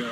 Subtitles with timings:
[0.00, 0.06] Go.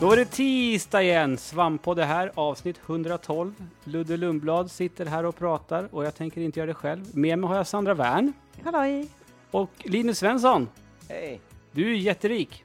[0.00, 3.54] Då är det tisdag igen, Svamp på det här, avsnitt 112.
[3.84, 7.16] Ludde Lundblad sitter här och pratar och jag tänker inte göra det själv.
[7.16, 8.32] Med mig har jag Sandra Wern
[8.64, 9.08] Halloj!
[9.50, 10.68] och Linus Svensson.
[11.08, 11.40] Hej!
[11.72, 12.64] Du är jätterik.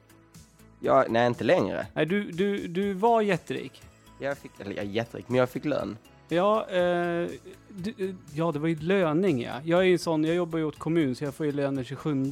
[0.86, 1.88] Ja, nej, inte längre.
[1.94, 3.82] Nej, du, du, du var jätterik.
[4.20, 5.98] Jag fick, eller jag är jätterik, men jag fick lön.
[6.30, 7.30] Ja, eh,
[7.70, 9.54] du, eh, ja, det var ju löning ja.
[9.64, 11.76] Jag är ju en sån, jag jobbar ju åt kommun så jag får ju lön
[11.76, 12.24] den 27.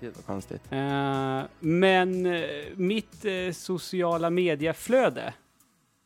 [0.00, 0.62] Gud vad konstigt.
[0.70, 2.42] Eh, men eh,
[2.74, 5.34] mitt eh, sociala medieflöde,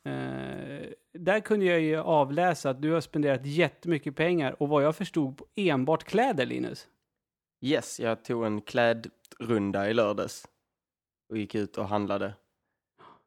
[0.05, 0.13] eh,
[1.13, 5.37] där kunde jag ju avläsa att du har spenderat jättemycket pengar och vad jag förstod
[5.37, 6.87] på enbart kläder, Linus.
[7.61, 10.49] Yes, jag tog en klädrunda i lördags.
[11.29, 12.35] Och gick ut och handlade.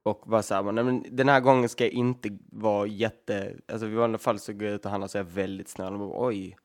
[0.03, 3.59] Och var så här, men, nej, men den här gången ska jag inte vara jätte...
[3.67, 5.93] Alltså i vanliga fall så går jag ut och handlar så är jag väldigt snäll.
[5.93, 6.57] Och bara, Oj,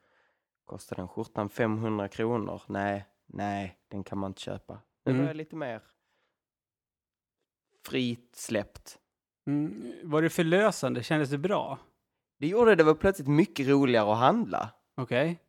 [0.64, 2.62] kostar den skjortan 500 kronor?
[2.66, 4.78] Nej, nej, den kan man inte köpa.
[5.04, 5.22] Nu Mm.
[5.22, 5.82] var jag lite mer
[7.86, 8.98] fritt släppt.
[9.46, 11.02] Mm, var det förlösande?
[11.02, 11.78] Kändes det bra?
[12.38, 14.70] Det gjorde det var plötsligt mycket roligare att handla.
[14.94, 15.40] Okej.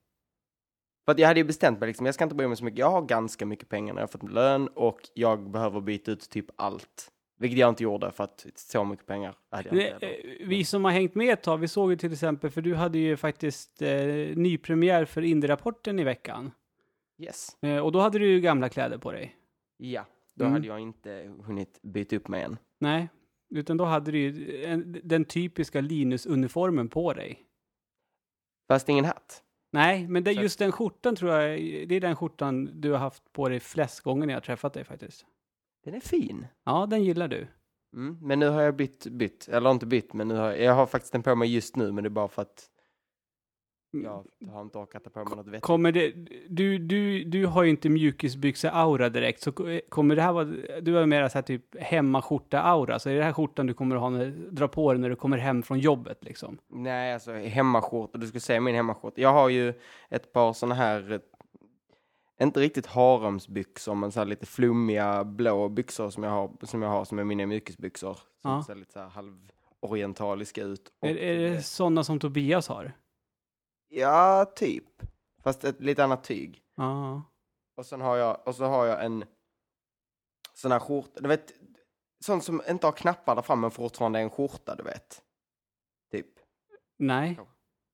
[1.08, 2.80] För att jag hade ju bestämt mig liksom, jag ska inte bry mig så mycket.
[2.80, 6.46] Jag har ganska mycket pengar när jag fått lön och jag behöver byta ut typ
[6.56, 7.12] allt.
[7.40, 10.08] Vilket jag inte gjorde för att så mycket pengar hade jag inte.
[10.08, 12.76] eh, Vi som har hängt med ett tag, vi såg ju till exempel, för du
[12.76, 13.90] hade ju faktiskt eh,
[14.36, 16.52] nypremiär för Indie-rapporten i veckan.
[17.20, 17.58] Yes.
[17.62, 19.36] Eh, och då hade du ju gamla kläder på dig.
[19.78, 20.06] Ja,
[20.36, 20.54] då Mm.
[20.54, 22.58] hade jag inte hunnit byta upp mig än.
[22.80, 23.10] Nej,
[23.50, 27.44] utan då hade du ju en, den typiska Linus-uniformen på dig.
[28.68, 29.44] Fast ingen hatt.
[29.72, 32.98] Nej, men det, Så- just den skjortan tror jag, det är den skjortan du har
[33.00, 35.26] haft på dig flest gånger när jag har träffat dig faktiskt.
[35.84, 36.48] Den är fin.
[36.66, 37.48] Ja, den gillar du.
[37.94, 38.18] Mm.
[38.22, 39.48] Men nu har jag bytt, bytt.
[39.48, 42.04] Eller inte bytt, men nu har jag har faktiskt den på mig just nu, men
[42.04, 42.70] det är bara för att
[43.92, 45.62] jag har inte orkat på mig något vettigt.
[45.64, 46.12] Kommer det,
[46.50, 50.46] du, du, du har ju inte mjukisbyxa-aura direkt, så ko- kommer det här vara,
[50.82, 53.96] du har ju mera så här typ hemmaskjorta-aura, så är det här skjortan du kommer
[53.96, 56.58] att ha när, dra på dig när du kommer hem från jobbet liksom?
[56.68, 58.18] Nej, alltså hemmaskjorta.
[58.18, 59.22] Du skulle säga min hemmaskjorta.
[59.22, 59.74] Jag har ju
[60.10, 61.20] ett par såna här, eh,
[62.42, 66.90] inte riktigt haremsbyxor, men så här lite flummiga blå byxor som jag har, som, jag
[66.90, 68.14] har, som är mina mjukisbyxor.
[68.42, 68.64] Som Ja.
[68.68, 69.10] ser lite så här
[69.82, 70.92] halvorientaliska ut.
[71.00, 72.92] Och, Är, är det sådana som Tobias har?
[73.90, 74.84] Ja, typ.
[75.44, 76.62] Fast ett lite annat tyg.
[76.76, 77.24] Ja.
[77.78, 79.26] Och sen har jag, och så har jag en
[80.54, 81.54] sån här skjorta, du vet,
[82.26, 85.24] sån som inte har knappar där framme men fortfarande är en skjorta, du vet.
[86.12, 86.28] Typ.
[86.98, 87.40] Nej.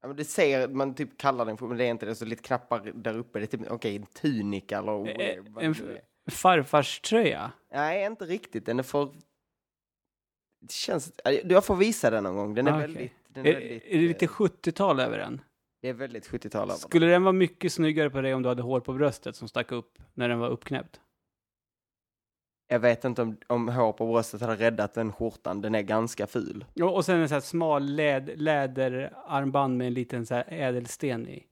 [0.01, 2.25] Ja, men det ser, man typ kallar den för, men det är inte det, så
[2.25, 5.73] lite knappar där uppe, det är typ, okej, en tunika eller Eh, whatever, vad en
[5.73, 6.31] det nu är.
[6.31, 7.51] Farfars tröja?
[7.71, 9.13] Nej, inte riktigt, den är för...
[10.61, 12.87] Det känns, ja, jag får visa den någon gång, den är Ah, okej.
[12.87, 13.11] väldigt...
[13.27, 15.41] Den är, Är, väldigt är det lite eh, 70-tal över den?
[15.83, 16.77] Det är väldigt 70-tal över den.
[16.77, 19.71] Skulle den vara mycket snyggare på dig om du hade hår på bröstet som stack
[19.71, 20.99] upp när den var uppknäppt?
[22.67, 26.27] Jag vet inte om, om hår på bröstet hade räddat den skjortan, den är ganska
[26.27, 26.65] ful.
[26.73, 31.27] Ja, och sen en sån här smal läd, läderarmband med en liten så här ädelsten
[31.27, 31.43] i.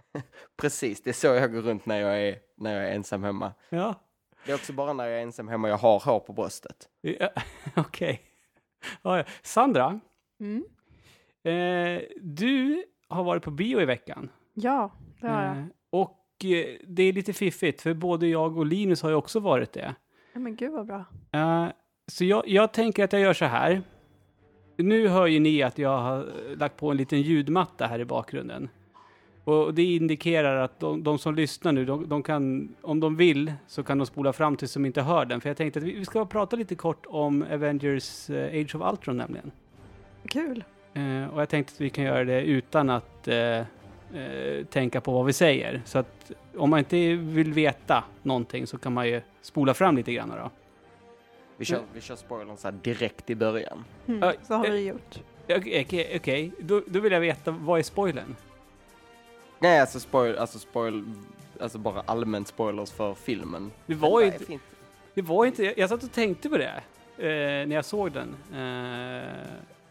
[0.56, 3.52] Precis, det är så jag går runt när jag är, när jag är ensam hemma.
[3.68, 3.94] Ja,
[4.46, 6.88] Det är också bara när jag är ensam hemma jag har hår på bröstet.
[7.00, 7.28] ja
[7.76, 8.22] okej.
[9.02, 9.24] Ja.
[9.42, 10.00] Sandra,
[10.40, 10.64] Mm.
[11.42, 12.84] eh, du
[13.14, 14.28] har varit på bio i veckan.
[14.54, 15.56] Ja, det har jag.
[15.56, 19.40] Eh, och eh, det är lite fiffigt, för både jag och Linus har ju också
[19.40, 19.94] varit det.
[20.32, 21.04] Ja, men gud vad bra.
[21.32, 21.66] Eh,
[22.06, 23.82] så jag, jag tänker att jag gör så här.
[24.76, 26.26] Nu hör ju ni att jag har
[26.56, 28.68] lagt på en liten ljudmatta här i bakgrunden.
[29.44, 33.52] Och det indikerar att de, de som lyssnar nu, de, de kan, om de vill,
[33.66, 35.40] så kan de spola fram tills de inte hör den.
[35.40, 39.16] För jag tänkte att vi, vi ska prata lite kort om Avengers Age of Ultron
[39.16, 39.50] nämligen.
[40.28, 40.64] Kul.
[40.94, 45.12] Eh, och jag tänkte att vi kan göra det utan att eh, eh, tänka på
[45.12, 45.82] vad vi säger.
[45.84, 50.12] Så att om man inte vill veta någonting så kan man ju spola fram lite
[50.12, 50.50] grann då.
[51.56, 53.84] Vi kör, vi kör spoilern så här direkt i början.
[54.06, 55.18] Mm, Ja, så har eh, vi gjort.
[55.44, 56.52] Okej, okej, okej.
[56.58, 58.36] Då, då vill jag veta, vad är spoilern?
[59.58, 61.04] Nej, alltså spoil, alltså spoil,
[61.60, 63.70] alltså bara allmänt spoilers för filmen.
[63.86, 64.58] Det var ju inte,
[65.14, 66.82] det var inte, jag, jag satt och tänkte på det
[67.18, 68.36] eh, när jag såg den.
[68.52, 69.28] Eh,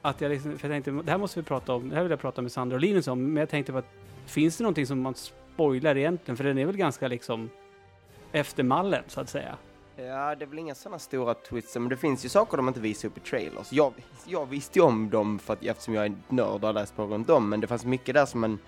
[0.06, 2.12] att jag liksom, för jag tänkte, det här måste vi prata om, det här vill
[2.12, 3.90] jag prata med Sandra och Linus om, men jag tänkte på att
[4.26, 6.38] finns det någonting som man spoilar egentligen?
[6.38, 7.50] För den är väl ganska liksom
[8.32, 9.58] efter mallen, så att säga.
[9.96, 12.80] Ja, det är väl inga sådana stora twists, men det finns ju saker de inte
[12.80, 13.72] visar upp i trailers.
[13.72, 13.94] Jag,
[14.28, 17.06] jag visste ju om dem för att, eftersom jag är nörd och har läst på
[17.06, 18.60] runt om, men det fanns mycket där som man...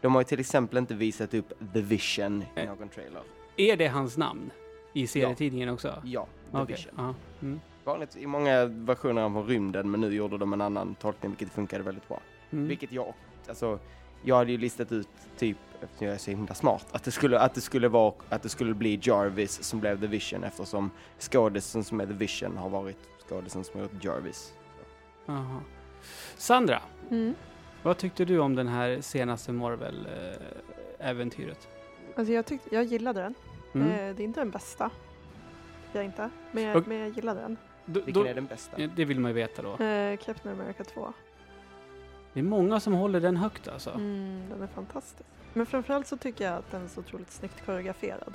[0.00, 3.22] De har ju till exempel inte visat upp The Vision i någon trailer.
[3.56, 4.50] Är det hans namn
[4.92, 6.02] i serietidningen också?
[6.04, 6.92] Ja, The Okej, Vision.
[6.96, 7.14] ja.
[7.42, 7.60] Mm.
[7.84, 11.84] Vanligt i många versioner av rymden, men nu gjorde de en annan tolkning, vilket funkade
[11.84, 12.20] väldigt bra.
[12.50, 12.68] Mm.
[12.68, 13.14] Vilket jag,
[13.48, 13.78] alltså,
[14.22, 17.38] jag hade ju listat ut typ, eftersom jag är så himla smart, att det skulle,
[17.40, 21.84] att det skulle vara, att det skulle bli Jarvis som blev The Vision eftersom skådisen
[21.84, 22.98] som är The Vision har varit
[23.28, 24.52] skådisen som har gjort Jarvis.
[25.26, 25.60] Aha.
[26.36, 27.34] Sandra, Mm.
[27.82, 31.68] vad tyckte du om den här senaste Marvel-äventyret?
[32.16, 33.34] Alltså jag, tyckte, jag gillade den.
[33.74, 33.88] Mm.
[33.88, 34.90] Eh, det är inte den bästa.
[35.92, 36.30] Jag inte.
[36.52, 37.56] Men jag, men jag gillade den.
[37.86, 38.80] Då- Vilken då- är den bästa?
[38.82, 39.84] Ja, det vill man ju veta då.
[39.84, 41.12] Eh, Captain America 2.
[42.32, 43.90] Det är många som håller den högt alltså.
[43.90, 45.28] Mm, den är fantastisk.
[45.52, 48.32] Men framförallt så tycker jag att den är så otroligt snyggt koreograferad.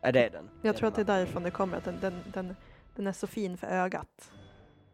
[0.00, 0.48] Ja, det är den.
[0.62, 2.56] Jag tror att det är därifrån det kommer, att den, den, den,
[2.96, 4.32] den är så fin för ögat.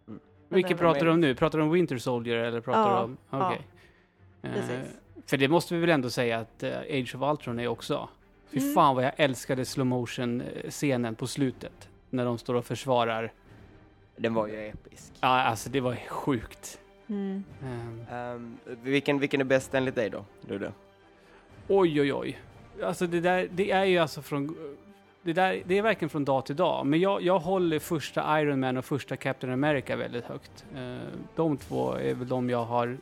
[0.09, 0.21] Mm.
[0.49, 1.35] Vilket pratar du om nu?
[1.35, 3.17] Pratar du om Winter Soldier eller pratar Ja, du om...
[3.31, 3.47] ja.
[3.47, 3.67] Okej.
[4.43, 4.81] Eh,
[5.27, 8.09] för det måste vi väl ändå säga att eh, Age of Ultron är också.
[8.51, 8.75] Fy Mm.
[8.75, 11.89] fan vad jag älskade slow motion eh, scenen på slutet.
[12.11, 13.33] När de står och försvarar.
[14.21, 15.13] Den var ju episk.
[15.21, 16.79] Ja, alltså det var sjukt.
[17.09, 17.45] Mm.
[18.13, 20.73] Ehm, vilken, vilken är bäst enligt dig då, Ludde?
[21.69, 22.39] oj, oj, oj.
[22.83, 24.57] Alltså det där, det är ju alltså från...
[25.23, 26.87] Det, där, det är verkligen från dag till dag.
[26.87, 30.65] Men jag, jag håller första Iron Man och första Captain America väldigt högt.
[30.77, 30.97] Eh,
[31.37, 32.97] de två är väl de jag har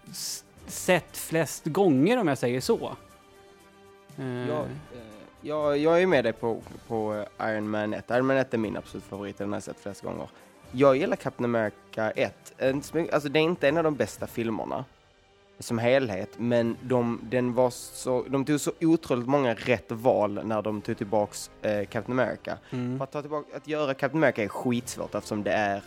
[0.67, 2.97] sett flest gånger om jag säger så.
[4.19, 4.67] Eh, Jag,
[5.41, 8.11] jag, jag är med dig på, på Iron Man 1.
[8.11, 10.29] Iron Man 1 är min absolut favorit, den har jag sett flest gånger.
[10.73, 12.53] Jag gillar Captain America 1.
[12.59, 14.85] En smy- Alltså det är inte en av de bästa filmerna
[15.59, 20.63] som helhet, men de, den var så, de tog så otroligt många rätt val när
[20.63, 22.59] de tog tillbaks eh, Captain America.
[22.71, 22.99] mm.
[22.99, 25.83] För att, ta tillbaka, att göra Captain America är skitsvårt eftersom det är...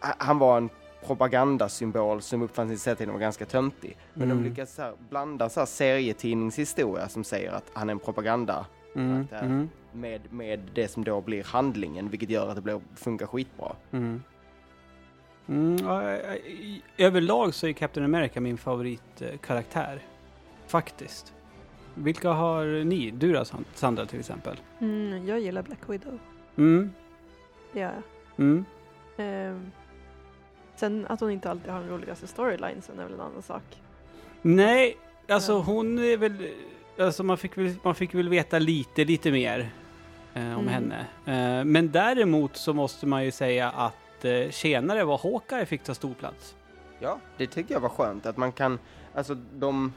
[0.00, 0.68] Ha- Han var en
[1.06, 3.96] propagandasymbol som uppfanns i och var ganska töntig.
[4.14, 4.42] Men Mm.
[4.42, 9.28] de lyckas så blanda så här serietidningshistoria som säger att han är en propaganda Mm.
[9.96, 13.76] Med, med det som då blir handlingen, vilket gör att det blir, funkar skitbra.
[13.90, 14.22] Mm.
[15.48, 15.76] Mm,
[16.96, 20.02] överlag så är Captain America min favoritkaraktär.
[20.66, 21.34] Faktiskt.
[21.94, 23.10] Vilka har ni?
[23.10, 24.56] Du då San- Sandra till exempel?
[24.80, 26.18] Mm, jag gillar Black Widow.
[26.56, 26.90] Mm.
[27.72, 28.02] Det gör jag.
[28.46, 28.64] Mm.
[29.16, 29.70] Ehm,
[30.76, 33.62] sen att hon inte alltid har den roligaste storylinesen är väl en annan sak.
[34.42, 34.96] Nej,
[35.28, 35.58] alltså Ja.
[35.58, 36.48] hon är väl...
[36.98, 39.70] Alltså man fick väl, man fick väl veta lite, lite mer
[40.36, 40.68] eh, om Mm.
[40.68, 41.06] henne.
[41.60, 45.94] Eh, men däremot så måste man ju säga att eh, tjenare vad Hawkeye fick ta
[45.94, 46.56] stor plats.
[46.98, 48.78] Ja, det tycker jag var skönt att man kan,
[49.14, 49.92] alltså de,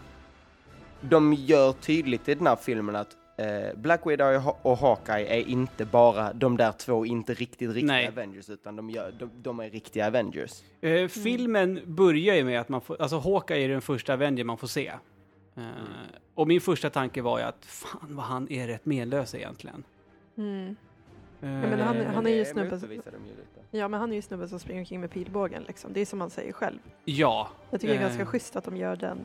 [1.01, 5.27] de gör tydligt i den här filmen att eh, Black Widow och Ha- och Hawkeye
[5.39, 8.07] är inte bara de där två inte riktigt riktiga Nej.
[8.07, 10.63] Avengers, utan de, gör, de, de är riktiga Avengers.
[10.81, 14.57] Eh, filmen börjar ju med att man får, alltså Hawkeye är den första Avenger man
[14.57, 14.87] får se.
[15.57, 15.63] Eh,
[16.35, 19.83] Och min första tanke var ju att fan vad han är rätt menlös egentligen.
[20.39, 20.75] Mm.
[21.41, 23.11] Eh, men han- han är ju snubben- lite.
[23.71, 25.93] Ja, men han är ju snubben som springer omkring med pilbågen liksom.
[25.93, 26.79] Det är som han säger själv.
[27.05, 27.47] Ja.
[27.69, 28.07] Jag tycker det är Eh.
[28.07, 29.19] ganska schysst att de gör den.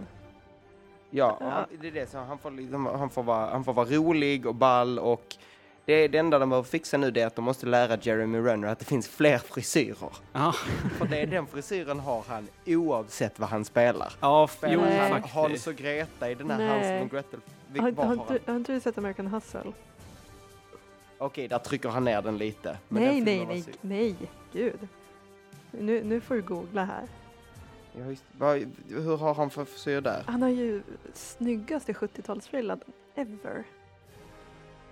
[1.11, 3.73] Ja, och han, det är det, så han får, liksom, han, får vara, han får
[3.73, 5.37] vara rolig och ball och
[5.85, 8.69] det, det enda de behöver fixa nu det är att de måste lära Jeremy Renner
[8.69, 10.11] att det finns fler frisyrer.
[10.33, 10.53] Ja,
[10.99, 14.13] För det, den frisyren har han oavsett vad han spelar.
[14.21, 14.81] ja Spelar jo
[15.13, 15.23] han.
[15.23, 16.69] Hans och Greta i den här.
[16.69, 17.41] Hansel och Gretel?
[18.47, 19.73] Har inte du sett American Hustle?
[21.25, 22.79] Okej, där trycker han ner den lite.
[22.89, 24.17] Men nej, den nej, nej, sy- nej,
[24.53, 24.89] gud.
[25.71, 27.09] Nu, nu får du googla här.
[27.99, 30.23] Ja, just, vad, hur har han för frisyr där?
[30.27, 32.81] Han har ju snyggaste 70-talsfrillan
[33.15, 33.65] ever.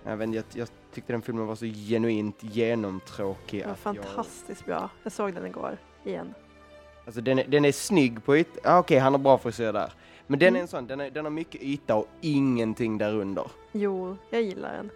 [0.03, 3.59] Jag, vet, jag, jag tyckte den filmen var så genuint genomtråkig.
[3.61, 4.89] Det var att fantastiskt bra.
[5.03, 6.33] Jag såg den igår igen.
[7.05, 8.57] alltså den, är- den är snygg på yt...
[8.63, 9.93] Ah, Okej, han har bra frisyr där.
[10.27, 10.57] Men den Mm.
[10.57, 13.45] är en sån, den, är, den har mycket yta och ingenting där under.
[13.71, 14.89] Jo, jag gillar den.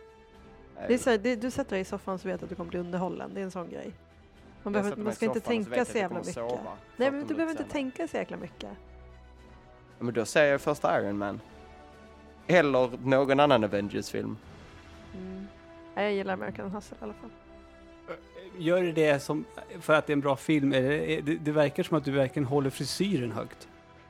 [0.87, 2.55] Det är så här, det, du sätter dig i soffan så vet du att du
[2.55, 3.33] kommer bli underhållen.
[3.33, 3.91] Det är en sån grej.
[4.63, 6.33] Man, behöver, man ska inte tänka så jävla mycket.
[6.33, 8.69] sova Nej, 40 men du behöver inte tänka så jäkla mycket.
[9.99, 11.41] Men då säger jag första Iron Man.
[12.47, 14.37] Eller någon annan Avengers-film.
[15.13, 15.47] Mm.
[15.95, 17.29] Nej, jag gillar American Hustle i alla fall.
[18.57, 19.45] Gör det det som,
[19.79, 20.73] för att det är en bra film?
[20.73, 23.67] Är det, det, det verkar som att du verkligen håller frisyren högt.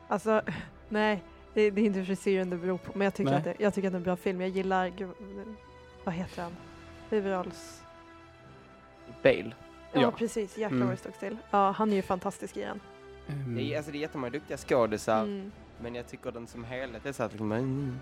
[0.07, 0.41] Alltså,
[0.89, 2.91] nej, det, det är inte frisyren det beror på.
[2.95, 3.37] Men jag tycker, Nej.
[3.37, 4.41] att det, jag tycker att det är en bra film.
[4.41, 5.09] Jag gillar, gud,
[6.07, 6.51] vad heter han?
[7.09, 7.81] Huvudrolls...
[9.23, 9.51] Bale.
[9.93, 10.11] Ja, Ja.
[10.11, 10.57] precis.
[10.57, 10.87] Jäklar Mm.
[10.87, 11.37] vad det stod still.
[11.51, 12.79] Ja, han är ju fantastisk i den.
[13.27, 13.55] Mm.
[13.55, 15.51] Det är, alltså, det är jättemånga duktiga skådisar, Mm.
[15.81, 17.99] men jag tycker den som helhet är så att liksom, mm.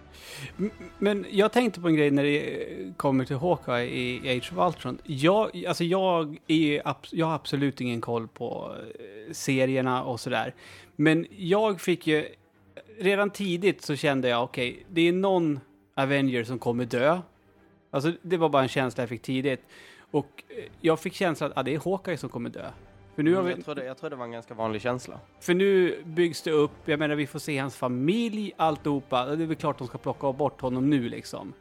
[1.00, 4.98] Men jag tänkte på en grej när det kommer till Hawkeye i Age of Ultron.
[5.04, 6.82] Jag, alltså jag, är,
[7.12, 10.54] jag har absolut ingen koll på eh, serierna och sådär.
[10.96, 12.28] Men jag fick ju,
[13.00, 15.60] redan tidigt så kände jag, okej, det är någon
[15.96, 17.22] Avenger som kommer dö.
[17.96, 19.68] Alltså det var bara en känsla jag fick tidigt.
[20.12, 22.70] Och eh, jag fick känslan att ah, det är Hawkeye som kommer dö.
[23.16, 25.20] För nu, har vi, jag, tror det, jag tror det var en ganska vanlig känsla.
[25.40, 29.25] för nu byggs det upp, jag menar vi får se hans familj, alltihopa.
[29.25, 31.54] Det är väl klart de ska plocka bort honom nu liksom.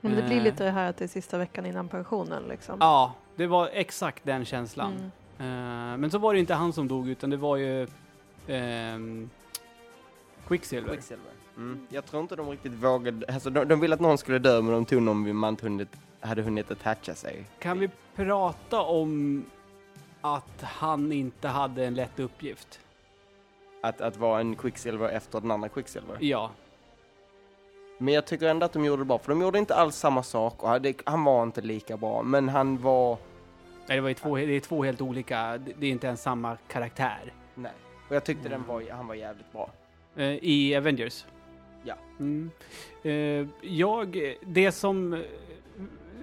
[0.00, 0.42] Men det blir Eh.
[0.42, 2.76] lite det här att det är sista veckan innan pensionen liksom.
[2.80, 4.92] Ja, det var exakt den känslan.
[5.38, 5.92] Mm.
[5.92, 7.86] Eh, men så var det inte han som dog, utan det var ju
[8.48, 9.30] ehm,
[10.46, 10.92] Quicksilver.
[10.92, 11.32] Quicksilver.
[11.56, 11.86] Mm.
[11.88, 14.72] Jag tror inte de riktigt vågade, alltså de, de ville att någon skulle dö men
[14.72, 15.88] de tog någon man inte hunnit,
[16.20, 17.44] hade hunnit attacha sig.
[17.58, 19.44] Kan vi prata om
[20.20, 22.80] att han inte hade en lätt uppgift?
[23.82, 26.16] Att, att vara en Quicksilver efter den andra Quicksilver.
[26.20, 26.50] Ja,
[27.98, 30.22] Men jag tycker ändå att de gjorde det bra, för de gjorde inte alls samma
[30.22, 33.18] sak och hade, han var inte lika bra, men han var,
[33.86, 36.56] Nej, det, var ju två, det är två helt olika, det är inte ens samma
[36.68, 37.32] karaktär.
[37.54, 37.72] nej.
[38.08, 39.70] Och jag tyckte den var, han var jävligt bra.
[40.16, 41.24] Eh, I Avengers.
[41.84, 41.94] Ja.
[42.20, 42.50] Mm.
[43.02, 45.22] Eh, jag, det som...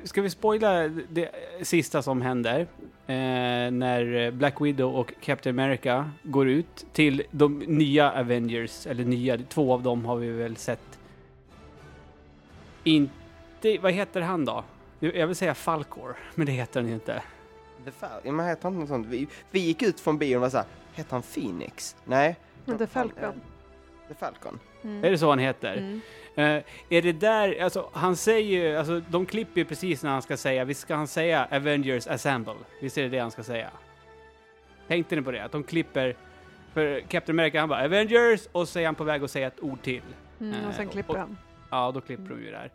[0.03, 2.67] Ska vi spoila det sista som händer?
[3.07, 9.37] Eh, när Black Widow och Captain America går ut till de nya Avengers, eller nya,
[9.37, 10.99] två av dem har vi väl sett.
[12.83, 14.63] Inte, vad heter han då?
[14.99, 17.23] Jag vill säga Falcor, men det heter han ju inte.
[17.85, 19.07] The Fal ja, men heter han något sånt?
[19.07, 21.95] Vi, vi gick ut från bion och var såhär, heter han Phoenix?
[22.05, 22.35] Nej.
[22.65, 23.41] Men The Falcon.
[24.07, 24.59] The Falcon.
[24.83, 25.03] Mm.
[25.03, 25.77] Är det så han heter?
[25.77, 26.01] Mm.
[26.35, 30.21] Eh, är det där, alltså han säger ju, alltså de klipper ju precis när han
[30.21, 32.53] ska säga, visst ska han säga Avengers Assemble?
[32.81, 33.69] Visst är det det han ska säga?
[34.87, 35.43] Tänkte ni på det?
[35.43, 36.15] Att de klipper,
[36.73, 39.59] för Captain America han bara Avengers och så är han på väg att säga ett
[39.63, 40.01] ord till.
[40.39, 41.37] Mm, och sen Eh, klipper och- han.
[41.69, 42.71] Ja, då klipper de ju där.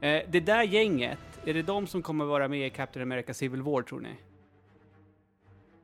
[0.00, 3.62] Eh, det där gänget, är det de som kommer vara med i Captain America Civil
[3.62, 4.16] War tror ni?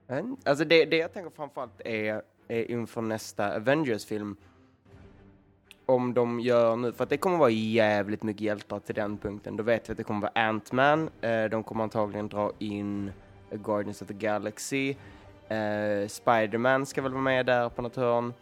[0.06, 4.36] Men, alltså det, det jag tänker framförallt är, är inför nästa Avengers-film.
[5.86, 9.56] Om de gör nu, för att det kommer vara jävligt mycket hjältar till den punkten.
[9.56, 13.12] Då vet vi att det kommer vara Ant-Man, eh, de kommer antagligen dra in
[13.50, 14.90] Guardians of the Galaxy,
[15.48, 18.32] eh, Spider-Man ska väl vara med där på något hörn.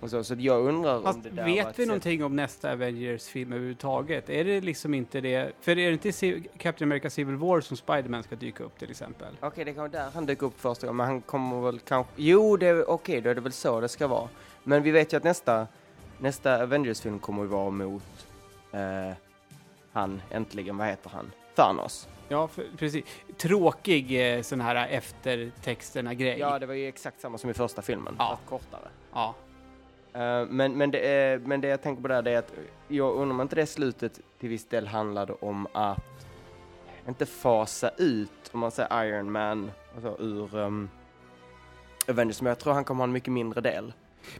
[0.00, 2.72] Och så, så jag undrar Fast om det där vet vi sätt- någonting om nästa
[2.72, 4.30] Avengers-film överhuvudtaget?
[4.30, 5.52] Är det liksom inte det?
[5.60, 9.36] För är det inte Captain America Civil War som Spider-Man ska dyka upp till exempel?
[9.40, 12.12] Okej, det kan vara där han dök upp första gången, men han kommer väl kanske...
[12.16, 14.28] Jo, det är okej, då är det väl så det ska vara.
[14.64, 15.66] Men vi vet ju att nästa,
[16.18, 18.26] nästa Avengers-film kommer ju vara mot
[18.72, 19.12] eh,
[19.92, 21.32] han, äntligen, vad heter han?
[21.54, 22.08] Thanos.
[22.28, 23.04] Ja, för, precis.
[23.36, 26.38] Tråkig eh, sån här eftertexterna-grej.
[26.38, 28.28] Ja, det var ju exakt samma som i första filmen, Ja.
[28.36, 28.88] fast kortare.
[29.12, 29.34] ja.
[30.12, 32.52] Eh, men, men, det är, men det jag tänker på där det är att
[32.88, 36.26] jag undrar om inte det slutet till viss del handlade om att
[37.08, 40.90] inte fasa ut, om man säger Iron Man, alltså ur um,
[42.08, 43.92] Avengers, men jag tror han kommer ha en mycket mindre del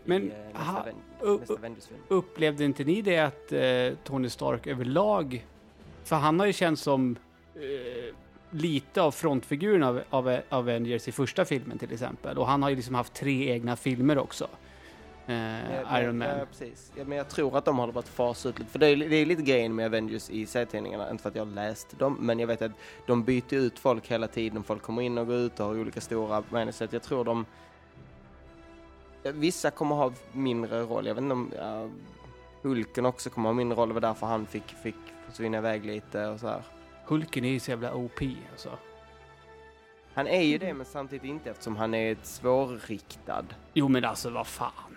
[0.05, 2.01] Men, i eh, nästa, Avengers-film.
[2.09, 5.47] Upplevde inte ni det att eh, Tony Stark överlag,
[6.05, 7.17] för han har ju känts som
[7.55, 8.15] eh,
[8.51, 12.39] lite av frontfiguren av, av Avengers i första filmen till exempel.
[12.39, 14.49] Och han har ju liksom haft tre egna filmer också.
[15.27, 16.29] Eh, Ja, Iron Man.
[16.29, 16.93] Ja, precis.
[16.97, 18.97] Ja, men jag tror att de håller på att fasa ut lite, för det är,
[18.97, 22.17] det är lite grejen med Avengers i serietidningarna, inte för att jag har läst dem,
[22.21, 22.73] men jag vet att
[23.07, 26.01] de byter ut folk hela tiden, folk kommer in och går ut och har olika
[26.01, 27.47] stora att jag tror de
[29.23, 31.89] Vissa kommer ha mindre roll, jag vet inte om ja,
[32.63, 34.95] Hulken också kommer ha mindre roll, det var därför han fick, fick
[35.29, 36.63] försvinna iväg lite och så här.
[37.05, 38.21] Hulken är ju så jävla OP
[38.53, 38.79] alltså.
[40.15, 43.45] Han är ju det, men samtidigt inte eftersom han är ett svårriktad.
[43.75, 44.97] Jo men alltså vad fan.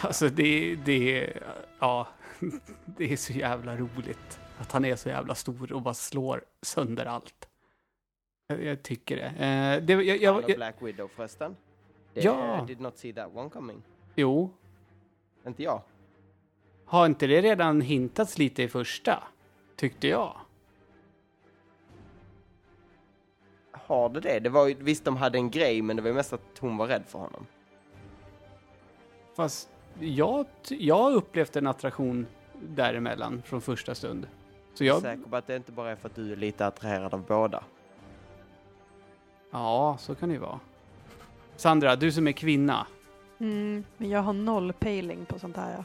[0.00, 1.32] Alltså det, det,
[1.78, 2.08] ja,
[2.84, 7.06] det är så jävla roligt att han är så jävla stor och bara slår sönder
[7.06, 7.48] allt.
[8.46, 9.26] Jag, jag tycker det.
[9.26, 11.56] Eh, det jag, jag, jag, Black Widow förresten.
[12.14, 12.64] Det, Ja.
[12.66, 13.82] Did not see that one coming.
[14.14, 14.50] jo,
[15.46, 15.82] Inte jag.
[16.84, 19.22] har inte det redan hintats lite i första?
[19.76, 20.36] Tyckte jag.
[23.72, 24.38] Har det det?
[24.40, 27.02] det var visst, de hade en grej, men det var mest att hon var rädd
[27.06, 27.46] för honom.
[29.36, 30.46] Fast jag,
[30.90, 32.26] har upplevt en attraktion
[32.62, 34.28] däremellan från första stund.
[34.74, 37.14] Så jag, säker på att det inte bara är för att du är lite attraherad
[37.14, 37.64] av båda.
[39.50, 40.60] ja, så kan det ju vara.
[41.58, 42.86] Sandra, du som är kvinna.
[43.40, 45.74] Mm, men jag har noll pejling på sånt här.
[45.78, 45.84] Ja.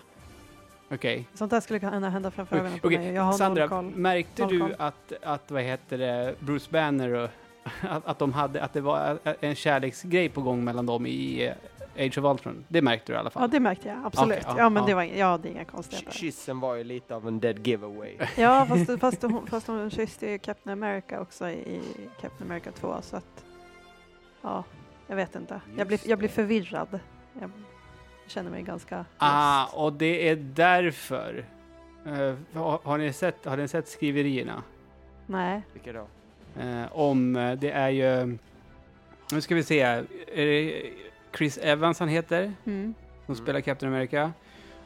[0.96, 1.28] Okej.
[1.34, 3.14] Sånt där skulle kunna hända framför ögonen på Okej, mig.
[3.14, 3.86] Jag har Sandra, noll koll.
[3.96, 4.76] märkte Noll du koll.
[4.78, 7.30] att, att, vad heter det, Bruce Banner och
[7.82, 11.46] att, att de hade, att det var en kärleksgrej på gång mellan dem i
[11.96, 12.66] eh, Age of Ultron?
[12.68, 13.44] Det märkte du i alla fall?
[13.44, 14.06] Ja, det märkte jag.
[14.06, 14.38] Absolut.
[14.38, 14.88] Okej, ja, ja, men ja.
[14.88, 16.12] det var ja, det är inga konstigheter.
[16.12, 18.18] Kyssen var ju lite av en dead giveaway.
[18.38, 21.82] Ja, fast, fast, hon, fast hon kysste ju Captain America också i
[22.22, 23.46] Captain America 2, så att...
[24.42, 24.64] Ja,
[25.14, 25.62] jag vet inte.
[25.78, 27.00] Jag blir, Just jag blir förvirrad.
[27.42, 27.52] Jag
[28.28, 29.76] känner mig ganska Ah, lost.
[29.76, 31.46] och det är därför.
[32.06, 34.64] Eh, har, har, ni sett, har ni sett skriverierna?
[35.28, 35.62] Nej.
[35.74, 36.08] Vilka då?
[36.62, 38.38] Eh, om, eh, det är ju,
[39.32, 40.06] nu ska vi se, är
[40.36, 40.84] det
[41.38, 42.94] Chris Evans han heter, Mm.
[43.26, 43.44] som Mm.
[43.46, 44.32] spelar Captain America.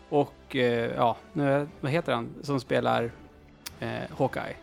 [0.10, 3.12] Och, eh, ja, nu, vad heter han, som spelar
[4.18, 4.56] Hawkeye?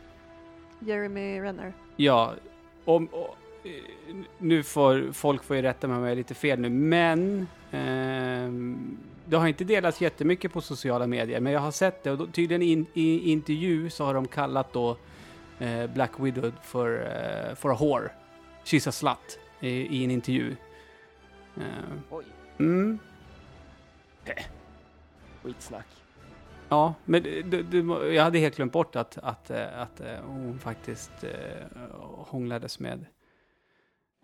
[0.80, 1.72] Jeremy Renner.
[1.96, 2.32] Ja,
[2.84, 3.08] om,
[4.38, 8.98] nu får folk får ju rätta mig om jag är lite fel nu, men ehm,
[9.26, 12.26] det har inte delats jättemycket på sociala medier, men jag har sett det och då,
[12.26, 14.96] tydligen in, i intervju så har de kallat då
[15.58, 16.90] eh, Black Widow för,
[17.50, 18.10] eh, for a whore.
[18.64, 20.56] She's a slut i, i en intervju.
[21.56, 21.62] Eh,
[22.10, 22.24] Oj,
[22.58, 22.98] mm,
[25.42, 25.86] skitsnack.
[26.68, 27.78] ja, men det, det,
[28.14, 31.30] jag hade helt glömt bort att, att, eh, att eh, hon faktiskt eh,
[32.16, 33.06] hånglades med,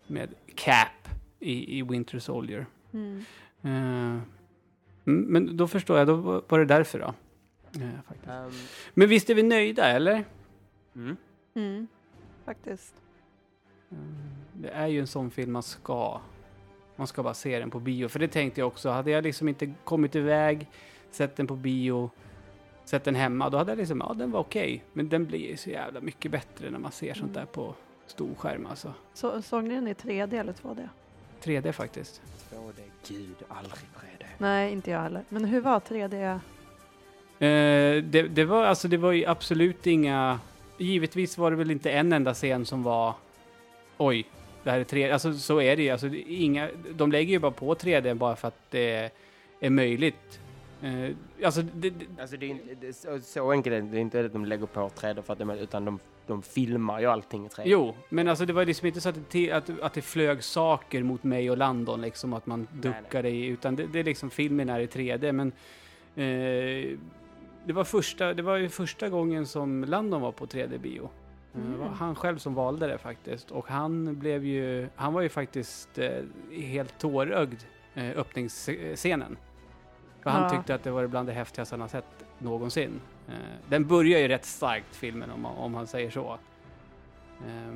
[0.07, 0.87] med Cap
[1.39, 2.65] i, i Winter Soldier.
[2.93, 3.23] Mm.
[3.63, 4.21] Mm,
[5.05, 6.15] men då förstår jag, då
[6.47, 7.13] var det därför då.
[7.81, 8.27] Eh, faktiskt.
[8.29, 8.51] Ehm,
[8.93, 10.23] Men visst är vi nöjda, eller?
[10.95, 11.17] mm.
[11.53, 11.87] Mm.
[12.45, 12.93] Faktiskt.
[13.91, 13.97] Eh,
[14.53, 16.21] Det är ju en sån film man ska.
[16.95, 18.07] Man ska bara se den på bio.
[18.07, 18.89] För det tänkte jag också.
[18.89, 20.67] Hade jag liksom inte kommit iväg,
[21.11, 22.09] sett den på bio,
[22.85, 24.83] sett den hemma, då hade jag liksom, ja den var okej.
[24.93, 27.33] Men den blir ju så jävla mycket bättre när man ser sånt Mm.
[27.33, 27.75] där på
[28.11, 28.93] stor skärm alltså.
[29.13, 30.89] Så, såg ni den i 3D eller 2D?
[31.43, 32.21] 3D faktiskt.
[32.51, 34.25] 2D, gud, aldrig 3D.
[34.37, 35.23] Nej, inte jag heller.
[35.29, 36.39] Men hur var 3D?
[37.39, 40.39] Eh, det, det var alltså, det var ju absolut inga...
[40.77, 43.13] Givetvis var det väl inte en enda scen som var...
[43.97, 44.25] Oj,
[44.63, 45.13] det här är 3D.
[45.13, 45.89] Alltså så är det ju.
[45.89, 49.11] Alltså, inga, de lägger ju bara på 3D bara för att det
[49.59, 50.39] är möjligt.
[50.81, 53.87] Eh, alltså, det, det, Alltså det är inte, det så, så enkelt är det.
[53.87, 56.99] det är inte att de lägger på 3D för att de, utan de, de filmar
[56.99, 57.61] ju allting i 3D.
[57.65, 61.03] jo, men alltså det var liksom inte så att det, att, att det flög saker
[61.03, 62.93] mot mig och Landon, liksom att man nej.
[62.93, 65.47] duckade i, utan det, är liksom filmen är i 3D, men
[66.15, 66.97] eh,
[67.65, 71.03] det var första, det var ju första gången som Landon var på 3D-bio.
[71.55, 71.97] Eh, Det var Mm.
[71.97, 73.51] han själv som valde det faktiskt.
[73.51, 76.11] Och han blev ju, han var ju faktiskt eh,
[76.61, 77.59] helt tårögd
[77.95, 79.37] eh, öppningsscenen.
[80.23, 82.05] För han tyckte att det var bland det häftigaste han har sett
[82.37, 83.01] någonsin.
[83.27, 83.33] Eh,
[83.69, 86.37] den börjar ju rätt starkt filmen om, man- om han säger så.
[87.47, 87.73] Eh,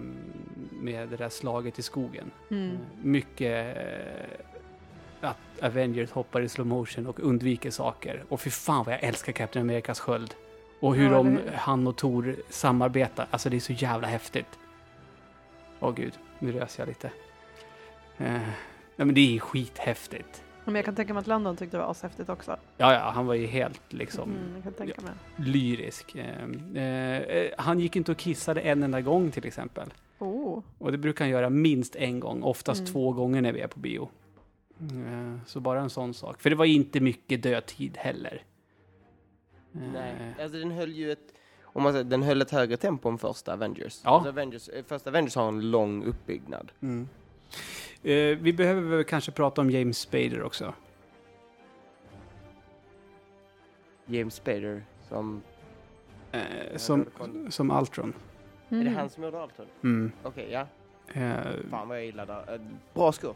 [0.71, 2.31] med det där slaget i skogen.
[2.51, 2.71] Mm.
[2.71, 8.23] Eh, Mycket eh, att Avengers hoppar i slow motion och undviker saker.
[8.29, 10.35] Och fy fan vad jag älskar Captain Americas sköld.
[10.79, 13.27] Och hur Ja, de, han och Thor samarbetar.
[13.31, 14.59] Alltså det är så jävla häftigt.
[15.79, 17.07] Åh gud, nu rös jag lite.
[18.17, 18.31] Eh,
[18.95, 20.43] nej men det är skithäftigt.
[20.65, 22.57] Men jag kan tänka mig att Landon tyckte det var ashäftigt också.
[22.77, 25.11] Ja, ja, han var ju helt liksom Mm, jag kan tänka mig.
[25.35, 26.15] lyrisk.
[26.15, 29.93] Eh, eh, han gick inte och kissade en enda gång till exempel.
[30.19, 30.63] Oh.
[30.77, 32.91] Och det brukar han göra minst en gång, oftast Mm.
[32.91, 34.09] två gånger när vi är på bio.
[34.79, 36.41] Eh, Så bara en sån sak.
[36.41, 38.43] För det var inte mycket dödtid heller.
[39.75, 43.09] Eh, Nej, alltså den höll ju ett, om man säger, den höll ett högre tempo
[43.09, 44.01] än första Avengers.
[44.03, 44.09] Ja.
[44.09, 46.71] Alltså Avengers eh, första Avengers har en lång uppbyggnad.
[46.81, 47.07] Mm.
[48.05, 50.73] Eh, vi behöver väl kanske prata om James Spader också.
[54.05, 55.41] James Spader som,
[56.31, 57.05] Eh, som,
[57.49, 58.13] som Altron.
[58.69, 58.95] är det Mm.
[58.95, 59.65] han som gjorde Alton?
[59.83, 60.11] Mm.
[60.23, 60.67] Okej, ja.
[61.13, 61.35] Eh,
[61.69, 62.53] Fan vad jag gillar det.
[62.53, 62.61] Eh,
[62.93, 63.35] Bra skurk.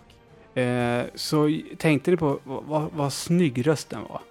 [0.58, 4.22] eh, så tänkte ni på vad, vad, snygg rösten var?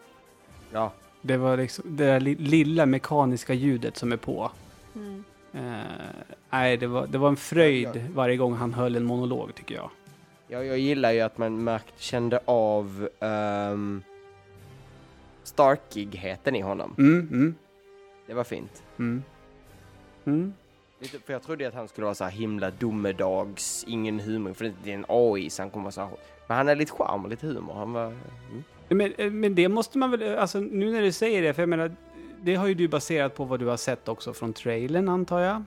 [0.72, 0.92] Ja.
[1.22, 4.51] Det var liksom det där li, lilla mekaniska ljudet som är på.
[4.94, 5.24] Mm.
[5.53, 5.83] Eh,
[6.51, 9.90] nej, det var, det var en fröjd varje gång han höll en monolog tycker jag.
[10.48, 14.02] Jag, jag gillar ju att man märkt, kände av um,
[15.42, 16.94] starkigheten i honom.
[16.98, 17.54] Mm, mm,
[18.26, 18.82] Det var fint.
[18.98, 19.22] mm.
[20.24, 20.52] Mm.
[21.00, 24.72] Lite, för jag trodde att han skulle vara så här himla domedags, ingen humor, för
[24.84, 26.11] det är en AI så han kommer vara så här.
[26.46, 27.74] Men han har lite charm och lite humor.
[27.74, 28.06] Han var...
[28.06, 28.62] Mm.
[28.88, 31.68] Men, eh, men det måste man väl, alltså nu när du säger det, för jag
[31.68, 31.92] menar,
[32.42, 35.62] det har ju du baserat på vad du har sett också från trailern antar jag.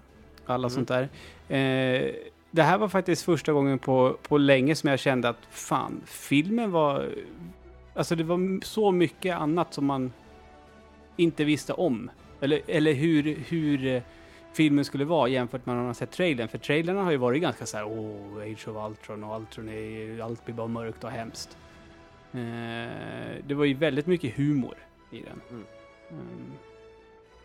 [0.45, 0.69] Alla Mm.
[0.69, 1.09] sånt där.
[1.57, 2.11] Eh,
[2.51, 6.71] det här var faktiskt första gången på, på länge som jag kände att fan, filmen
[6.71, 7.09] var,
[7.93, 10.11] alltså det var så mycket annat som man
[11.17, 12.11] inte visste om.
[12.41, 14.01] Eller, eller hur, hur eh,
[14.53, 16.47] filmen skulle vara jämfört med när man har sett trailern.
[16.47, 20.23] För trailerna har ju varit ganska så här, åh, Age of Ultron och Ultron är
[20.23, 21.57] allt blir bara mörkt och hemskt.
[22.33, 22.39] Eh,
[23.47, 24.75] det var ju väldigt mycket humor
[25.11, 25.41] i den.
[25.49, 25.65] Mm.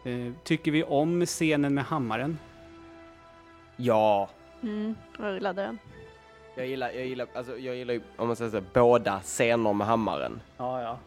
[0.04, 0.26] Mm.
[0.26, 2.38] Eh, tycker vi om scenen med hammaren?
[3.76, 4.28] Ja,
[4.62, 4.94] Mm.
[5.18, 5.78] Jag gillade den.
[6.56, 9.86] jag gillar, jag gillar, alltså jag gillar ju, om man säger så, båda scener med
[9.86, 10.40] hammaren.
[10.56, 10.98] Ja, ja.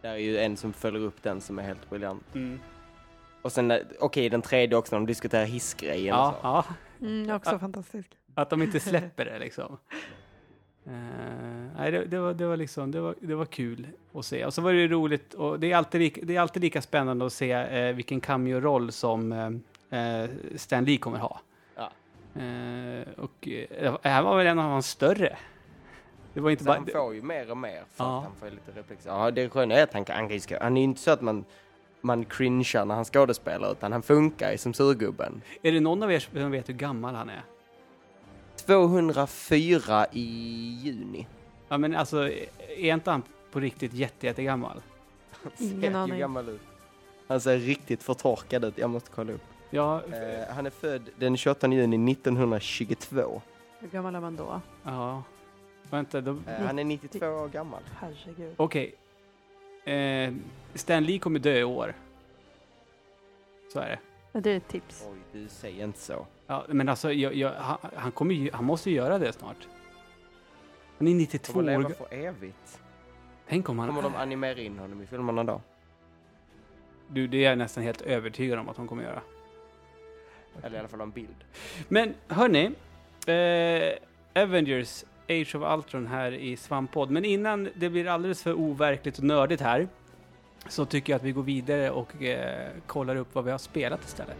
[0.00, 2.24] Det är ju en som följer upp den som är helt briljant.
[2.34, 2.60] Mm.
[3.42, 6.38] Och sen, eh, okej den tredje också när de diskuterar hissgrejen och Ja, så.
[6.42, 6.64] ja,
[7.00, 7.58] Mm, också Ah.
[7.58, 8.10] fantastisk.
[8.34, 9.76] att de inte släpper det liksom.
[10.86, 10.92] Eh,
[11.76, 14.44] nej, det, det, var, det, var liksom, det, var, det var kul att se.
[14.44, 16.82] Och så var det ju roligt, och det är alltid, lika, det är alltid lika
[16.82, 19.32] spännande att se eh, vilken cameo-roll som
[19.90, 20.24] eh,
[20.56, 21.40] Stan Lee kommer ha.
[22.38, 25.36] Eh, och eh, det här var väl en av hans större.
[26.34, 26.76] Det var inte Så bara...
[26.76, 28.18] han får ju mer och mer för Ja.
[28.18, 29.10] att han får lite reflexer.
[29.10, 31.44] Ja, det sköna är att han kan, ska- han är ju inte så att man,
[32.00, 35.42] man cringear när han skådespelar utan han funkar ju som surgubben.
[35.62, 37.42] Är det någon av er som vet hur gammal han är?
[38.56, 40.20] 204 i
[40.82, 41.26] juni.
[41.68, 42.28] Ja men alltså,
[42.78, 43.22] är inte han
[43.52, 44.82] på riktigt jätte, jättegammal?
[45.42, 46.18] Han Ingen ser ju aning.
[46.18, 46.60] gammal ut.
[47.28, 49.42] Han ser riktigt förtorkad ut, jag måste kolla upp.
[49.76, 53.42] Ja, Eh, han är född den 28 juni 1922.
[53.78, 54.60] Hur gammal är man då?
[54.82, 55.22] ja.
[55.90, 56.30] Vänta, då...
[56.46, 57.82] Eh, han är 92 år gammal.
[58.00, 58.54] Herregud.
[58.56, 58.94] Okej.
[59.84, 60.34] Eh,
[60.74, 61.94] Stan Lee kommer dö i år.
[63.72, 63.88] Så är
[64.32, 64.40] det.
[64.40, 65.06] Det är ett tips.
[65.10, 66.26] Oj, du säger inte så.
[66.46, 69.68] Ja, men alltså, jag, jag, han, han, kommer ju, han måste ju göra det snart.
[70.98, 72.80] Han är 92 Kommer år leva ga- för evigt.
[73.48, 73.88] Tänk om han...
[73.88, 75.60] Kommer de animera in honom i filmerna då?
[77.08, 79.22] Du, det är jag nästan helt övertygad om att de kommer göra.
[80.62, 81.44] Eller i alla fall en bild.
[81.88, 82.70] Men hörni,
[83.26, 87.10] eh, Avengers Age of Ultron här i Svamppodd.
[87.10, 89.88] Men innan det blir alldeles för overkligt och nördigt här
[90.68, 94.04] så tycker jag att vi går vidare och eh, kollar upp vad vi har spelat
[94.04, 94.36] istället.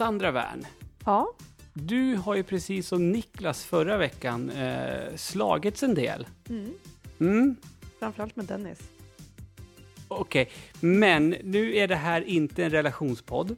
[0.00, 0.66] Sandra Wern,
[1.04, 1.32] Ja,
[1.74, 6.26] du har ju precis som Niklas förra veckan eh, slagits en del.
[6.48, 6.70] mm.
[7.20, 7.56] Mm,
[7.98, 8.78] framförallt med Dennis.
[10.08, 13.56] Okej, men nu är det här inte en relationspodd.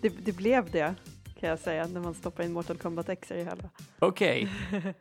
[0.00, 0.94] Det, det blev det,
[1.40, 3.70] kan jag säga, när man stoppar in Mortal Kombat X i hela.
[3.98, 4.48] Okej.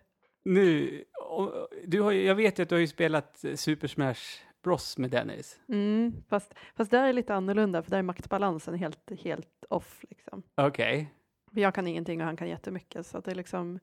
[0.45, 4.21] Nu, och- du har, jag vet ju att du har ju spelat Super Smash
[4.63, 5.59] Bros med Dennis.
[5.67, 10.05] Mm, fast, fast där är lite annorlunda, för där är maktbalansen helt, helt off.
[10.09, 10.43] Liksom.
[10.55, 11.13] Okej.
[11.53, 13.79] För Jag kan ingenting och han kan jättemycket, så det är liksom...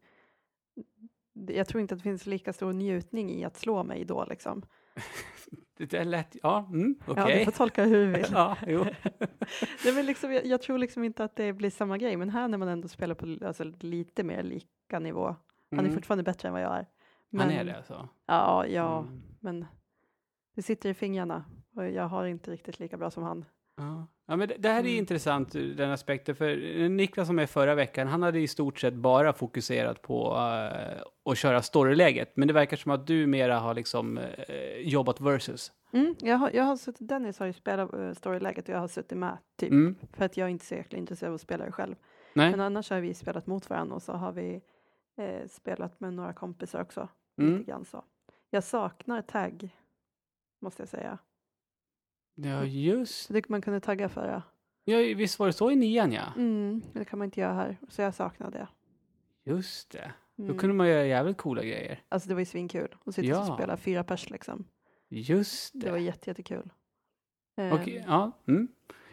[1.33, 4.25] Jag tror inte att det finns lika stor njutning i att slå mig då.
[4.25, 4.63] Liksom.
[5.77, 6.37] Det där lät...
[6.43, 7.39] Ja, mm, Ja, okej.
[7.39, 8.27] du får tolka hur du vill.
[8.33, 8.81] Ja, jo.
[9.87, 12.49] Är väl liksom, jag, jag tror liksom inte att det blir samma grej, men här
[12.49, 15.37] när man ändå spelar på alltså, lite mer lika nivå.
[15.71, 15.95] Han är Mm.
[15.95, 16.87] fortfarande bättre än vad jag är.
[17.39, 18.09] Han är det alltså?
[18.27, 19.23] Ja, ja, Mm.
[19.41, 19.67] men
[20.61, 21.45] det sitter i fingrarna
[21.77, 23.45] och jag har inte riktigt lika bra som han.
[23.77, 24.07] Ja.
[24.27, 24.99] ja, men det, det här är Mm.
[24.99, 28.79] intressant ur den aspekten, för eh, Niklas som är förra veckan, han hade i stort
[28.79, 33.59] sett bara fokuserat på uh, att köra storyläget, men det verkar som att du mera
[33.59, 35.73] har liksom eh, jobbat versus.
[35.93, 38.89] Mm, jag, har, jag har suttit, Dennis har ju spelat uh, storyläget och jag har
[38.89, 39.71] suttit med, typ.
[39.71, 39.95] Mm.
[40.13, 41.95] För att jag är inte så jäkla intresserad av att spela det själv.
[42.35, 42.51] Nej?
[42.51, 44.61] Men annars har vi spelat mot varandra och så har vi
[45.19, 47.09] eh, spelat med några kompisar också.
[47.39, 47.53] Mm.
[47.53, 48.05] Lite grann så.
[48.51, 49.77] Jag saknar tagg,
[50.61, 51.19] måste jag säga.
[52.35, 54.43] Ja, just Så det man kunde tagga förra.
[54.85, 56.33] ja, Visst var det så i nian, ja?
[56.37, 58.69] Mm, det kan man inte göra här, så jag saknar det.
[59.45, 60.13] Just det.
[60.37, 60.59] Då Mm.
[60.59, 62.03] kunde man göra jävligt coola grejer.
[62.09, 63.49] Alltså det var ju svinkul att sitta Ja.
[63.51, 64.65] och spela fyra pers liksom.
[65.09, 66.05] Just Det var det.
[66.05, 66.71] jätte, jättekul.
[67.57, 68.33] Ehm, Okej, ja.
[68.49, 68.69] Mm.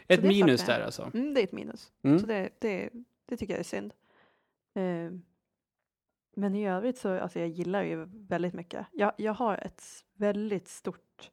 [0.07, 1.11] Ett det minus där alltså.
[1.13, 1.93] Mm, det är ett minus.
[2.01, 2.19] Mm.
[2.19, 2.89] Så det, det,
[3.25, 3.93] det tycker jag är synd.
[4.75, 5.21] Ehm,
[6.35, 8.85] men i övrigt så, alltså jag gillar ju väldigt mycket.
[8.91, 9.83] Jag, jag har ett
[10.13, 11.31] väldigt stort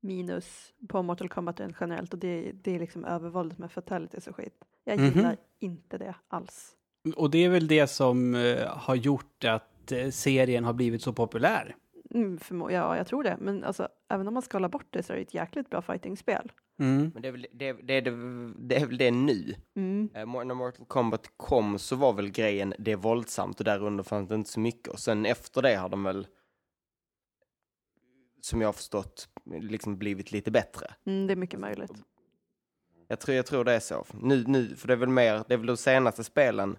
[0.00, 4.36] minus på Mortal Kombat rent generellt och det, det är liksom övervåldet med fatalities och
[4.36, 4.54] skit.
[4.84, 5.12] Jag Mhm.
[5.12, 6.74] gillar inte det alls.
[7.16, 11.12] Och det är väl det som eh, har gjort att eh, serien har blivit så
[11.12, 11.76] populär.
[12.14, 13.36] Mm, förmo- ja, jag tror det.
[13.40, 16.52] Men alltså, även om man skalar bort det så är det ett jäkligt bra fightingspel.
[16.80, 17.10] Mm.
[17.14, 18.10] Men det är väl det, det, är det,
[18.68, 19.54] det, är väl det nu.
[19.76, 20.10] Mm.
[20.14, 24.04] Eh, När Mortal Kombat kom så var väl grejen det är våldsamt och där under
[24.04, 24.88] fanns det inte så mycket.
[24.92, 26.26] Och sen efter det har de väl,
[28.40, 30.94] som jag har förstått, liksom blivit lite bättre.
[31.06, 31.92] Mm, det är mycket möjligt.
[33.08, 34.06] Jag tror, jag tror det är så.
[34.12, 36.76] Nu, nu, för det är väl mer, det är väl de senaste spelen,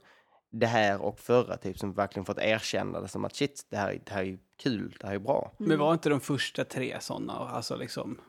[0.51, 4.01] det här och förra, typ, som verkligen fått erkänna det som att shit, det här,
[4.05, 5.51] det här är ju kul, det här är bra.
[5.59, 5.69] Mm.
[5.69, 7.33] Men var inte de första tre sådana?
[7.33, 8.21] Alltså liksom,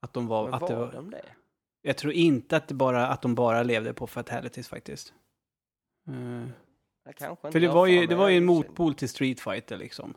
[0.00, 0.44] att de var...
[0.44, 1.24] Men att var det var de det?
[1.82, 5.12] jag tror inte att, det bara, att de bara levde på fatalities faktiskt.
[7.08, 10.14] Inte för det var ju, det var ju en motpol till Street Fighter liksom.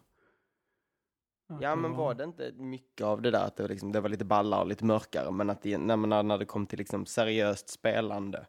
[1.62, 4.10] Ja, men var det inte mycket av det där att det var, liksom, det var
[4.10, 7.06] lite ballare och lite mörkare, men att det, när, man, när det kom till liksom
[7.06, 8.46] seriöst spelande.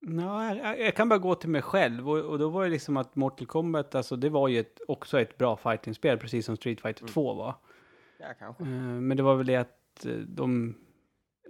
[0.00, 2.96] Ja, jag, jag kan bara gå till mig själv och, och då var det liksom
[2.96, 6.80] att Mortal Kombat, alltså det var ju ett, också ett bra fightingspel, precis som Street
[6.80, 7.12] Fighter Mm.
[7.12, 7.54] 2 var.
[8.18, 8.62] Ja, kanske.
[8.62, 10.74] Eh, Men det var väl det att eh, de,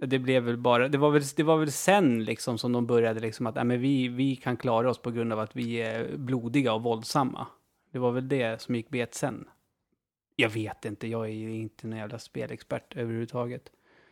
[0.01, 3.19] det blev väl bara, det var väl, det var väl sen liksom som de började
[3.19, 6.17] liksom att, nej men vi, vi kan klara oss på grund av att vi är
[6.17, 7.47] blodiga och våldsamma.
[7.91, 9.47] Det var väl det som gick bet sen.
[10.41, 13.71] Jag vet inte, jag är ju inte någon jävla spelexpert överhuvudtaget.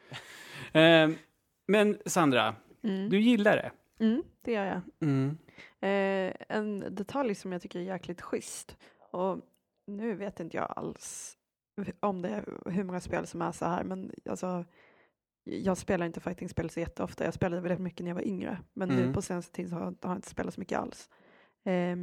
[0.74, 1.10] Eh,
[1.68, 3.10] men Sandra, Mm.
[3.10, 3.72] du gillar det?
[4.06, 4.82] Mm, det gör jag.
[5.02, 5.38] Mm.
[5.80, 8.78] Eh, en detalj som jag tycker är jäkligt schysst
[9.12, 9.40] och
[9.88, 11.38] nu vet inte jag alls
[12.00, 14.66] om det är hur många spel som är så här men alltså
[15.44, 17.24] jag spelar inte fightingspel så jätteofta.
[17.26, 19.08] Jag spelade väldigt mycket när jag var yngre men Mm.
[19.08, 21.10] nu på senaste tiden så har, har jag inte spelat så mycket alls.
[21.66, 21.96] Eh,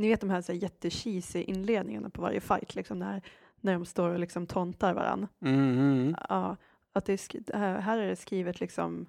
[0.00, 3.22] ni vet de här, så här jättecheesy inledningarna på varje fight liksom när,
[3.60, 5.26] när de står och liksom tontar varann.
[5.40, 6.16] Mm, mm.
[6.28, 6.56] Ja,
[6.92, 9.06] att det är här, är det skrivet liksom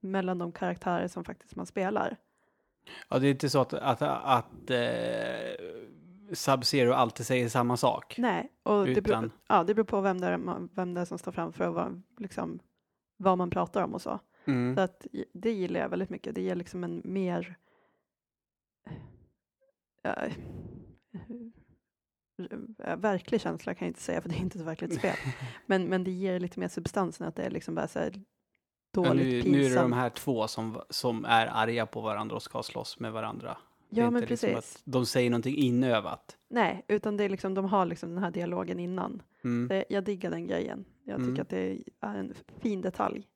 [0.00, 2.16] mellan de karaktärer som faktiskt man spelar.
[3.08, 5.56] Ja, det är inte så att, att, att eh,
[6.30, 8.14] Sub-Zero alltid säger samma sak.
[8.18, 11.04] Nej, och det beror, Utan, ja, det beror på vem det, är, vem det är
[11.04, 12.58] som står framför och vad, liksom,
[13.16, 14.20] vad man pratar om och så.
[14.44, 14.76] mm.
[14.76, 16.34] Så att, det gillar jag väldigt mycket.
[16.34, 17.56] Det ger liksom en mer
[20.14, 20.32] eh,
[22.84, 25.16] eh, verklig känsla kan jag inte säga för det är inte ett verkligt spel.
[25.66, 28.12] Men, men det ger lite mer substans än att det är liksom bara så här
[28.92, 29.52] Ja, dåligt nu, pinsamt.
[29.56, 33.00] nu är det de här två som, som är arga på varandra och ska slåss
[33.00, 33.56] med varandra.
[33.90, 34.76] Det är ja, men inte liksom precis.
[34.76, 36.36] att de säger någonting inövat.
[36.50, 39.22] Nej, utan det är liksom, de har liksom den här dialogen innan.
[39.44, 39.68] Mm.
[39.68, 40.84] Det, jag diggar den grejen.
[41.04, 41.40] Jag tycker Mm.
[41.42, 43.26] att det är en fin detalj.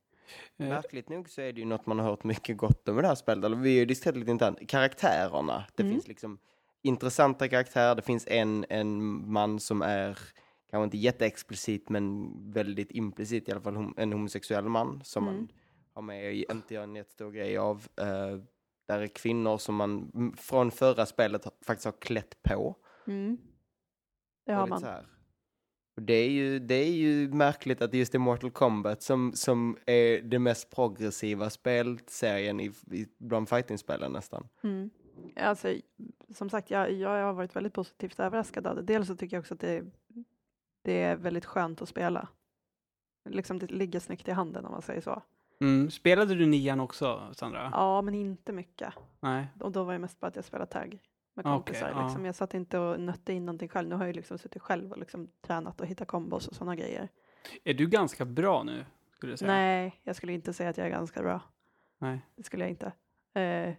[0.59, 3.03] Eh, Märkligt nog så är det ju något man har hört mycket gott om i
[3.03, 3.45] det här spelet.
[3.45, 4.69] Eller vi har ju diskuterat lite internt.
[4.69, 5.65] Karaktärerna.
[5.75, 5.93] Det Mm.
[5.93, 6.39] finns liksom
[6.83, 7.95] intressanta karaktärer.
[7.95, 10.19] Det finns en, en man som är
[10.71, 15.37] kanske inte jätteexplicit men väldigt implicit i alla fall hom- en homosexuell man som Mm.
[15.41, 15.49] man
[15.95, 17.89] har med och inte gör en jättestor grej av.
[17.97, 18.41] Eh,
[18.89, 22.77] där är kvinnor som man från förra spelet faktiskt har klätt på.
[23.07, 23.39] Mm.
[24.47, 24.81] Det har man.
[25.97, 29.77] det, är ju, det är ju märkligt att just det är Mortal Kombat som, som
[29.87, 34.49] är det mest progressiva spelserien i, i, bland fightingspelen nästan.
[34.65, 34.91] Mm.
[35.37, 35.75] Alltså,
[36.31, 38.83] som sagt, jag, jag har varit väldigt positivt överraskad av det.
[38.83, 39.85] Dels så tycker jag också att det,
[40.83, 42.29] det är väldigt skönt att spela.
[43.25, 45.23] Liksom det ligger snyggt i handen om man säger så.
[45.61, 45.91] Mm.
[45.91, 47.71] Spelade du nian också, Sandra?
[47.73, 48.95] Ja, men inte mycket.
[49.21, 49.47] Nej.
[49.61, 50.99] Och då var det mest bara att jag spelade tag
[51.35, 51.91] med kompisar.
[51.95, 52.03] ja.
[52.03, 52.25] liksom.
[52.25, 53.89] Jag satt inte och nötte in någonting själv.
[53.89, 57.09] Nu har jag liksom suttit själv och liksom tränat och hittat kombos och sådana grejer.
[57.65, 59.53] Är du ganska bra nu, skulle du säga?
[59.53, 61.41] Nej, jag skulle inte säga att jag är ganska bra.
[61.99, 62.21] Nej.
[62.37, 62.93] Det skulle jag inte.
[63.41, 63.75] Eh,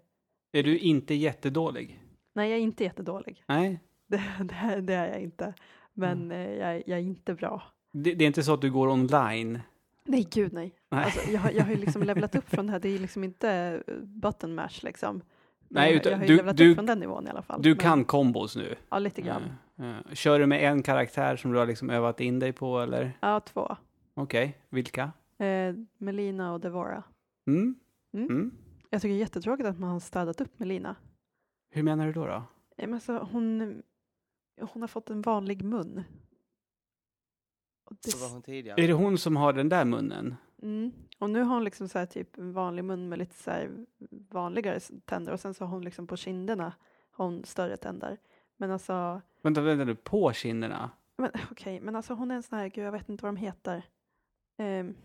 [0.52, 1.98] Är du inte jättedålig?
[2.34, 3.44] nej, jag är inte jättedålig.
[3.48, 3.80] Nej.
[4.08, 5.54] Det, det, är- det är jag inte.
[5.94, 6.32] Men Mm.
[6.32, 7.64] eh, jag, är- jag är inte bra.
[7.92, 9.60] Det, det är inte så att du går online?
[10.06, 10.74] Nej, gud nej.
[10.90, 11.04] Nej.
[11.06, 12.80] Alltså, jag, har- jag har ju liksom levlat upp från det här.
[12.80, 13.50] Det är liksom inte
[13.88, 15.22] eh, button mash liksom.
[15.70, 17.42] Nej, jag, utan jag har ju du- levlat du- upp från den nivån i alla
[17.42, 17.62] fall.
[17.62, 18.76] Du Men- kan kombos nu?
[18.90, 19.42] Ja, lite grann.
[19.80, 22.80] Eh, eh, Kör du med en karaktär som du har liksom övat in dig på,
[22.80, 23.12] eller?
[23.22, 23.76] Ja, två.
[24.14, 25.12] Okej, vilka?
[25.38, 27.04] Eh, Melina och Devora.
[27.48, 27.76] Mm.
[28.14, 28.52] Mm.
[28.94, 30.96] Jag tycker det är jättetråkigt att man har städat upp Melina.
[31.70, 32.26] Hur menar du då?
[32.26, 32.44] då?
[32.78, 33.82] Men alltså, hon,
[34.62, 36.04] hon har fått en vanlig mun.
[37.86, 38.84] Och, det, Så var hon tidigare.
[38.84, 40.36] Är det hon som har den där munnen?
[40.62, 43.52] mm, och nu har hon liksom så här typ en vanlig mun med lite så
[43.52, 43.86] här
[44.30, 46.74] vanligare tänder och sen så har hon liksom på kinderna
[47.12, 48.18] har hon större tänder.
[48.58, 50.92] Men alltså, Vänta, vänta nu, på kinderna?
[51.18, 53.40] men okej, men alltså hon är en sån här, gud jag vet inte vad de
[53.40, 53.84] heter.
[54.58, 54.96] Ehm,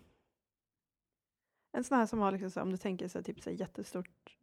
[1.77, 3.57] en sån här som har liksom så, om du tänker så här, typ så här
[3.57, 4.37] jättestort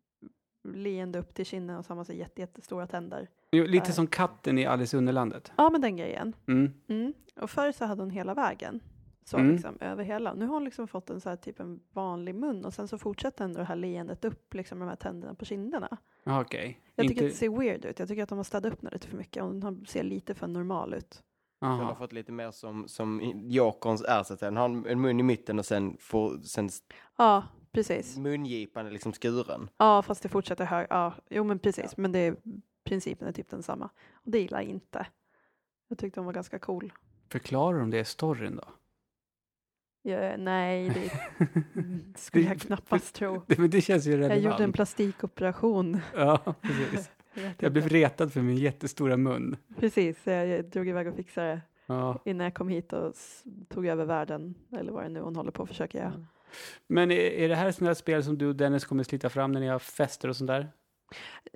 [0.74, 3.28] leende upp till kinden och så har man så jätte, jättestora tänder.
[3.52, 5.52] Jo, lite som katten i Alice i Underlandet.
[5.58, 6.36] Ja, men den grejen.
[6.48, 6.74] Mm.
[6.88, 7.14] Mm.
[7.42, 8.80] Och förr så hade hon hela vägen.
[9.26, 9.52] Så Mm.
[9.52, 10.34] liksom över hela.
[10.34, 12.98] Nu har hon liksom fått en så här typ en vanlig mun och sen så
[12.98, 15.98] fortsätter ändå det här leendet upp liksom med de här tänderna på kinderna.
[16.26, 16.80] Okej.
[16.96, 17.14] Jag Inte...
[17.14, 18.00] tycker att det ser weird ut.
[18.00, 20.48] Jag tycker att de har städat upp den lite för mycket har- ser lite för
[20.48, 21.24] normal ut.
[21.68, 21.96] Hon har Aha.
[21.96, 24.40] fått lite mer som, som Jokerns är så att.
[24.40, 26.70] Den har en- en mun i mitten och sen, får, sen
[27.18, 28.18] Ja, precis.
[28.18, 29.70] mungipan är liksom skuren.
[29.78, 30.88] Ja, fast det fortsätter hög.
[30.90, 31.98] Ja, jo men precis.
[31.98, 32.36] Men det är,
[32.84, 33.90] principen är typ densamma.
[34.14, 35.08] Och det gillar jag inte.
[35.88, 36.94] Jag tyckte hon var ganska cool.
[37.32, 38.64] Förklarar de det i storyn då?
[40.06, 41.12] Ja, nej, det
[42.20, 43.42] skulle jag knappast tro.
[43.48, 44.44] Det, men det känns ju Jag relevant.
[44.44, 46.00] gjorde en plastikoperation.
[46.16, 47.12] Ja, precis.
[47.34, 49.58] Jag Jag blev retad för min jättestora mun.
[49.80, 52.20] Precis, jag, jag drog iväg och fixade det Ja.
[52.26, 53.14] innan jag kom hit och
[53.70, 54.56] tog över världen.
[54.72, 56.26] Eller vad det nu hon håller på att försöka göra.
[56.88, 59.60] Men är, är det här sådana spel som du och Dennis kommer slita fram när
[59.60, 60.68] ni har fester och sånt där?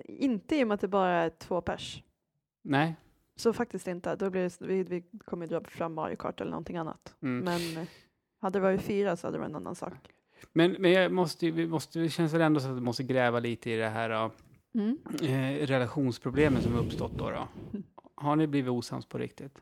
[0.04, 2.02] Inte i och med att det bara är två pers.
[2.62, 2.96] Nej?
[3.36, 4.16] Så faktiskt inte.
[4.16, 7.14] Då blir det, vi, vi kommer dra fram Mario Kart eller någonting annat.
[7.22, 7.44] Mm.
[7.44, 7.88] Men eh,
[8.40, 9.92] hade det varit fyra så hade det varit en annan sak.
[10.52, 13.40] Men, men jag måste, vi måste, det känns väl ändå så att vi måste gräva
[13.40, 14.30] lite i det här ja,
[14.74, 14.98] Mm.
[15.22, 17.48] eh, relationsproblemen som uppstått då, då.
[18.14, 19.58] Har ni blivit osams på riktigt?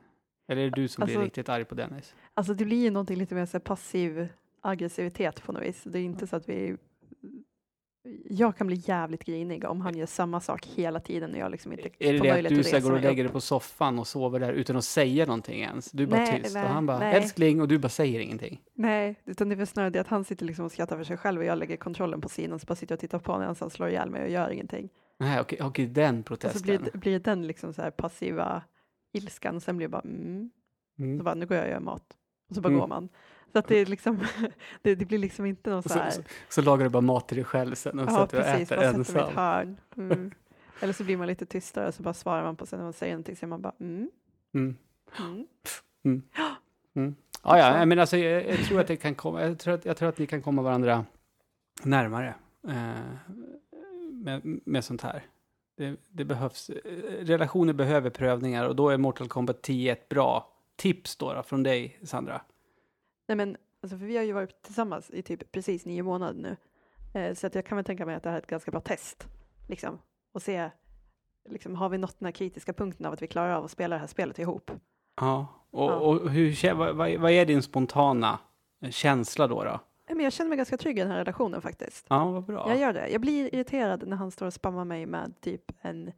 [0.48, 2.14] Eller är det du som blir Alltså- riktigt arg på Dennis?
[2.34, 4.28] Alltså det blir ju någonting lite mer så här passiv
[4.60, 5.82] aggressivitet på något vis.
[5.84, 6.76] Det är inte så att vi
[8.30, 11.72] jag kan bli jävligt grinig om han gör samma sak hela tiden och jag liksom
[11.72, 13.22] inte Är det får det att möjlighet du att ska resa gå och mig lägga
[13.22, 13.26] upp.
[13.28, 15.90] dig på soffan och sover där utan att säga någonting ens?
[15.90, 17.14] Du är bara Nej, tyst nej, och han bara nej.
[17.16, 18.60] älskling och du bara säger ingenting.
[18.74, 21.16] Nej, utan det är väl snarare det att han sitter liksom och skrattar för sig
[21.16, 23.46] själv och jag lägger kontrollen på sidan så bara sitter jag och tittar på när
[23.60, 24.88] han slår ihjäl mig och gör ingenting.
[25.18, 26.58] Nej, okej, okej, den Och protesten.
[26.58, 28.62] så blir, det- blir det den liksom så här passiva
[29.12, 30.50] ilskan, sen blir det bara mm,
[30.98, 31.18] Mm.
[31.18, 32.02] så bara nu går jag och gör mat.
[32.48, 32.80] Och så bara Mm.
[32.80, 33.08] går man.
[33.56, 34.18] Så att det är liksom,
[34.82, 37.28] det, det blir liksom inte någon så Så, här, så, så lagar du bara mat
[37.28, 39.34] till dig själv sen och ja sätter och precis, äter ensam.
[39.34, 39.76] hörn.
[39.96, 40.30] Mm.
[40.80, 43.12] Eller så blir man lite tystare så bara svarar man på sig när man säger
[43.12, 44.10] någonting så är man bara mm,
[44.54, 44.76] Mm.
[46.04, 46.22] mm.
[47.42, 49.96] Ja, ja, men alltså jag, jag tror att det kan komma, jag tror att, jag
[49.96, 51.04] tror att ni kan komma varandra
[51.82, 52.34] närmare
[52.68, 53.34] eh,
[54.12, 55.22] med, med sånt här.
[55.76, 60.52] Det, det behövs, eh, relationer behöver prövningar och då är Mortal Kombat 10 ett bra
[60.76, 62.40] tips då, då från dig, Sandra.
[63.28, 66.56] Nej men, alltså, för vi har ju varit tillsammans i typ precis nio månader nu.
[67.20, 68.80] Eh, så att jag kan väl tänka mig att det här är ett ganska bra
[68.80, 69.26] test.
[69.68, 69.98] Liksom,
[70.32, 70.70] och se,
[71.48, 73.96] liksom, har vi nått den här kritiska punkten av att vi klarar av att spela
[73.96, 74.70] det här spelet ihop?
[75.20, 75.94] Ja, och, Ja.
[75.94, 78.38] och hur, vad, vad är din spontana
[78.90, 79.64] känsla då?
[79.64, 79.80] då?
[80.08, 82.06] Men jag känner mig ganska trygg i den här relationen faktiskt.
[82.08, 82.68] Ja, vad bra.
[82.68, 83.08] Jag gör det.
[83.08, 86.12] Jag blir irriterad när han står och spammar mig med typ en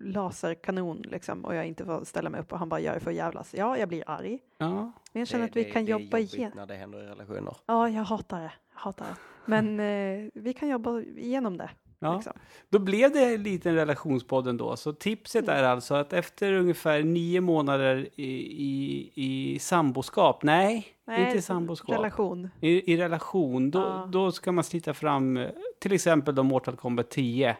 [0.00, 3.10] laserkanon liksom och jag inte får ställa mig upp och han bara gör det för
[3.10, 3.54] att jävlas.
[3.54, 4.38] Ja, jag blir arg.
[4.58, 6.52] Ja, Men jag känner Det- att vi det- kan det jobba igen.
[6.54, 7.54] när det händer i relationer.
[7.66, 8.52] Ja, jag hatar det.
[8.74, 9.14] Jag hatar det.
[9.46, 9.80] Men
[10.24, 11.70] eh, vi kan jobba igenom det.
[11.98, 12.14] ja.
[12.14, 12.32] Liksom.
[12.68, 14.76] Då blev det en liten relationspodd ändå.
[14.76, 15.56] Så tipset Mm.
[15.56, 18.32] är alltså att efter ungefär nio månader i,
[18.64, 22.48] i, i samboskap, nej, inte i samboskap, Relation.
[22.60, 24.08] i, i relation, då, Ja.
[24.12, 27.56] då ska man slita fram eh, till exempel då Mortal Kombat 10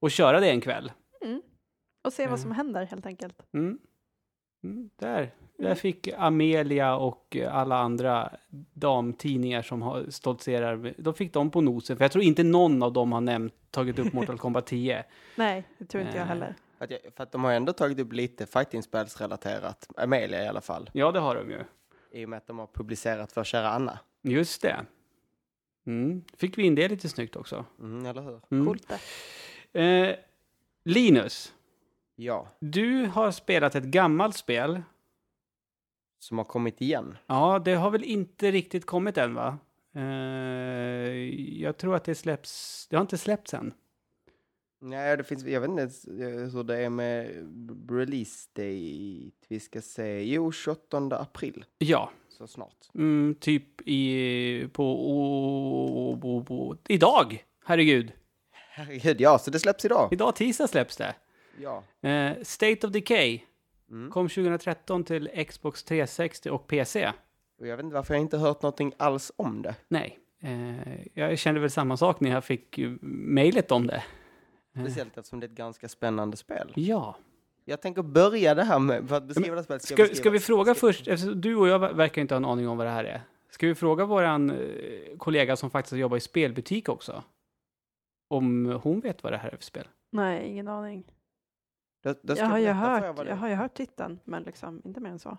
[0.00, 0.92] och köra det en kväll.
[1.24, 1.42] Mm.
[2.02, 3.42] Och se vad som händer helt enkelt.
[3.52, 3.78] Mm.
[4.64, 5.30] Mm, där.
[5.58, 5.76] Där Mm.
[5.76, 8.30] fick Amelia och alla andra
[8.72, 11.96] damtidningar som har stoltserar, då fick de på nosen.
[11.96, 15.04] För jag tror inte någon av dem har nämnt, tagit upp Mortal Kombat 10.
[15.36, 16.28] Nej, det tror inte jag Eh.
[16.28, 16.54] heller.
[16.78, 20.60] För att, jag, för att de har ändå tagit upp lite fightingspelsrelaterat, Amelia i alla
[20.60, 21.64] fall, Ja, det har de ju.
[22.20, 23.98] i och med att de har publicerat för kära Anna.
[24.22, 24.76] Just det.
[25.86, 26.24] Mm.
[26.36, 27.64] Fick vi in det lite snyggt också.
[27.80, 28.40] Mm, eller hur?
[28.50, 28.66] Mm.
[28.66, 28.92] Coolt
[29.72, 29.80] det.
[29.80, 30.16] Eh,
[30.84, 31.52] Linus,
[32.16, 34.82] Ja, du har spelat ett gammalt spel.
[36.18, 37.18] som har kommit igen.
[37.26, 39.58] Ja, det har väl inte riktigt kommit än, va?
[39.94, 40.02] Eh,
[41.62, 42.86] jag tror att det släpps...
[42.90, 43.74] Det har inte släppts än.
[44.80, 46.06] Nej, det finns, jag vet inte ens
[46.54, 47.26] hur det är med
[47.90, 49.46] release date.
[49.48, 52.76] Vi ska se, jo, 28 april, Ja, så snart.
[52.94, 54.68] mm, typ i...
[54.72, 54.84] På...
[55.10, 57.44] o- o- o- idag!
[57.64, 58.12] Herregud!
[58.50, 60.08] Herregud, ja, så det släpps idag.
[60.12, 61.14] Idag tisdag släpps det.
[61.60, 61.82] Ja.
[62.08, 63.40] Eh, State of Decay
[63.90, 64.10] Mm.
[64.10, 67.12] kom 2013 till Xbox 360 och PC.
[67.58, 69.74] Och jag vet inte varför jag inte hört någonting alls om det.
[69.88, 74.02] Nej, eh, jag kände väl samma sak när jag fick mejlet om det.
[74.76, 76.72] Eh, Speciellt eftersom det är ett ganska spännande spel.
[76.74, 77.16] Ja.
[77.64, 79.82] Jag tänker börja det här med, för att beskriva det här spelet.
[79.82, 82.36] Ska, jag ska vi fråga ska- först, eftersom du och jag ver- verkar inte ha
[82.36, 83.20] en aning om vad det här är.
[83.50, 87.22] Ska vi fråga våran eh, kollega som faktiskt jobbar i spelbutik också?
[88.28, 89.88] Om hon vet vad det här är för spel?
[90.10, 91.04] Nej, ingen aning.
[92.02, 95.00] Då ska Jag har, er hört, det- jag har ju hört titeln, men liksom inte
[95.00, 95.38] mer än så.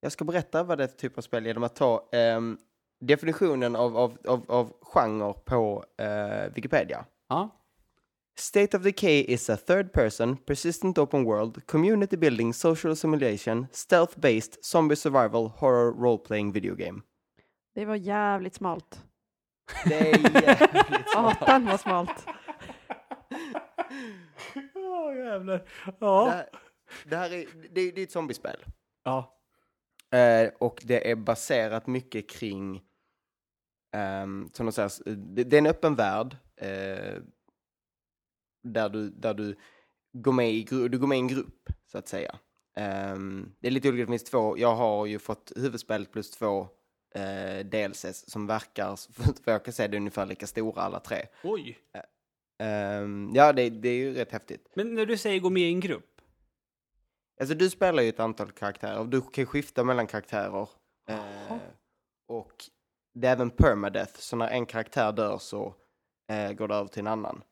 [0.00, 2.58] Jag ska berätta vad det är för typ av spel genom att ta ehm,
[3.00, 7.04] definitionen av, av, av, av genre på eh, Wikipedia.
[7.28, 7.56] Ja.
[8.38, 14.58] State of Decay is a third person, persistent open world, community building, social simulation, stealth-based,
[14.62, 17.00] zombie survival, horror role-playing video game.
[17.74, 19.04] Det var jävligt smalt.
[19.84, 21.38] Det är jävligt smart.
[21.38, 22.26] Satan vad smalt.
[24.90, 25.58] Åh, jävlar.
[25.58, 26.28] Det Ja.
[26.28, 26.48] här,
[27.04, 28.64] det här är, det, det är ett zombiespel.
[29.04, 29.36] Ja.
[30.18, 32.82] Eh, och det är baserat mycket kring,
[33.92, 36.36] ehm, som de säger, det, det är en öppen värld.
[36.56, 37.14] eh,
[38.62, 39.56] där, du, där du,
[40.12, 42.38] går med i, du går med i en grupp, så att säga.
[42.76, 46.68] Ehm, det är lite olika, det finns två, jag har ju fått huvudspelet plus två
[47.16, 48.96] uh, DLCs som verkar,
[49.42, 51.26] för jag kan säga, det är ungefär lika stora alla tre.
[51.44, 51.78] Oj.
[52.60, 54.68] Ehm, ja, det, det är ju rätt häftigt.
[54.74, 56.20] Men när du säger gå med i en grupp.
[57.40, 60.68] Alltså du spelar ju ett antal karaktärer, du kan skifta mellan karaktärer.
[61.06, 61.60] Jaha.
[62.28, 62.52] och
[63.14, 65.74] det är även permadeath, så när en karaktär dör så
[66.28, 67.42] eh, går det över till en annan.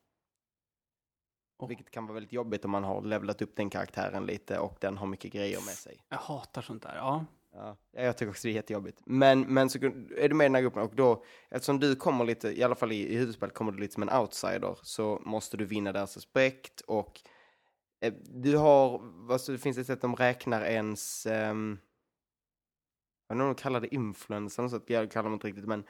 [1.59, 1.67] Oh.
[1.67, 4.97] Vilket kan vara väldigt jobbigt om man har levlat upp den karaktären lite och den
[4.97, 6.01] har mycket grejer med sig.
[6.09, 6.95] Jag hatar sånt där.
[6.95, 7.25] Ja.
[7.61, 9.01] Ja, jag tycker också det är jättejobbigt.
[9.05, 9.77] Men, men så
[10.17, 12.75] är du med i den här gruppen och då, eftersom du kommer lite, i alla
[12.75, 16.15] fall i, i huvudspelet kommer du lite som en outsider, så måste du vinna deras
[16.15, 17.21] respekt och
[18.01, 19.01] eh, du har,
[19.31, 21.55] alltså det finns ett sätt de räknar ens, eh,
[23.27, 25.67] jag vet inte om de kallar det influencer, så att jag kallar det inte riktigt,
[25.67, 25.83] men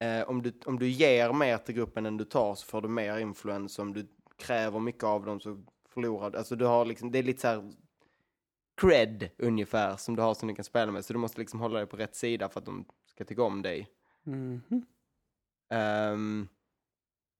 [0.00, 2.88] Eh, om, du, om du ger mer till gruppen än du tar så får du
[2.88, 3.78] mer influens.
[3.78, 4.06] Om du
[4.38, 6.38] kräver mycket av dem så förlorar du.
[6.38, 7.72] Alltså du har liksom, det är lite så här
[8.76, 11.04] cred ungefär som du har som du kan spela med.
[11.04, 13.62] Så du måste liksom hålla dig på rätt sida för att de ska tycka om
[13.62, 13.88] dig.
[14.22, 14.86] Mhm.
[15.70, 16.48] Ehm,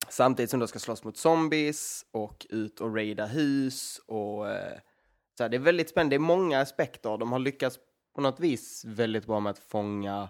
[0.08, 4.78] samtidigt som du ska slåss mot zombies och ut och raida hus och eh,
[5.38, 6.16] så här, det är väldigt spännande.
[6.16, 7.18] Det är många aspekter.
[7.18, 7.78] De har lyckats
[8.14, 10.28] på något vis väldigt bra med att fånga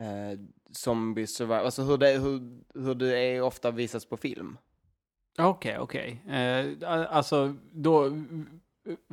[0.00, 0.38] eh,
[0.72, 4.58] zombies, alltså hur det, hur, hur det är ofta visas på film.
[5.38, 6.22] Okej, okej.
[6.28, 8.10] Eh, alltså, då...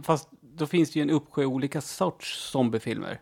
[0.03, 3.21] Fast då finns det ju en uppsjö olika sorts zombiefilmer.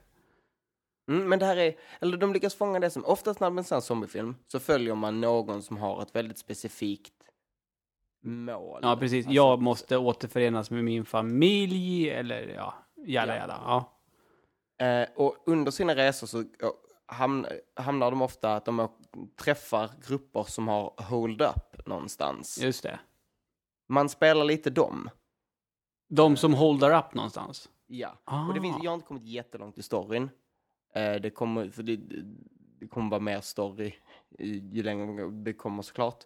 [1.10, 3.76] Mm, men det här är, eller de lyckas fånga det som, oftast när man ser
[3.76, 7.14] en zombiefilm så följer man någon som har ett väldigt specifikt
[8.24, 8.80] mål.
[8.84, 9.26] Ja, precis.
[9.26, 12.74] Alltså, Jag måste återförenas med min familj, eller ja,
[13.06, 13.42] jada, Ja.
[13.42, 13.62] jada.
[13.66, 14.86] Ja.
[14.86, 16.74] Eh, och under sina resor så ja,
[17.06, 17.46] hamn,
[17.76, 18.88] hamnar de ofta att de
[19.36, 22.60] träffar grupper som har hold up någonstans.
[22.62, 23.00] Just det.
[23.88, 25.10] Man spelar lite dem.
[26.10, 27.70] De som håller upp någonstans.
[27.88, 28.20] Ja.
[28.24, 28.48] Ah.
[28.48, 30.30] Och det finns, jag har inte kommit jättelångt i storyn.
[30.94, 31.96] Eh, det kommer, för det,
[32.80, 33.94] det kommer vara mer story
[34.72, 36.24] ju längre det kommer såklart.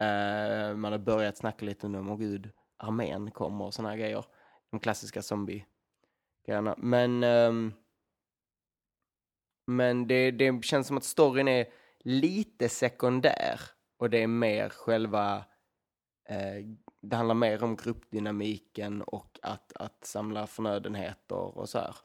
[0.00, 4.24] Eh, man har börjat snacka lite nu om, åh gud, armén kommer och här grejer.
[4.70, 6.74] De klassiska zombie-grejerna.
[6.78, 7.72] Men, ehm,
[9.66, 11.66] men det, det känns som att storyn är
[11.98, 13.60] lite sekundär.
[13.98, 15.44] Och det är mer själva,
[16.28, 16.64] eh,
[17.08, 21.96] det handlar mer om gruppdynamiken och att, att samla förnödenheter och så här.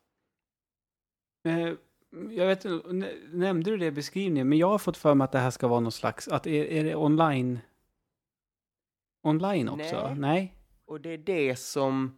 [1.44, 1.74] Eh,
[2.30, 2.90] jag vet inte,
[3.32, 4.50] nämnde du det i beskrivningen?
[4.50, 6.66] Men jag har fått för mig att det här ska vara någon slags, att är,
[6.66, 7.60] är det online?
[9.24, 10.08] Online också?
[10.08, 10.16] Nej.
[10.16, 10.56] Nej?
[10.86, 12.18] Och det är det som...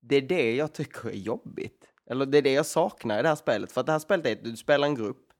[0.00, 1.92] Det är det jag tycker är jobbigt.
[2.06, 3.72] Eller det är det jag saknar i det här spelet.
[3.72, 5.32] För att det här spelet är att du spelar en grupp.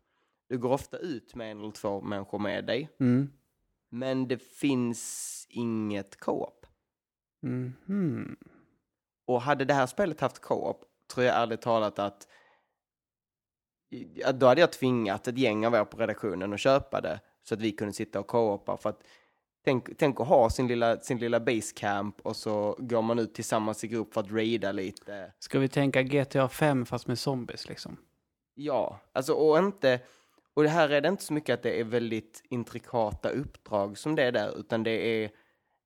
[0.48, 2.88] Du går ofta ut med en eller två människor med dig.
[3.00, 3.30] Mm.
[3.88, 6.66] Men det finns inget co-op.
[7.42, 8.36] Mhm.
[9.26, 10.84] Och hade det här spelet haft co-op
[11.14, 12.28] tror jag ärligt talat att
[14.34, 17.60] då hade jag tvingat ett gäng av er på redaktionen att köpa det så att
[17.60, 19.02] vi kunde sitta och co-opa för att
[19.64, 23.84] tänk, tänk att ha sin lilla, sin lilla basecamp och så går man ut tillsammans
[23.84, 25.32] i grupp för att raida lite.
[25.38, 27.96] Ska vi tänka GTA 5 fast med zombies liksom?
[28.54, 30.00] Ja, alltså och inte,
[30.56, 34.14] och det här är det inte så mycket att det är väldigt intrikata uppdrag som
[34.14, 35.30] det är där, utan det är,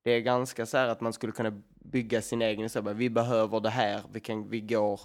[0.02, 3.10] det är ganska så här att man skulle kunna bygga sin egen, så här, vi
[3.10, 5.00] behöver det här, vi, kan, vi går,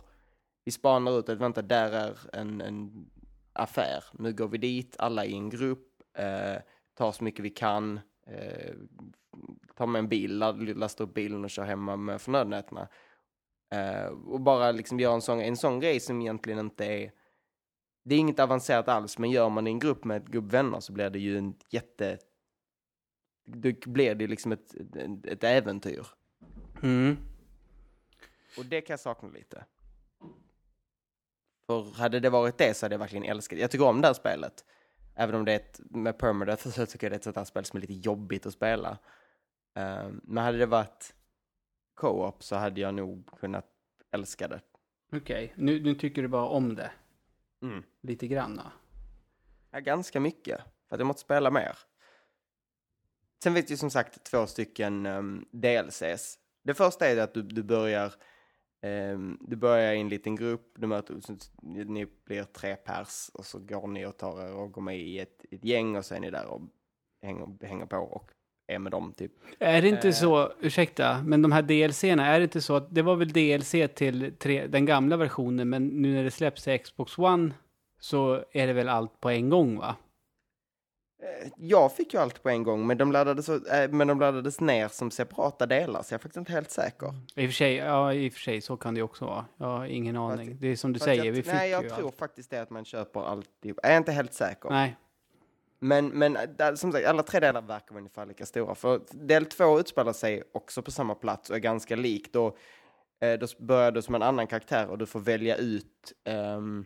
[0.66, 3.10] vi spanar ut att vänta, där är en, en
[3.54, 5.88] affär, nu går vi dit, alla i en grupp,
[6.18, 6.62] eh,
[6.94, 8.74] tar så mycket vi kan, eh,
[9.76, 10.38] tar med en bil,
[10.76, 12.88] lastar upp bilen och kör hemma med förnödenheterna.
[13.74, 17.12] Eh, och bara liksom göra en sån, en sån grej som egentligen inte är
[18.08, 20.54] det är inget avancerat alls, men gör man det i en grupp med ett grupp
[20.54, 22.18] vänner så blir det ju en jätte...
[23.46, 24.76] Det blir det liksom ett,
[25.24, 26.08] ett, äventyr.
[26.84, 27.18] Mm.
[28.58, 29.66] Och det kan jag sakna lite.
[31.68, 34.14] För hade det varit det så hade jag verkligen älskat Jag tycker om det här
[34.14, 34.66] spelet.
[35.16, 37.44] Även om det är ett, med permadeath så tycker jag det är ett sånt här
[37.44, 38.98] spel som är lite jobbigt att spela.
[39.74, 41.16] Ehm, men hade det varit
[41.94, 43.66] co-op så hade jag nog kunnat
[44.12, 44.62] älska det.
[45.12, 46.92] Okej, nu, nu tycker du bara om det.
[47.62, 47.84] Mm.
[48.02, 48.72] Lite grann då.
[49.72, 50.62] Ja, ganska mycket.
[50.90, 51.78] För att jag måste spela mer.
[53.44, 56.40] Sen vet ju som sagt två stycken um, DLCs.
[56.64, 58.14] Det första är att du, du börjar
[58.82, 61.22] ehm, du börjar i en liten grupp, du möter,
[61.86, 65.20] ni blir tre pers och så går ni och tar er och går med i
[65.20, 66.62] ett, ett gäng och så är ni där och
[67.22, 68.32] hänger, hänger på och
[68.68, 69.32] är med dem typ.
[69.60, 70.14] Är det inte Eh.
[70.14, 73.72] så, ursäkta, men de här DLCerna, är det inte så att det var väl DLC
[73.96, 77.54] till tre, den gamla versionen, men nu när det släpps till Xbox One
[78.00, 79.96] så är det väl allt på en gång va?
[81.24, 84.60] Eh, Jag fick ju allt på en gång, men de laddades, äh, men de laddades
[84.62, 87.08] ner som separata delar, så jag är faktiskt inte helt säker.
[87.36, 89.46] I och för sig, ja i och för sig så kan det ju också vara.
[89.58, 90.58] Jag har ingen aning.
[90.62, 92.18] Det är som du säger, jag, vi fick nej, jag ju tror allt.
[92.18, 93.80] faktiskt det att man köper alltihop.
[93.84, 94.70] Jag är inte helt säker.
[94.70, 94.96] Nej,
[95.80, 98.76] men, men äh, som sagt, alla tre delar verkar vara ungefär lika stora.
[98.76, 102.34] För del två utspelar sig också på samma plats och är ganska lik.
[102.34, 102.58] Då,
[103.22, 106.14] eh, då börjar du som en annan karaktär och du får välja ut...
[106.26, 106.86] Um,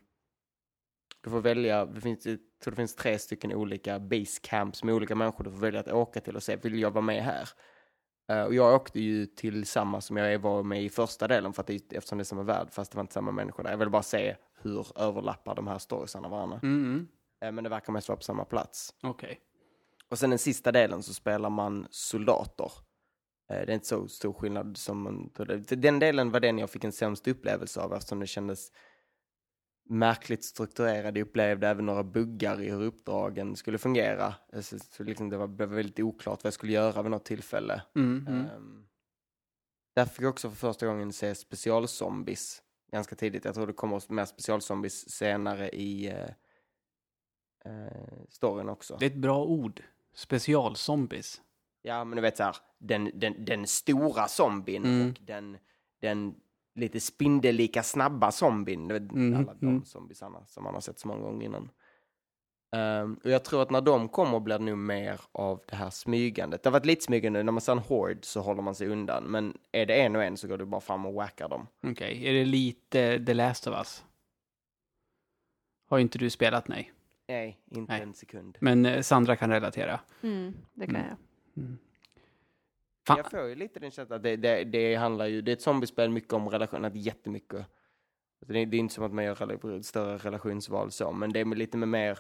[1.22, 4.96] du får välja, det finns, jag tror det finns tre stycken olika base camps med
[4.96, 7.50] olika människor du får välja att åka till och se, vill jag vara med här?
[8.30, 11.62] Eh, och jag åkte ju till samma som jag var med i första delen för
[11.62, 13.70] att det, eftersom det är samma värld, fast det var inte samma människor där.
[13.72, 16.60] Jag ville bara se hur överlappar de här storiesarna varandra.
[16.64, 16.86] mm.
[16.86, 17.08] mm.
[17.42, 18.96] Eh, men det verkar mest vara på samma plats.
[19.04, 19.40] okej.
[20.10, 22.72] Och sen den sista delen så spelar man soldater.
[23.50, 25.32] Eh, Det är inte så stor skillnad som man.
[25.68, 28.72] Den delen var den jag fick en sämst upplevelse av eftersom det kändes...
[29.90, 31.20] märkligt strukturerade.
[31.20, 34.36] Jag upplevde även några buggar i hur uppdragen skulle fungera.
[34.54, 37.82] Eh, så liksom det var, blev väldigt oklart vad jag skulle göra vid något tillfälle.
[37.96, 38.50] Mm, mm.
[38.56, 38.88] Um,
[39.96, 42.62] där fick jag också för första gången se specialzombies
[42.92, 43.46] ganska tidigt.
[43.46, 46.30] Jag tror det kommer mer specialzombies senare i uh,
[47.66, 48.98] uh, storyn också.
[49.00, 49.84] Det är ett bra ord.
[50.14, 51.42] Specialzombies.
[51.82, 55.10] Ja, men du vet så här, den, den, den stora zombien Mm.
[55.10, 55.58] och den,
[56.02, 56.36] den
[56.76, 58.88] lite spindellika snabba zombien.
[58.88, 59.86] Du vet, Mm, alla de mm.
[59.86, 61.70] zombiesarna som man har sett så många gånger innan.
[62.76, 65.90] Ehm, och jag tror att när de kommer blir det nog mer av det här
[65.90, 66.64] smygandet.
[66.64, 69.24] Det har varit lite smygande, när man ser en hord så håller man sig undan.
[69.24, 71.68] Men är det en och en så går du bara fram och whackar dem.
[71.88, 74.04] Okej, är det lite The Last of Us?
[75.90, 76.92] Har inte du spelat, nej.
[77.30, 78.02] Nej, inte Nej.
[78.02, 78.58] en sekund.
[78.62, 80.00] Men eh, Sandra kan relatera.
[80.22, 81.08] Mm, det kan Mm.
[81.10, 81.18] jag.
[83.08, 83.18] Fan.
[83.18, 85.62] Jag får ju lite den känslan att det, det, det handlar ju, det är ett
[85.62, 87.60] zombiespel mycket om relationer, jättemycket.
[87.60, 91.40] Alltså det, är- det är inte som att man gör större relationsval så, men det
[91.40, 92.20] är lite med mer,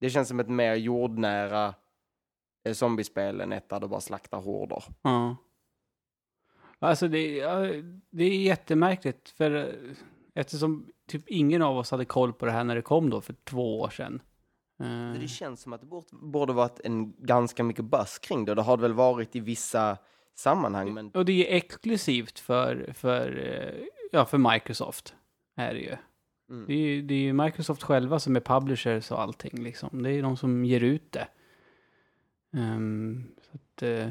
[0.00, 1.74] det känns som ett mer jordnära
[2.64, 4.84] eh, zombiespel än ett där du bara slaktar horder.
[5.02, 5.36] Ja.
[6.78, 7.40] Alltså det,
[8.10, 9.74] det är jättemärkligt för eh,
[10.34, 13.34] eftersom typ ingen av oss hade koll på det här när det kom då för
[13.44, 14.22] två år sedan.
[14.80, 18.62] Eh, Det känns som att det borde, varit en ganska mycket buzz kring det, det
[18.62, 19.98] har det väl varit i vissa
[20.34, 25.14] sammanhang, men Och det är exklusivt för, för, eh, ja, för Microsoft.
[25.56, 25.96] Är det ju.
[26.50, 26.66] mm.
[26.66, 30.02] Det är ju det är Microsoft själva som är publishers och allting liksom.
[30.02, 31.28] Det är de som ger ut det.
[33.42, 34.10] Så att, eh,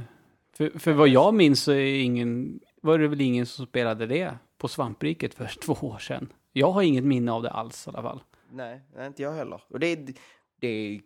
[0.57, 4.37] för, för vad jag minns så är ingen, var det väl ingen som spelade det
[4.63, 6.33] på Svampriket för två år sedan.
[6.53, 8.23] Jag har inget minne av det alls i alla fall.
[8.51, 9.63] Nej, inte jag heller.
[9.67, 10.13] Och det är,
[10.59, 11.01] det är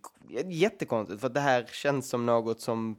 [0.51, 2.95] jättekonstigt, för det här känns som något som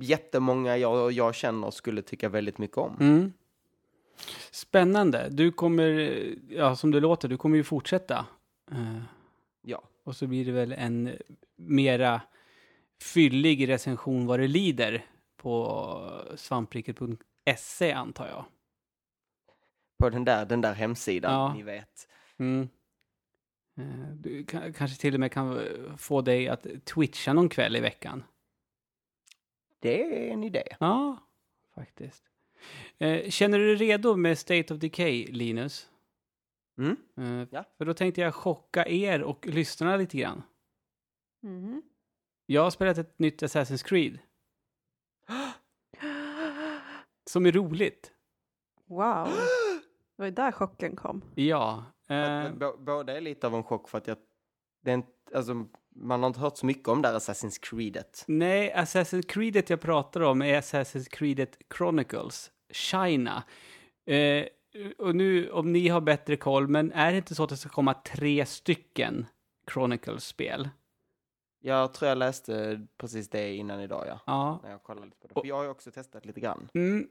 [0.00, 2.96] jättemånga jag, jag känner skulle tycka väldigt mycket om.
[3.00, 3.32] Mm.
[4.50, 5.28] Spännande.
[5.30, 6.18] Du kommer,
[6.48, 8.26] ja som det låter, du kommer ju fortsätta.
[8.70, 9.02] Eh,
[9.62, 9.82] Ja.
[10.04, 11.10] Och så blir det väl en
[11.56, 12.20] mera
[13.00, 15.04] fyllig recension vad det lider
[15.36, 15.98] på
[16.36, 18.44] svampriket.se antar jag.
[20.02, 21.54] På den där, den där hemsidan, Ja.
[21.54, 22.08] ni vet.
[22.38, 22.68] Mm.
[23.76, 25.60] Eh, Du kan, kanske till och med kan
[25.98, 28.24] få dig att twitcha någon kväll i veckan.
[29.78, 30.62] Det är en idé.
[30.80, 31.16] Ja,
[31.74, 32.24] faktiskt.
[32.98, 35.90] Eh, Känner du dig redo med State of Decay, Linus?
[36.78, 36.96] Mm.
[37.16, 37.64] Eh, Ja.
[37.78, 40.42] För då tänkte jag chocka er och lyssnarna lite grann.
[41.40, 41.82] Mhm.
[42.46, 44.18] Jag har spelat ett nytt Assassin's Creed
[47.30, 48.12] som är roligt.
[48.86, 49.28] Wow.
[50.16, 51.24] Det var ju där chocken kom.
[51.34, 51.84] Ja.
[52.08, 54.16] eh, Båda är lite av en chock för att jag...
[54.84, 58.24] Det är inte, alltså, man har inte hört så mycket om det här Assassin's Creedet.
[58.28, 63.42] nej, Assassin's Creedet jag pratar om är Assassin's Creedet Chronicles, China.
[64.06, 64.46] Eh,
[64.98, 67.68] och nu, om ni har bättre koll, men är det inte så att det ska
[67.68, 69.26] komma tre stycken
[69.72, 70.68] Chronicles-spel?
[71.60, 74.20] Jag tror jag läste precis det innan idag, ja.
[74.26, 74.60] Ja.
[74.62, 75.40] När jag kollade lite på det.
[75.40, 76.68] För jag har ju också testat lite grann.
[76.74, 77.08] Mm.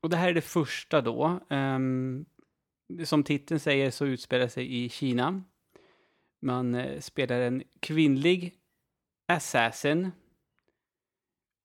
[0.00, 1.40] Och det här är det första då.
[1.48, 2.26] Ehm,
[3.04, 5.42] som titeln säger så utspelar sig i Kina.
[6.40, 8.54] Man eh, spelar en kvinnlig
[9.28, 10.10] assassin.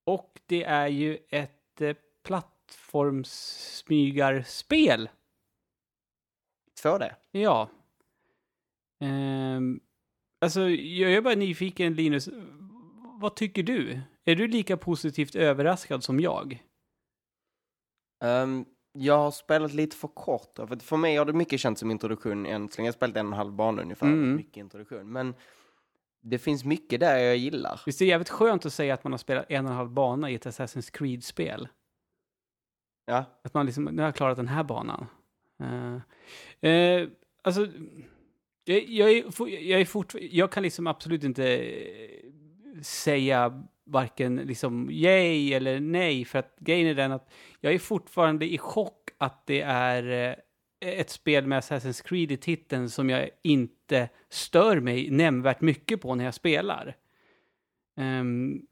[0.06, 5.10] Och det är ju ett eh, plattformssmygarspel.
[6.84, 7.14] 2D.
[7.32, 7.70] Ja.
[9.00, 9.80] Ehm,
[10.42, 12.30] alltså, jag är bara nyfiken, Linus.
[13.20, 14.02] Vad tycker du?
[14.26, 16.64] Är du lika positivt överraskad som jag?
[18.24, 20.56] Ehm, jag har spelat lite för kort.
[20.56, 22.88] För, för mig har det mycket känts som introduktion än så länge.
[22.88, 24.08] Jag har spelat en och en halv bana ungefär.
[24.08, 24.36] Mm.
[24.36, 25.12] Mycket introduktion.
[25.12, 25.36] Men
[26.22, 27.82] det finns mycket där jag gillar.
[27.86, 29.90] Visst är det jävligt skönt att säga att man har spelat en och en halv
[29.90, 31.68] bana i ett Assassin's Creed-spel?
[33.06, 33.26] Ja.
[33.44, 35.06] Att man liksom, nu har jag klarat den här banan.
[35.60, 37.08] Eh, eh,
[37.42, 37.68] alltså,
[38.64, 41.74] jag, jag, är, jag är fort, jag kan liksom absolut inte
[42.82, 48.54] säga varken liksom yay eller nej, för att grejen är den att jag är fortfarande
[48.54, 50.36] i chock att det är eh,
[51.00, 56.16] ett spel med Assassin's Creed i titeln som jag inte stör mig nämnvärt mycket på
[56.16, 56.96] när jag spelar.
[57.98, 58.66] Um,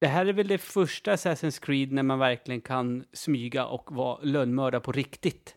[0.00, 4.18] det här är väl det första Assassin's Creed när man verkligen kan smyga och vara
[4.22, 5.54] lönnmördare på riktigt.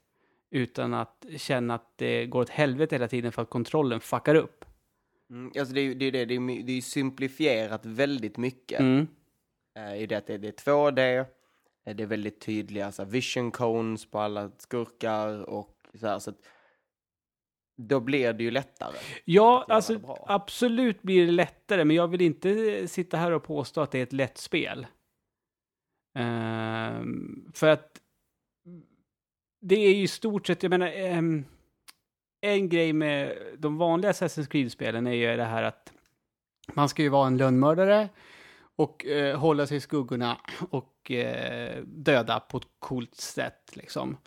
[0.52, 4.61] Utan att känna att det går åt helvete hela tiden för att kontrollen fuckar upp.
[5.32, 8.80] Mm, alltså det är ju det, är det, det är, det är simplifierat väldigt mycket.
[8.80, 9.08] Mm.
[9.76, 11.26] Eh, I det att det, det är 2D,
[11.86, 16.20] eh, det är väldigt tydliga så här, vision cones på alla skurkar och så här.
[16.20, 16.38] Så att,
[17.78, 18.98] då blir det ju lättare.
[19.26, 23.92] Ja, alltså absolut blir det lättare, men jag vill inte sitta här och påstå att
[23.92, 24.88] det är ett lätt spel.
[26.16, 28.02] Ehm, för att
[29.62, 31.46] det är ju i stort sett, jag menar, ehm,
[32.42, 35.94] en grej med de vanliga Assassin's Creed-spelen är ju det här att
[36.74, 38.10] man ska ju vara en lönnmördare
[38.76, 40.38] och eh, hålla sig i skuggorna
[40.70, 44.18] och eh, döda på ett coolt sätt liksom.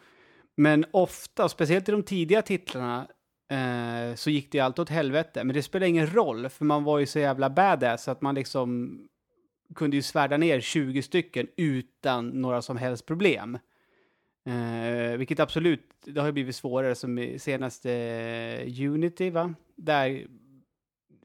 [0.56, 3.06] Men ofta, speciellt i de tidiga titlarna,
[3.50, 5.44] eh, så gick det alltid åt helvete.
[5.44, 8.98] Men det spelar ingen roll, för man var ju så jävla badass att man liksom
[9.74, 13.58] kunde ju svärda ner 20 stycken utan några som helst problem.
[14.46, 19.54] Eh, vilket absolut, det har ju blivit svårare som i senaste eh, Unity, va?
[19.76, 20.26] Där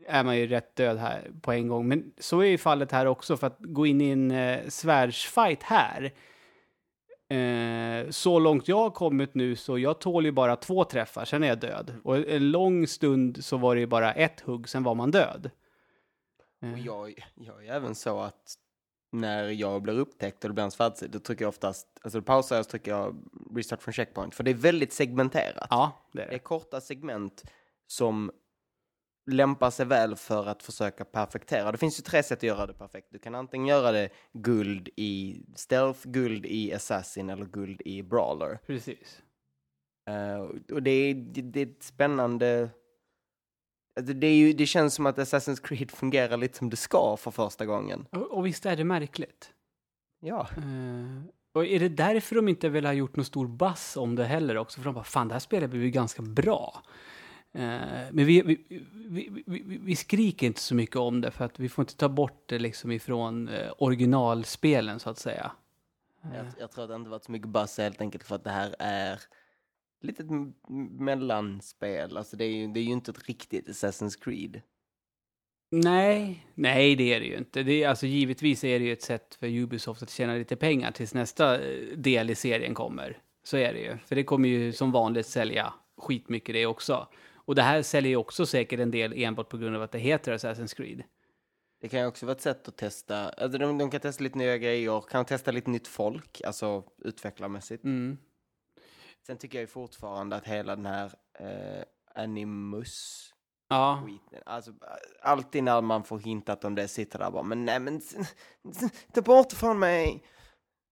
[0.07, 1.87] är man ju rätt död här på en gång.
[1.87, 5.63] Men så är ju fallet här också, för att gå in i en eh, svärdsfight
[5.63, 6.11] här.
[7.29, 11.43] Eh, så långt jag har kommit nu så jag tål ju bara två träffar, sen
[11.43, 11.93] är jag död.
[12.03, 15.49] Och en lång stund så var det ju bara ett hugg, sen var man död.
[16.61, 18.55] Eh, Och jag, jag är även så att
[19.11, 22.25] när jag blir upptäckt och det blir en svärdstid, då trycker jag oftast, alltså då
[22.25, 23.15] pausar jag och så trycker jag
[23.55, 24.35] restart från checkpoint.
[24.35, 25.67] För det är väldigt segmenterat.
[25.69, 26.39] Ja, det är Det är det.
[26.39, 27.43] korta segment
[27.87, 28.31] som
[29.31, 31.71] lämpar sig väl för att försöka perfektera.
[31.71, 33.07] Det finns ju tre sätt att göra det perfekt.
[33.11, 38.59] Du kan antingen göra det guld i stealth, guld i assassin eller guld i brawler.
[38.65, 39.21] Precis.
[40.09, 40.39] Eh,
[40.75, 42.69] och det är, det, det är ett spännande...
[43.99, 47.17] alltså Det, är ju, det känns som att Assassin's Creed fungerar lite som det ska
[47.17, 48.05] för första gången.
[48.11, 49.51] Och, och visst är det märkligt?
[50.19, 51.23] Ja, Eh,
[51.53, 54.57] och är det därför de inte vill ha gjort någon stor bass om det heller
[54.57, 54.79] också?
[54.79, 56.83] För de bara, fan det här spelet blir ju ganska bra.
[57.51, 57.61] Eh,
[58.11, 58.65] men vi, vi,
[59.45, 62.43] vi, vi, skriker inte så mycket om det för att vi får inte ta bort
[62.45, 65.51] det liksom ifrån eh, originalspelen så att säga.
[66.21, 68.49] jag, jag tror att det inte varit så mycket buzz helt enkelt för att det
[68.49, 69.21] här är
[70.01, 70.53] lite ett m-
[70.99, 72.17] mellanspel.
[72.17, 74.61] Alltså det är, ju, det är ju inte ett riktigt Assassin's Creed.
[75.71, 77.63] Nej, nej det är det ju inte.
[77.63, 80.91] Det är, alltså, givetvis är det ju ett sätt för Ubisoft att tjäna lite pengar
[80.91, 83.17] tills nästa eh, del i serien kommer.
[83.43, 83.97] Så är det ju.
[83.97, 87.07] För det kommer ju som vanligt sälja skitmycket det också.
[87.33, 89.99] Och det här säljer ju också säkert en del enbart på grund av att det
[89.99, 91.03] heter Assassin's Creed.
[91.81, 94.37] Det kan ju också vara ett sätt att testa, alltså de, de kan testa lite
[94.37, 97.83] nya grejer, kan testa lite nytt folk, alltså utvecklarmässigt.
[97.83, 98.17] Mm.
[99.29, 101.83] Sen tycker jag fortfarande att hela den här eh,
[102.23, 103.25] Animus
[103.67, 104.71] Ja, skiten, alltså
[105.21, 108.01] alltid när man får hintat om det sitter där bara, men nej men
[109.13, 110.23] ta bort från mig.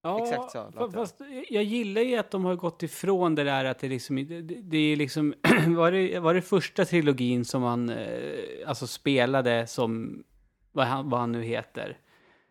[0.02, 0.92] ja Exakt så fa- låter det.
[0.94, 1.16] fast
[1.50, 4.78] jag gillar ju att de har gått ifrån det där att det liksom, det, det
[4.78, 5.34] är liksom,
[5.78, 10.24] var det, var det första trilogin som man eh, alltså spelade som,
[10.72, 11.98] vad han, vad han nu heter.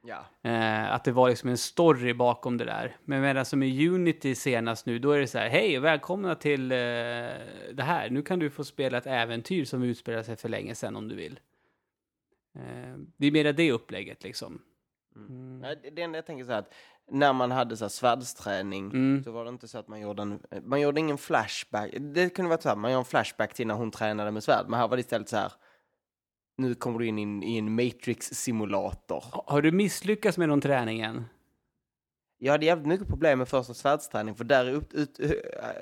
[0.06, 0.50] Ja.
[0.50, 2.96] Eh, att det var liksom en story bakom det där.
[3.04, 6.34] Men medan som i Unity senast nu, då är det så här, hej och välkomna
[6.34, 8.10] till eh, det här.
[8.10, 11.14] Nu kan du få spela ett äventyr som utspelar sig för länge sedan om du
[11.14, 11.40] vill.
[12.54, 14.62] Eh, det är mera det upplägget liksom.
[15.16, 15.60] Mm.
[15.82, 16.74] Det- Det enda jag tänker så här att
[17.10, 19.24] när man hade så här svärdsträning Mm.
[19.24, 21.90] så var det inte så att man gjorde en, man gjorde ingen flashback.
[22.00, 24.64] Det kunde vara så här, man gör en flashback till när hon tränade med svärd,
[24.68, 25.52] men här var det istället så här,
[26.56, 29.24] nu kommer du in i en, Matrix-simulator.
[29.46, 31.24] Har du misslyckats med någon träning än?
[32.38, 35.20] Jag hade jävligt mycket problem med första svärdsträning, för där ut, ut,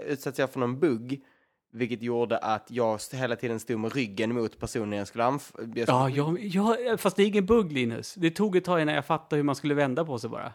[0.06, 1.24] utsattes jag för någon bugg,
[1.72, 5.68] vilket gjorde att jag hela tiden stod med ryggen mot personen jag skulle anfalla.
[5.74, 8.14] Ja, jag, jag, fast det är ingen bugg Linus.
[8.14, 10.52] Det tog ett tag innan jag fattade hur man skulle vända på sig bara.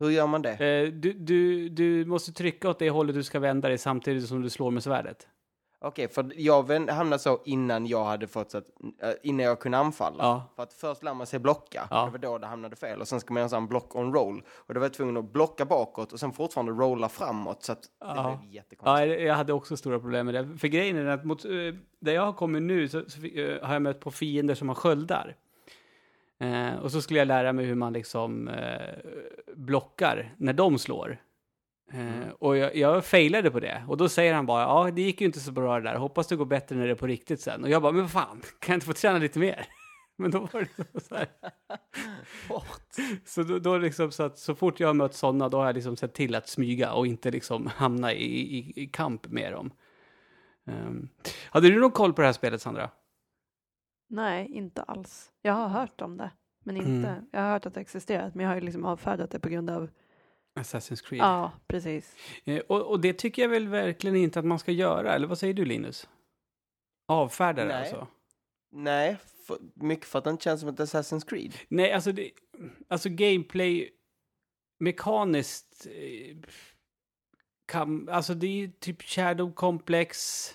[0.00, 0.50] Hur gör man det?
[0.50, 4.42] Eh, du, du, du måste trycka åt det hållet du ska vända dig samtidigt som
[4.42, 5.28] du slår med svärdet.
[5.86, 8.64] Okej, för jag hamnade så innan jag hade fått så att,
[9.02, 10.24] äh, innan jag kunde anfalla.
[10.24, 10.52] Ja.
[10.56, 12.04] För att först lär man sig blocka, Ja.
[12.04, 13.00] det var då det hamnade fel.
[13.00, 14.42] Och sen ska man göra en sån block on roll.
[14.48, 17.62] Och då var jag tvungen att blocka bakåt och sen fortfarande rolla framåt.
[17.62, 18.12] Så att det Ja.
[18.14, 19.20] blev Ja, jättekonstigt.
[19.22, 20.58] jag hade också stora problem med det.
[20.58, 21.50] För grejen är att mot, eh,
[22.00, 24.74] där jag har kommit nu så, så eh, har jag mött på fiender som har
[24.74, 25.36] sköldar.
[26.38, 28.94] Eh, och så skulle jag lära mig hur man liksom eh,
[29.56, 31.18] blockar när de slår.
[31.92, 33.84] Eh, och jag, jag failade på det.
[33.88, 35.96] Och då säger han bara, ja det gick ju inte så bra det där.
[35.96, 37.64] Hoppas det går bättre när det är på riktigt sen.
[37.64, 39.66] Och jag bara, men vad fan, kan jag inte få träna lite mer?
[40.16, 41.28] Men då var det liksom så här.
[43.24, 45.74] Så då, då liksom så att så fort jag har mött sådana, då har jag
[45.74, 49.70] liksom sett till att smyga och inte liksom hamna i, i, i kamp med dem.
[50.66, 51.08] Um,
[51.50, 52.90] hade du någon koll på det här spelet, Sandra?
[54.08, 55.32] Nej, inte alls.
[55.42, 56.30] Jag har hört om det,
[56.64, 57.08] men inte.
[57.08, 57.24] Mm.
[57.30, 59.70] Jag har hört att det existerat, men jag har ju liksom avfärdat det på grund
[59.70, 59.88] av.
[60.54, 61.20] Assassin's Creed.
[61.22, 62.16] Ja, precis.
[62.44, 65.38] Eh, och, och det tycker jag väl verkligen inte att man ska göra, eller vad
[65.38, 66.08] säger du Linus?
[67.08, 68.06] Avfärda det alltså?
[68.72, 71.54] Nej, för, mycket för att det inte känns som ett Assassin's Creed.
[71.68, 72.30] Nej, alltså, det,
[72.88, 73.90] alltså gameplay
[74.78, 76.36] mekaniskt eh,
[77.66, 80.48] kan, alltså det är ju typ Shadow Complex.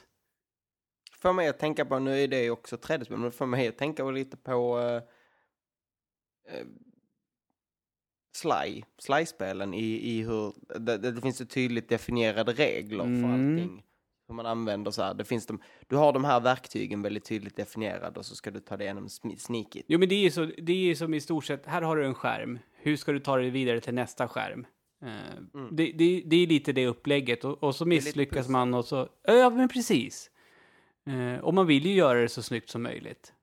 [1.11, 3.77] För mig att tänka på, nu är det ju också 3D-spel, men för mig att
[3.77, 4.95] tänka på lite på uh,
[6.53, 6.67] uh,
[8.31, 13.33] Sly, Sly-spelen i, i hur, det, det, finns ju tydligt definierade regler för Mm.
[13.33, 13.83] allting.
[14.27, 15.13] hur man använder så här.
[15.13, 18.59] Det finns de, du har de här verktygen väldigt tydligt definierade och så ska du
[18.59, 19.85] ta det genom smi- sneakit.
[19.87, 22.05] Jo, men det är ju så, det är som i stort sett, här har du
[22.05, 22.59] en skärm.
[22.81, 24.65] Hur ska du ta dig vidare till nästa skärm?
[25.05, 29.09] Eh, det, det, det är lite det upplägget och, och så misslyckas man och så,
[29.23, 30.31] ja men precis.
[31.07, 33.33] Eh, och man vill ju göra det så snyggt som möjligt.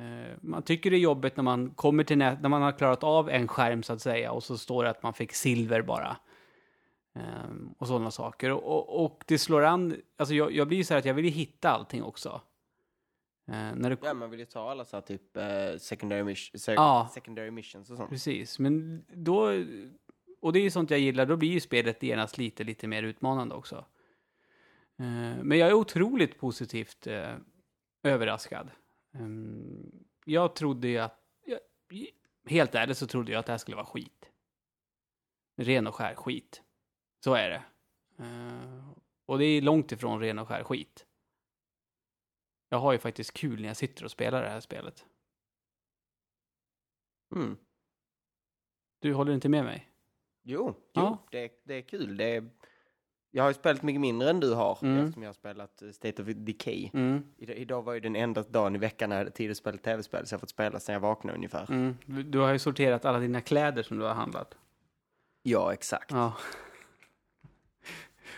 [0.00, 3.04] Eh, man tycker det är jobbigt när man kommer till nä- när man har klarat
[3.04, 6.16] av en skärm så att säga och så står det att man fick silver bara.
[7.14, 7.22] Eh,
[7.78, 8.50] och sådana saker.
[8.50, 11.14] Och, och, och det slår an, alltså jag, jag blir ju så här att jag
[11.14, 12.40] vill ju hitta allting också.
[13.48, 15.44] Eh, när det, Ja, man vill ju ta alla så här typ eh,
[15.78, 17.08] secondary, se- Ja.
[17.14, 18.10] secondary missions och sånt.
[18.10, 19.64] Precis, men då...
[20.42, 23.02] Och det är ju sånt jag gillar, då blir ju spelet genast lite, lite mer
[23.02, 23.84] utmanande också.
[25.42, 27.06] Men jag är otroligt positivt
[28.02, 28.70] överraskad.
[29.12, 31.20] Ehm, Jag trodde ju att...
[31.44, 31.60] jag-
[32.44, 34.30] Helt ärligt så trodde jag att det här skulle vara skit.
[35.56, 36.62] Ren och skär skit.
[37.24, 37.62] Så är det.
[38.24, 38.90] Eh,
[39.26, 41.06] Och det är långt ifrån ren och skär skit.
[42.68, 45.06] Jag har ju faktiskt kul när jag sitter och spelar det här spelet.
[47.34, 47.56] Mm.
[48.98, 49.90] Du håller inte med mig?
[50.42, 51.18] Jo, jo Ja.
[51.30, 52.16] det, det är kul.
[52.16, 52.50] Det är,
[53.30, 54.98] jag har ju spelat mycket mindre än du har Mm.
[54.98, 56.90] eftersom jag har spelat eh, State of Decay.
[56.94, 57.22] Mm.
[57.38, 59.76] Idag, idag var ju den enda dagen i veckan när jag hade tid att spela
[59.78, 61.66] tv-spel så jag har fått spela sedan jag vaknade ungefär.
[61.70, 61.96] Mm.
[62.06, 64.54] Du- Du har ju sorterat alla dina kläder som du har handlat.
[65.42, 66.10] Ja, exakt.
[66.10, 66.32] Ja.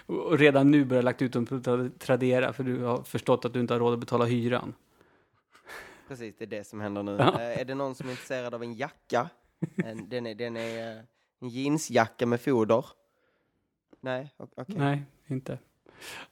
[0.07, 3.53] Och redan nu börjar lagt ut dem på Tra- Tradera för du har förstått att
[3.53, 4.75] du inte har råd att betala hyran.
[6.09, 7.17] Precis, det är det som händer nu.
[7.19, 7.41] Ja.
[7.41, 9.29] Eh, är det någon som är intresserad av en jacka?
[9.85, 11.03] En, den är, den är eh,
[11.41, 12.85] en jeansjacka med foder.
[14.03, 14.75] Nej, okej.
[14.79, 15.59] Nej, inte.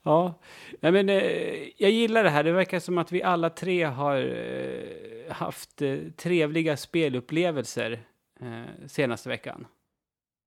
[0.02, 0.34] Ja,
[0.80, 2.44] Nej, men eh, jag gillar det här.
[2.44, 8.00] Det verkar som att vi alla tre har eh, haft eh, trevliga spelupplevelser
[8.40, 9.66] eh, senaste veckan.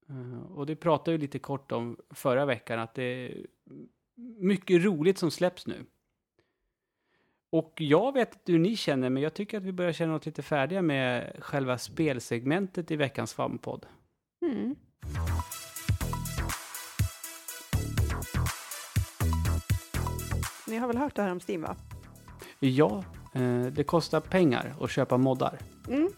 [0.09, 3.45] Eh, och det pratade vi lite kort om förra veckan, att det är
[4.39, 5.85] mycket roligt som släpps nu.
[7.49, 10.25] Och jag vet inte hur ni känner, men jag tycker att vi börjar känna oss
[10.25, 13.85] lite färdiga med själva spelsegmentet i veckans Fampodd.
[14.41, 14.75] Mm.
[20.73, 21.75] Ni har väl hört det här om Steam va?
[22.59, 23.03] Ja,
[23.33, 25.59] eh, det kostar pengar att köpa moddar.
[25.87, 26.09] Mm.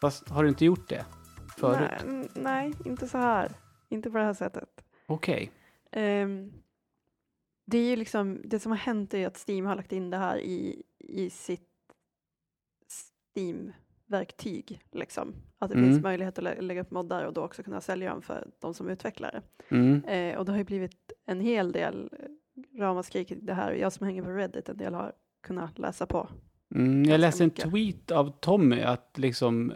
[0.00, 1.04] Fast har du inte gjort det
[1.58, 1.90] förut?
[2.06, 3.52] Nej, nej, inte så här.
[3.88, 4.84] Inte på det här sättet.
[5.06, 5.50] Okej.
[5.90, 6.52] Ehm,
[7.66, 10.16] det är ju liksom, det som har hänt är att Steam har lagt in det
[10.16, 11.68] här i, i sitt
[13.36, 14.80] Steam-verktyg.
[14.92, 15.34] Liksom.
[15.58, 15.90] Att det Mm.
[15.90, 18.74] finns möjlighet att lä- lägga upp moddar och då också kunna sälja dem för de
[18.74, 19.74] som utvecklar det.
[19.76, 20.04] Mm.
[20.04, 22.28] Eh, och det har ju blivit en hel del eh,
[22.78, 23.72] ramaskri kring det här.
[23.72, 26.28] Jag som hänger på Reddit en del har kunnat läsa på.
[26.74, 29.70] Mm, jag läste en tweet av Tommy att liksom,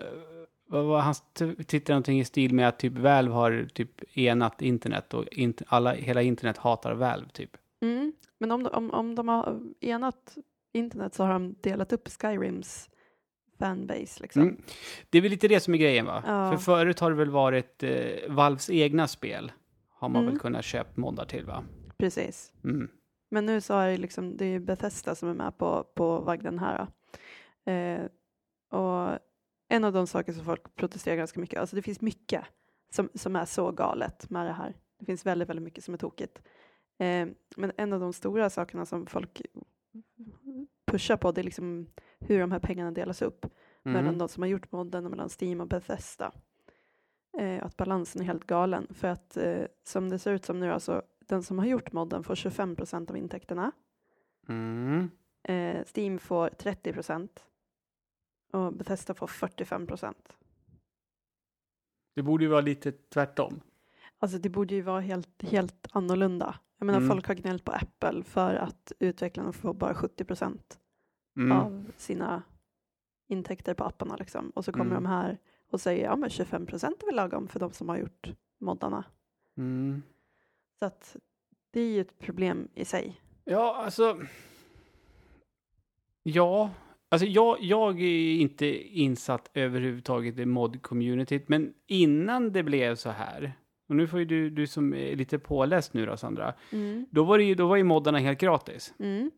[0.73, 5.15] eh, han t- tittade någonting i stil med att typ Valve har typ enat internet
[5.15, 7.51] och int- alla, hela internet hatar Valve typ.
[7.83, 8.13] Mm.
[8.39, 10.37] Men om, om, om de har enat
[10.73, 12.89] internet så har de delat upp Skyrims
[13.59, 14.23] fanbase.
[14.23, 14.43] Liksom.
[14.43, 14.57] Mm.
[15.11, 16.23] Det är väl lite det som är grejen va?
[16.27, 16.51] Ja.
[16.53, 17.91] För förut har det väl varit eh,
[18.29, 19.53] Valves egna spel
[19.91, 20.33] har man Mm.
[20.35, 21.65] väl kunnat köpa moddar till va?
[21.99, 22.53] Precis.
[22.65, 22.89] Mm.
[23.31, 26.59] Men nu så är det liksom, det är Bethesda som är med på, på vagnen
[26.59, 26.87] här.
[27.65, 28.05] Eh,
[28.81, 29.19] och
[29.69, 32.45] en av de saker som folk protesterar ganska mycket, alltså det finns mycket
[32.91, 34.75] som, som är så galet med det här.
[34.99, 36.43] Det finns väldigt, väldigt mycket som är tokigt.
[36.99, 39.43] Eh, men en av de stora sakerna som folk
[40.87, 41.87] pushar på, det är liksom
[42.21, 43.47] hur de här pengarna delas upp
[43.83, 44.19] mellan Mm.
[44.19, 46.33] de som har gjort modden och mellan Steam och Bethesda.
[47.39, 48.87] Eh, att balansen är helt galen.
[48.91, 52.25] För att eh, som det ser ut som nu, alltså den som har gjort modden
[52.25, 53.73] får 25 procent av intäkterna.
[54.49, 55.11] Mm.
[55.43, 57.45] Eh, Steam får 30 procent.
[58.53, 60.37] Och Bethesda får 45 procent.
[62.15, 63.61] Det borde ju vara lite tvärtom.
[64.19, 66.59] Alltså det borde ju vara helt, helt annorlunda.
[66.79, 67.11] Jag menar Mm.
[67.11, 70.79] folk har gnällt på Apple för att utvecklarna får bara 70 procent
[71.37, 71.53] Mm.
[71.59, 72.43] av sina
[73.29, 74.51] intäkter på apparna liksom.
[74.51, 75.03] Och så kommer Mm.
[75.03, 75.39] de här
[75.71, 79.05] och säger ja men 25 procent är väl lagom för de som har gjort moddarna.
[79.57, 80.03] Mm.
[80.79, 81.17] Så att
[81.73, 83.21] det är ju ett problem i sig.
[83.45, 84.21] Ja, alltså.
[86.23, 86.71] Ja,
[87.09, 88.67] alltså jag, jag är inte
[88.99, 93.53] insatt överhuvudtaget i mod-communityt, men innan det blev så här,
[93.89, 96.55] och nu får ju du, du som är lite påläst nu då Sandra,
[97.11, 98.95] då var, det ju, då var ju moddarna helt gratis.
[98.99, 99.31] Mm.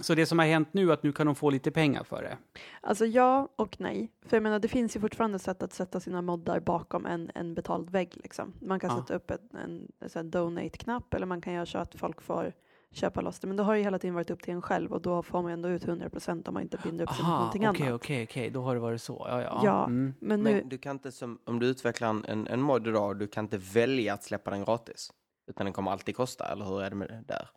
[0.00, 2.22] Så det som har hänt nu är att nu kan de få lite pengar för
[2.22, 2.38] det.
[2.80, 4.12] Alltså ja och nej.
[4.26, 7.54] För jag menar det finns ju fortfarande sätt att sätta sina moddar bakom en, en
[7.54, 8.54] betald vägg liksom.
[8.60, 8.96] Man kan Ja.
[9.02, 12.52] sätta upp en, en, en donate-knapp eller man kan göra så att folk får
[12.92, 13.46] köpa loss det.
[13.46, 15.52] Men det har ju hela tiden varit upp till en själv och då får man
[15.52, 18.00] ändå ut 100% om man inte binder upp sig mot Aha, någonting okej, annat.
[18.00, 19.26] okej, okej, då har det varit så.
[19.28, 19.60] Ja, ja.
[19.64, 19.84] Ja.
[19.84, 20.14] Mm.
[20.20, 23.18] Men nu, Men du kan inte, som, om du utvecklar en, en, en mod idag,
[23.18, 25.10] du kan inte välja att släppa den gratis.
[25.50, 27.48] Utan den kommer alltid kosta, eller hur är det med det där?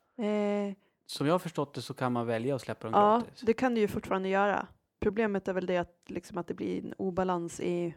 [0.70, 0.74] eh,
[1.06, 3.42] som jag har förstått det så kan man välja att släppa dem Ja, gratis.
[3.42, 4.68] det kan du ju fortfarande göra.
[5.00, 7.96] Problemet är väl det att, liksom, att det blir en obalans i,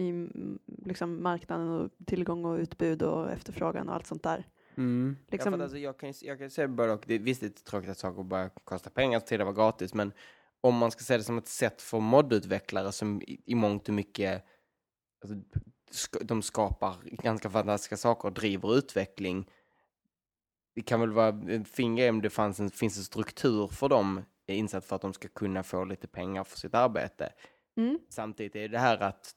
[0.00, 4.46] i mm, liksom, marknaden och tillgång och utbud och efterfrågan och allt sånt där.
[4.76, 5.16] Mm.
[5.20, 7.04] Ja, Liksom, att alltså, jag, kan, jag kan säga både och.
[7.06, 10.12] Det, visst, det är tråkigt att saker bara kostar pengar, så tidigare var gratis, men
[10.60, 13.94] om man ska se det som ett sätt för moddutvecklare som i, i mångt och
[13.94, 14.44] mycket,
[15.22, 15.36] alltså,
[15.90, 19.50] sk- de skapar ganska fantastiska saker och driver utveckling.
[20.74, 23.88] Det kan väl vara en fin grej om det fanns en, finns en struktur för
[23.88, 27.32] dem insatt för att de ska kunna få lite pengar för sitt arbete.
[27.76, 29.32] mm, Samtidigt är det här att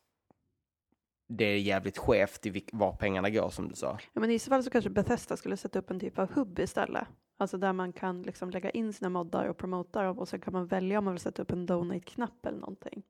[1.29, 3.97] det är jävligt skevt i var pengarna går som du sa.
[4.13, 6.59] ja, men I så fall så kanske Bethesda skulle sätta upp en typ av hubb
[6.59, 7.07] istället.
[7.37, 10.53] Alltså där man kan liksom lägga in sina moddar och promota dem och sen kan
[10.53, 13.03] man välja om man vill sätta upp en donate-knapp eller någonting.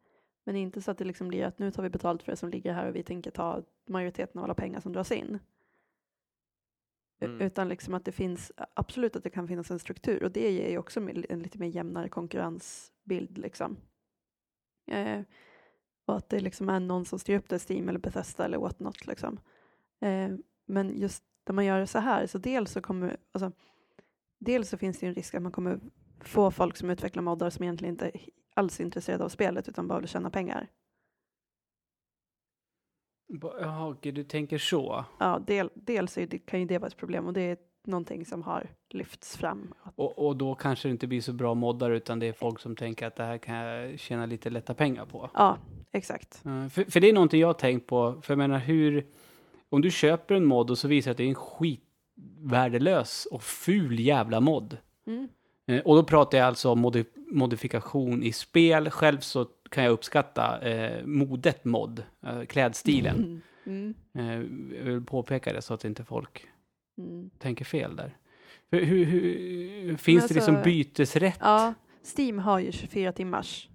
[0.46, 2.50] Men inte så att det liksom blir att nu tar vi betalt för det som
[2.50, 5.40] ligger här och vi tänker ta majoriteten av alla pengar som dras in.
[7.20, 7.42] Mm.
[7.42, 10.70] Utan liksom att det finns, absolut att det kan finnas en struktur och det ger
[10.70, 11.00] ju också
[11.30, 13.78] en lite mer jämnare konkurrensbild liksom.
[14.92, 15.22] Eh,
[16.06, 18.80] och att det liksom är någon som styr upp det, Steam eller Bethesda eller what
[18.80, 19.40] not liksom.
[20.02, 20.30] Eh,
[20.66, 23.52] men just när man gör det så här, så dels så kommer, alltså,
[24.40, 25.80] dels så finns det en risk att man kommer
[26.22, 28.12] få folk som utvecklar moddar som egentligen inte
[28.54, 30.68] alls är intresserade av spelet utan bara vill tjäna pengar.
[33.62, 35.06] Jaha, okej, du tänker så.
[35.20, 38.26] Ja, del, dels är det, kan ju det vara ett problem och det är någonting
[38.26, 39.74] som har lyfts fram.
[39.96, 42.76] Och, och då kanske det inte blir så bra moddar utan det är folk som
[42.76, 45.30] tänker att det här kan jag tjäna lite lätta pengar på.
[45.34, 45.58] Ja,
[45.92, 46.42] exakt.
[46.46, 48.22] Eh, För, för det är någonting jag har tänkt på.
[48.22, 49.06] För jag menar hur...
[49.70, 53.44] Om du köper en mod och så visar det att det är en skitvärdelös och
[53.44, 54.78] ful jävla mod.
[55.08, 55.28] Mm.
[55.68, 58.90] Eh, Och då pratar jag alltså om modi modifikation i spel.
[58.90, 63.42] Själv så kan jag uppskatta eh, modet mod, eh, klädstilen.
[63.66, 63.94] Mm.
[64.18, 64.34] Eh,
[64.78, 66.48] jag vill påpeka det så att inte folk
[66.98, 67.30] Mm.
[67.40, 68.18] tänker fel där.
[68.72, 71.38] Hur, hur, hur, finns alltså- det liksom bytesrätt?
[71.42, 71.74] Ja,
[72.18, 73.70] Steam har ju 24 timmars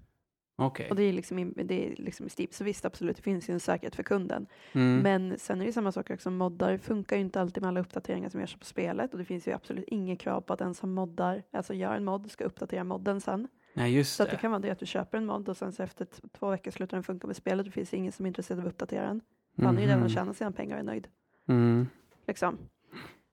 [0.55, 0.89] Okej.
[0.89, 2.47] och det är liksom, in- det är liksom i Steam.
[2.51, 4.45] Så visst, absolut, det finns ju en säkerhet för kunden.
[4.73, 4.99] Mm.
[4.99, 8.29] Men sen är det samma sak också, moddar funkar ju inte alltid med alla uppdateringar
[8.29, 10.93] som görs på spelet och det finns ju absolut inget krav på att den som
[10.93, 13.47] moddar, alltså gör en mod, ska uppdatera modden sen.
[13.73, 14.35] Nej, just Så att det.
[14.35, 16.71] det kan vara det att du köper en mod och sen så efter två veckor
[16.71, 19.07] slutar den funka med spelet och det finns ingen som är intresserad av att uppdatera
[19.07, 19.21] den.
[19.57, 20.09] Han har ju redan Mhm.
[20.09, 21.07] tjänat sina pengar och är nöjd.
[21.47, 21.87] Mm.
[22.27, 22.57] Liksom.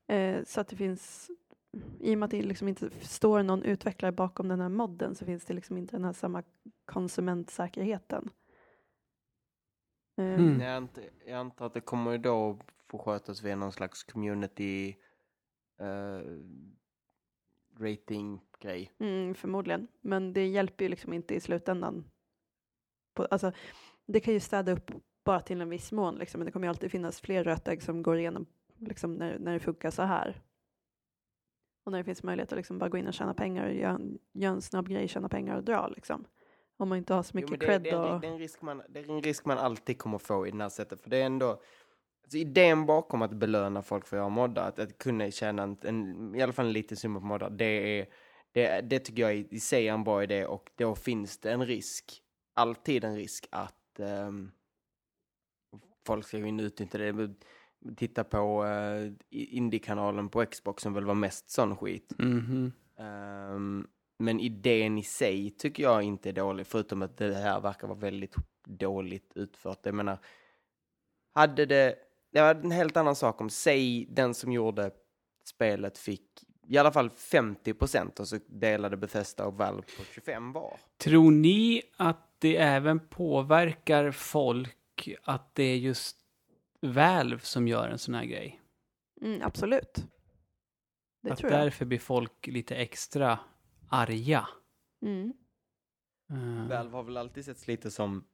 [0.06, 1.30] Eh, så att det finns,
[2.00, 5.24] i och med att det liksom inte står någon utvecklare bakom den här modden så
[5.24, 6.42] finns det liksom inte den här samma
[6.84, 8.30] konsumentsäkerheten.
[10.16, 10.60] Eh, Mm.
[10.60, 14.96] Jag, antar, jag antar att det kommer ju då få skötas via någon slags community
[15.80, 16.20] uh,
[18.64, 18.92] rating-grej.
[18.98, 22.04] Mm, förmodligen, men det hjälper ju liksom inte i slutändan.
[23.14, 23.52] På, alltså,
[24.06, 24.90] det kan ju städa upp
[25.24, 28.02] bara till en viss mån, liksom, men det kommer ju alltid finnas fler rötägg som
[28.02, 28.46] går igenom
[28.78, 30.42] liksom, när, när det funkar så här.
[31.84, 33.92] Och när det finns möjlighet att liksom bara gå in och tjäna pengar och göra
[33.92, 35.88] en, göra en snabb grej, tjäna pengar och dra.
[35.88, 36.24] Liksom.
[36.76, 37.82] Om man inte har så Jo, mycket men det, cred.
[37.82, 38.20] det, det, och...
[38.20, 40.62] det, är en risk man, det är en risk man alltid kommer få i det
[40.62, 41.00] här sättet.
[41.00, 41.50] För det är ändå,
[42.22, 45.78] alltså idén bakom att belöna folk för att göra moddar, att, att kunna tjäna en,
[45.82, 47.64] en, i alla fall en liten summa på moddar, det,
[48.00, 48.06] är,
[48.52, 51.66] det, det tycker jag i, sig är en bra idé och då finns det en
[51.66, 52.22] risk,
[52.54, 54.50] alltid en risk att ehm,
[56.06, 57.34] folk ska gå in och utnyttja det.
[57.96, 62.12] Titta på uh, Indie-kanalen på Xbox som väl var mest sån skit.
[62.18, 62.72] Mhm.
[62.98, 63.86] Ehm,
[64.18, 67.98] men idén i sig tycker jag inte är dålig, förutom att det här verkar vara
[67.98, 68.34] väldigt
[68.66, 69.78] dåligt utfört.
[69.82, 70.18] Jag menar,
[71.32, 71.94] hade det,
[72.32, 74.90] det var en helt annan sak om, säg den som gjorde
[75.44, 76.29] spelet fick
[76.68, 80.80] i alla fall 50 procent och så delade Bethesda och Valve på 25 var.
[80.96, 86.16] Tror ni att det även påverkar folk att det är just
[86.80, 88.60] Valve som gör en sån här grej?
[89.22, 90.04] Mm, absolut.
[91.22, 91.60] Det att tror jag.
[91.60, 93.38] därför blir folk lite extra
[93.88, 94.48] arga.
[95.02, 95.32] Mm.
[96.30, 98.24] Eh, Valve har väl alltid setts lite som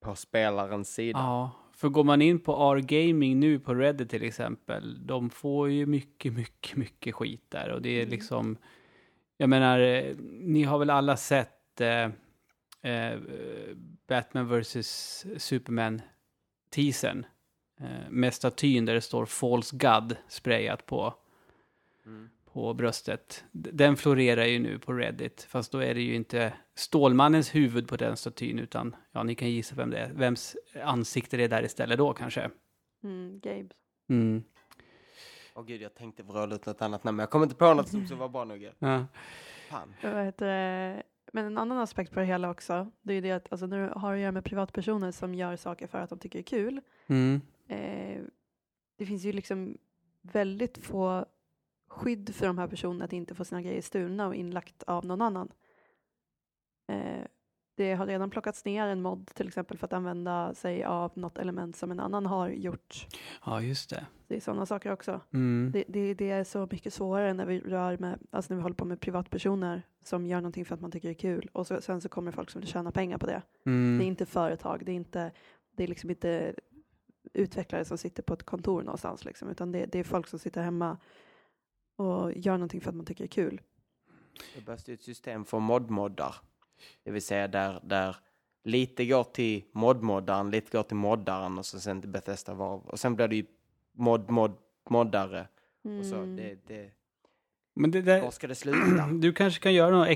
[0.00, 1.18] på spelarens sida.
[1.18, 5.86] Ja, för går man in på R-gaming nu på Reddit till exempel, de får ju
[5.86, 8.10] mycket, mycket, mycket skit där och det är Mm.
[8.10, 8.56] liksom,
[9.36, 12.10] jag menar, eh, ni har väl alla sett eh,
[12.92, 13.18] eh,
[14.08, 16.02] Batman vs Superman
[16.70, 17.26] teasern
[17.80, 21.14] eh, med statyn där det står False God sprayat på,
[22.06, 22.28] Mm.
[22.58, 23.44] På bröstet.
[23.52, 27.96] Den florerar ju nu på Reddit, fast då är det ju inte Stålmannens huvud på
[27.96, 30.12] den statyn, utan ja, ni kan gissa vem det är.
[30.12, 32.50] Vems ansikte det är där istället då kanske.
[33.02, 33.68] Mm, Gabe.
[34.08, 34.42] Mm.
[35.54, 37.88] Åh gud, jag tänkte vråla ut något annat namn, men jag kom inte på något
[37.88, 38.70] som, som var bra nog.
[38.78, 39.06] Ja.
[39.70, 39.94] Fan.
[40.02, 41.02] Vad heter det?
[41.32, 43.92] Men en annan aspekt på det hela också, det är ju det att alltså, du
[43.96, 46.80] har att göra med privatpersoner som gör saker för att de tycker det är kul,
[47.06, 47.40] Mm.
[47.68, 48.22] eh,
[48.96, 49.78] det finns ju liksom
[50.22, 51.26] väldigt få
[51.88, 55.22] skydd för de här personerna att inte få sina grejer stulna och inlagt av någon
[55.22, 55.48] annan.
[56.92, 57.24] Eh,
[57.74, 61.38] det har redan plockats ner en mod till exempel för att använda sig av något
[61.38, 63.06] element som en annan har gjort.
[63.46, 64.06] Ja, just det.
[64.26, 65.20] Det är sådana saker också.
[65.32, 65.70] Mm.
[65.72, 68.76] Det, det, det är så mycket svårare när vi rör med, alltså när vi håller
[68.76, 71.80] på med privatpersoner som gör någonting för att man tycker det är kul och så,
[71.80, 73.42] sen så kommer folk som vill tjäna pengar på det.
[73.64, 74.00] Det är Mm.
[74.00, 75.32] inte företag, det är inte,
[75.76, 76.54] det är liksom inte
[77.32, 80.62] utvecklare som sitter på ett kontor någonstans liksom, utan det, det är folk som sitter
[80.62, 80.96] hemma
[81.98, 83.60] och gör någonting för att man tycker det är kul.
[84.54, 86.34] Det behövs ju ett system för modmoddar.
[87.04, 88.16] Det vill säga där, där
[88.64, 92.76] lite går till modmoddaren, lite går till moddaren och så sen till Bethesda var.
[92.90, 93.46] Och sen blir det ju
[93.92, 94.52] mod, mod,
[94.90, 95.48] moddare.
[96.00, 96.36] Och så, Mm.
[96.36, 96.90] det, det,
[97.74, 99.06] Men det var där, ska det sluta?
[99.20, 100.06] du kanske kan göra någon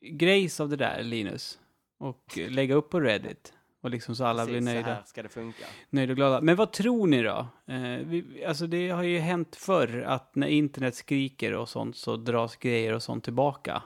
[0.00, 1.58] Excel-grejs av det där, Linus.
[1.98, 3.52] Och lägga upp på Reddit.
[3.86, 4.94] Och liksom så alla Precis, blir Så nöjda.
[4.94, 5.64] här ska det funka.
[5.90, 6.40] nöjda och glada.
[6.40, 7.46] Men vad tror ni då?
[7.66, 12.16] Eh, vi, alltså det har ju hänt förr att när internet skriker och sånt så
[12.16, 13.82] dras grejer och sånt tillbaka.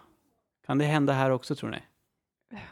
[0.66, 1.78] Kan det hända här också tror ni?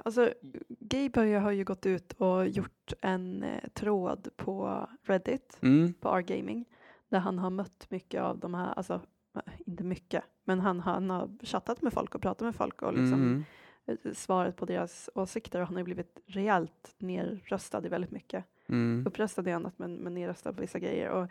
[0.05, 0.33] Alltså,
[0.81, 5.93] Gabe har ju gått ut och gjort en eh, tråd på Reddit, Mm.
[5.95, 6.64] på R-gaming,
[7.09, 8.95] där han har mött mycket av de här, alltså
[9.37, 12.93] eh, inte mycket, men han, han har chattat med folk och pratat med folk och
[12.93, 13.45] liksom Mm.
[14.12, 18.45] Svarat på deras åsikter och han har ju blivit rejält nerröstad i väldigt mycket.
[18.68, 19.07] Mm.
[19.07, 21.11] Uppröstad i annat men, men nerröstad på vissa grejer.
[21.11, 21.28] Och,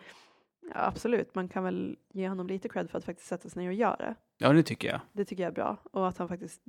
[0.61, 3.69] ja, absolut, man kan väl ge honom lite cred för att faktiskt sätta sig ner
[3.69, 4.15] och göra det.
[4.37, 4.99] Ja, det tycker jag.
[5.13, 5.77] Det tycker jag är bra.
[5.91, 6.61] Och att han faktiskt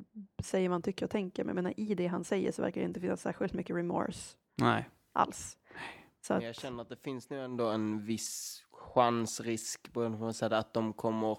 [0.42, 1.44] säger vad han tycker och tänker.
[1.44, 4.36] Men jag menar, i det han säger så verkar det inte finnas särskilt mycket remorse
[4.56, 4.88] Nej.
[5.12, 5.58] alls.
[6.20, 10.02] Så Men jag att, känner att det finns nu ändå en viss chansrisk på
[10.40, 11.38] att de kommer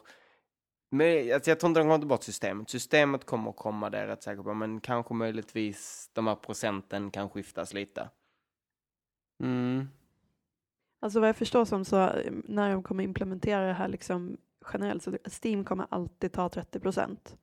[0.90, 2.70] men, alltså jag tror inte de kommer ta bort systemet.
[2.70, 4.54] Systemet kommer att komma, det är jag rätt säker på.
[4.54, 8.10] Men kanske möjligtvis de här procenten kan skiftas lite.
[9.44, 9.88] Mm.
[11.00, 14.38] alltså vad jag förstår som så eh, när de kommer implementera det här liksom
[14.74, 17.38] generellt så Steam kommer alltid ta 30 procent.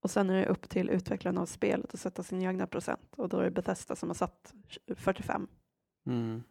[0.00, 3.14] Och sen är det upp till utvecklarna av spelet att sätta sin egna procent.
[3.16, 4.54] Och då är det Bethesda som har satt
[4.96, 5.48] 45.
[6.06, 6.42] Mm.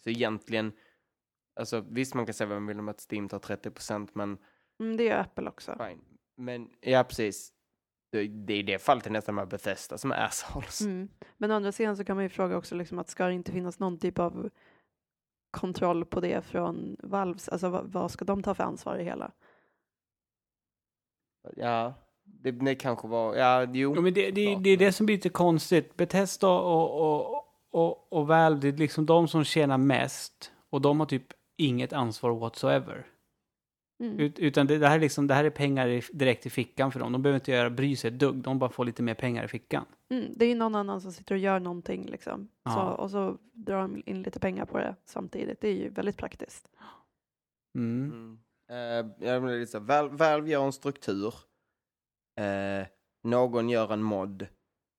[0.00, 0.72] Så egentligen,
[1.56, 4.38] alltså visst man kan säga vem vill om att Steam tar 30 procent, men
[4.82, 5.76] Mm, det gör Apple också.
[5.86, 6.00] fine.
[6.36, 7.52] Men ja, precis.
[8.12, 10.80] Det, det är i det fallet är nästan med Bethesda som är assholes.
[10.80, 11.08] Mm.
[11.36, 13.52] Men å andra sidan så kan man ju fråga också liksom att ska det inte
[13.52, 14.50] finnas någon typ av
[15.50, 19.32] kontroll på det från Valves, alltså vad, vad ska de ta för ansvar i hela?
[21.56, 23.94] Ja, det, det kanske var, ja, jo.
[23.94, 25.96] Ja, men det, det, det är det som blir lite konstigt.
[25.96, 30.52] Bethesda och, och, och, och Valve, det är liksom de som tjänar mest.
[30.70, 31.26] Och de har typ
[31.56, 33.11] inget ansvar whatsoever.
[34.02, 34.18] Mm.
[34.18, 36.92] Ut, utan det, det, här är liksom, det här är pengar i, direkt i fickan
[36.92, 37.12] för dem.
[37.12, 38.36] De behöver inte göra, bry sig ett dugg.
[38.36, 39.84] De bara får lite mer pengar i fickan.
[40.10, 42.48] Mm, det är ju någon annan som sitter och gör någonting liksom.
[42.74, 45.60] Så, och så drar de in lite pengar på det samtidigt.
[45.60, 46.68] Det är ju väldigt praktiskt.
[47.74, 48.10] Mm.
[48.12, 48.38] Mm.
[48.70, 51.34] Eh, jag så, Valve, Valve gör en struktur.
[52.40, 52.86] Eh,
[53.22, 54.46] någon gör en mod.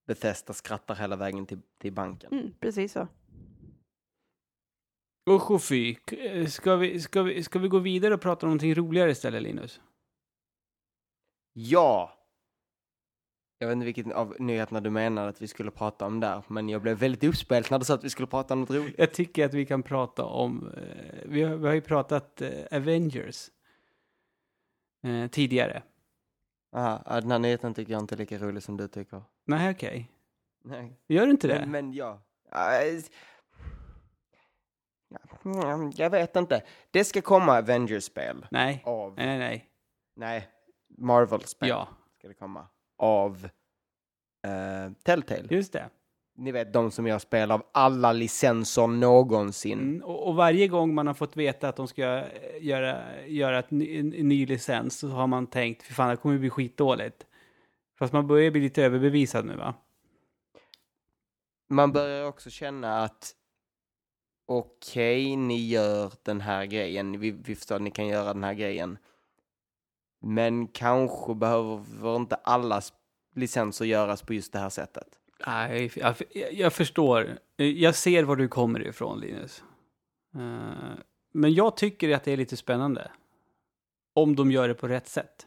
[0.06, 2.32] Bethesda skrattar hela vägen till, till banken.
[2.32, 3.08] Mm, precis så.
[5.30, 5.96] Usch och fy.
[6.12, 9.42] Eh, Ska vi, ska, vi, ska vi gå vidare och prata om någonting roligare istället,
[9.42, 9.80] Linus?
[11.52, 12.12] Ja!
[13.58, 16.68] Jag vet inte vilken av nyheterna du menade att vi skulle prata om där, men
[16.68, 18.94] jag blev väldigt uppspelt när du sa att vi skulle prata om något roligt.
[18.98, 20.72] Jag tycker att vi kan prata om...
[20.76, 23.50] Eh, vi, har, vi har ju pratat eh, Avengers
[25.02, 25.82] eh, tidigare.
[26.76, 29.22] Aha, ja, den här nyheten tycker jag inte är lika rolig som du tycker.
[29.46, 30.10] Nej, okej.
[30.64, 31.00] Nej.
[31.08, 31.60] Gör du inte det?
[31.60, 32.22] Men, men ja.
[35.44, 36.62] Mm, Jag vet inte.
[36.90, 38.82] Det ska komma Avengers-spel nej.
[38.86, 39.14] av...
[39.16, 39.68] Nej, nej, nej.
[40.16, 40.48] Nej,
[40.98, 41.88] Marvel-spel Ja,
[42.18, 42.66] ska det komma.
[42.98, 43.44] Av
[44.46, 45.46] uh, Telltale.
[45.50, 45.90] just det.
[46.36, 49.78] Ni vet de som gör spel av alla licenser någonsin.
[49.80, 52.24] Mm, och, och varje gång man har fått veta att de ska eh,
[52.60, 56.16] göra, göra ett ny, en, en ny licens så har man tänkt, för fan det
[56.16, 57.26] kommer bli skitdåligt.
[57.98, 59.74] Fast man börjar bli lite överbevisad nu va?
[61.68, 63.32] Man börjar också känna att
[64.46, 67.20] okej, ni gör den här grejen.
[67.20, 68.98] Vi, vi förstår att ni kan göra den här grejen.
[70.20, 72.82] Men kanske behöver inte alla
[73.34, 75.08] licenser göras på just det här sättet.
[75.46, 76.14] Nej, jag,
[76.52, 77.38] jag förstår.
[77.56, 79.62] Jag ser var du kommer ifrån Linus.
[80.34, 80.98] Eh,
[81.32, 83.10] Men jag tycker att det är lite spännande.
[84.14, 85.46] Om de gör det på rätt sätt.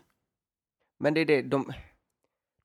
[0.99, 1.73] Men det är det, de,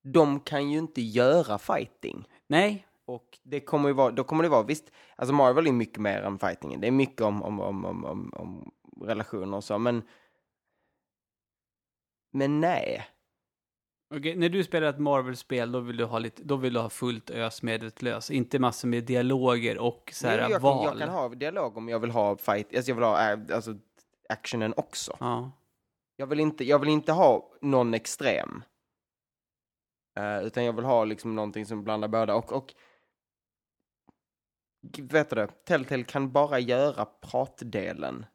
[0.01, 2.27] de kan ju inte göra fighting.
[2.47, 5.99] Nej, Och det kommer ju vara, då kommer det vara, visst, alltså Marvel är mycket
[5.99, 6.81] mer än fightingen.
[6.81, 10.03] Det är mycket om, om, om, om, om, om relationer och så, men...
[12.35, 13.07] Men nej.
[14.15, 16.89] Okej, när du spelar ett Marvel-spel då vill du ha lite, då vill du ha
[16.89, 18.31] fullt ös medvetslös.
[18.31, 20.87] Inte massor med dialoger och så här jag, val.
[20.87, 23.39] kan, jag kan ha dialog om jag vill ha fight, alltså jag vill ha äh,
[23.55, 23.75] alltså,
[24.29, 25.17] actionen också.
[25.19, 25.51] Ja.
[26.15, 28.63] Jag vill inte, jag vill inte ha någon extrem.
[30.17, 32.35] Eh, utan jag vill ha liksom någonting som blandar båda.
[32.35, 32.73] Och, och
[34.97, 38.25] vet du det, Telltale kan bara göra pratdelen.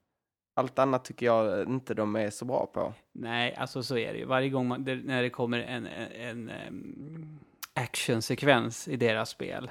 [0.54, 2.94] Allt annat tycker jag inte de är så bra på.
[3.12, 4.24] Nej, alltså så är det ju.
[4.24, 7.38] Varje gång man, det, när det kommer en, en, en em,
[7.74, 9.70] actionsekvens i deras spel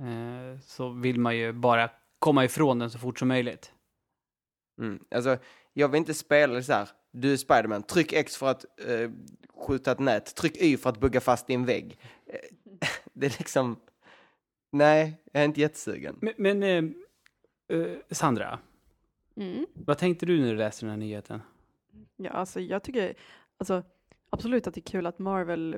[0.00, 3.72] eh, så vill man ju bara komma ifrån den så fort som möjligt.
[4.78, 5.04] Mm.
[5.10, 5.38] Alltså,
[5.72, 6.88] jag vill inte spela så här.
[7.10, 9.10] Du är Spiderman, tryck X för att eh,
[9.66, 11.98] skjuta ett nät, tryck Y för att bugga fast i en vägg.
[12.26, 12.38] Eh,
[13.12, 13.76] det är liksom,
[14.74, 16.16] nej, jag är inte jättesugen.
[16.20, 18.58] Men, men eh, eh, Sandra,
[19.36, 19.66] Mm.
[19.74, 21.40] vad tänkte du när du läste den här nyheten?
[22.16, 23.14] Ja, alltså jag tycker
[23.58, 23.82] alltså,
[24.30, 25.76] absolut att det är kul att Marvel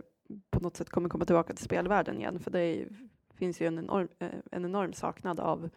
[0.50, 2.88] på något sätt kommer komma tillbaka till spelvärlden igen, för det är,
[3.34, 5.70] finns ju en enorm, eh, en enorm saknad av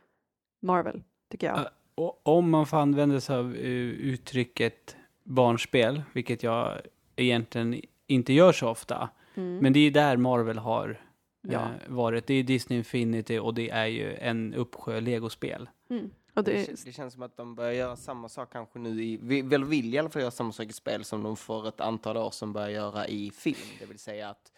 [0.62, 1.60] Marvel, tycker jag.
[1.60, 1.70] Ja.
[1.96, 6.82] Och om man får använda sig av eh, uttrycket barnspel, vilket jag
[7.16, 9.58] egentligen inte gör så ofta, Mm.
[9.58, 11.02] men det är där Marvel har
[11.42, 11.62] ja.
[11.62, 12.28] eh, varit.
[12.28, 15.70] Det är Disney Infinity och det är ju en uppsjö legospel.
[15.90, 16.10] Mm.
[16.34, 19.20] Och det Det, det känns som att de börjar göra samma sak kanske nu i,
[19.22, 21.82] vi- väl vill i alla fall göra samma sak i spel som de för ett
[21.82, 23.58] antal år sedan började göra i film.
[23.80, 24.52] Det vill säga att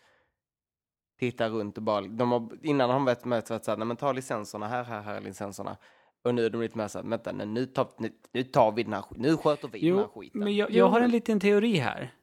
[1.20, 3.98] titta runt och bara, de har, innan har de varit med att säga, nej men
[3.98, 5.78] ta licenserna, här, här, här är licenserna.
[6.24, 8.72] Och nu är de lite mer så här, vänta, nej, nu tar, nu, nu tar
[8.72, 10.40] vi den här, nu sköter vi den här Jo, skiten.
[10.44, 12.14] men jag, Jo, jag har en liten teori här.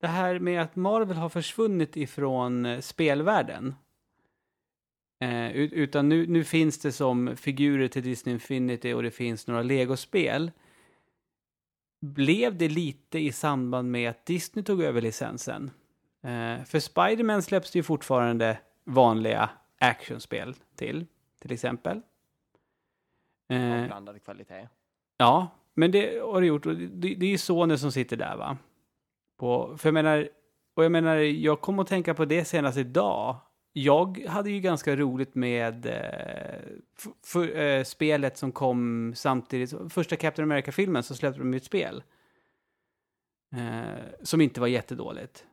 [0.00, 3.74] Det här med att Marvel har försvunnit ifrån eh, spelvärlden.
[5.22, 9.46] Eh, ut- utan nu, nu finns det som figurer till Disney Infinity och det finns
[9.46, 10.50] några legospel.
[12.00, 15.70] Blev det lite i samband med att Disney tog över licensen?
[16.22, 21.06] Eh, för Spider-Man släpps det ju fortfarande vanliga actionspel till,
[21.38, 22.00] till exempel.
[23.48, 24.68] Eh, Blandad kvalitet.
[25.16, 26.66] Ja, men det har det gjort.
[26.66, 28.58] Och det, det är ju sonen som sitter där, va?
[29.38, 30.28] På, för jag menar,
[30.74, 33.36] och jag menar, jag kom att tänka på det senast idag.
[33.72, 36.60] Jag hade ju ganska roligt med eh,
[36.98, 39.74] f- för, eh, spelet som kom samtidigt.
[39.92, 42.02] Första Captain America-filmen så släppte de ju ett spel.
[43.56, 45.46] Eh, som inte var jättedåligt.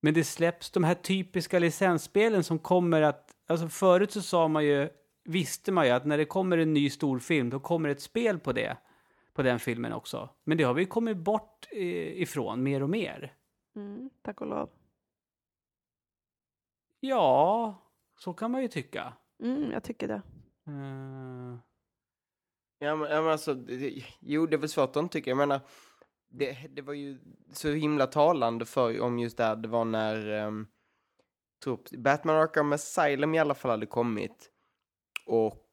[0.00, 3.30] Men det släpps de här typiska licensspelen som kommer att...
[3.46, 4.88] Alltså förut så sa man ju,
[5.24, 8.38] visste man ju att när det kommer en ny stor film då kommer ett spel
[8.38, 8.76] på det.
[9.34, 10.28] På den filmen också.
[10.44, 13.32] Men det har vi kommit bort eh, ifrån mer och mer.
[13.76, 14.70] mm, tack och lov.
[17.00, 17.74] Ja,
[18.18, 19.12] så kan man ju tycka.
[19.42, 20.22] Mm, jag tycker det.
[20.66, 21.58] Eh,
[22.80, 25.30] Ja men, ja, men alltså, det, det- jo det är väl svårt att inte tycka.
[25.30, 25.60] Jag menar,
[26.30, 27.18] det, det var ju
[27.52, 30.66] så himla talande för om just det här, det var när um,
[31.64, 34.50] tror, Batman Arkham Asylum i alla fall hade kommit.
[35.26, 35.64] Och,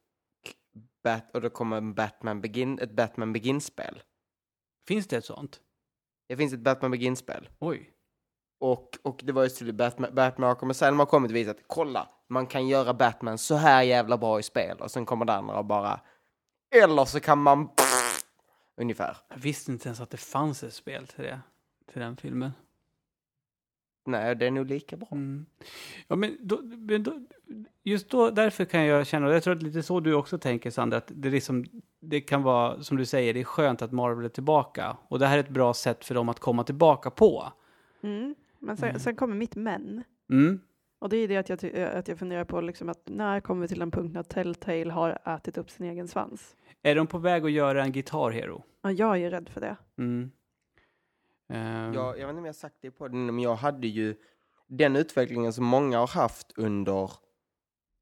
[1.04, 4.02] Bat, och då kommer en Batman Begin, ett Batman Begin-spel.
[4.88, 5.60] finns det ett sånt?
[6.28, 7.48] Det finns ett Batman Begin-spel.
[7.58, 7.92] Oj.
[8.58, 12.08] Och, och det var just till Batman, Batman Arkham Asylum har kommit och visat, kolla,
[12.28, 14.76] man kan göra Batman så här jävla bra i spel.
[14.80, 16.00] Och sen kommer det andra och bara,
[16.74, 17.68] eller så kan man,
[18.76, 19.16] ungefär.
[19.28, 21.40] Jag visste inte ens att det fanns ett spel till det.
[21.92, 22.52] Till den filmen.
[24.06, 25.08] Nej, det är nog lika bra.
[25.12, 25.46] Mm.
[26.08, 27.20] Ja, men, då, men då,
[27.82, 30.70] just då, därför kan jag känna, och jag tror att lite så du också tänker
[30.70, 31.64] Sandra, att det, liksom,
[32.00, 34.96] det kan vara, som du säger, det är skönt att Marvel är tillbaka.
[35.08, 37.52] Och det här är ett bra sätt för dem att komma tillbaka på.
[38.02, 38.34] Mm.
[38.66, 39.00] Men sen, Mm.
[39.00, 40.04] sen kommer mitt men.
[40.30, 40.60] Mm.
[40.98, 43.68] Och det är det att jag, att jag funderar på liksom att när kommer vi
[43.68, 46.56] till en punkt när Telltale har ätit upp sin egen svans?
[46.82, 48.62] Är de på väg att göra en Guitar Hero?
[48.82, 49.76] Ja, jag är rädd för det.
[49.98, 50.30] Mm.
[51.48, 54.16] Ehm, Jag, jag vet inte om jag sagt det på den, men jag hade ju
[54.66, 57.10] den utvecklingen som många har haft under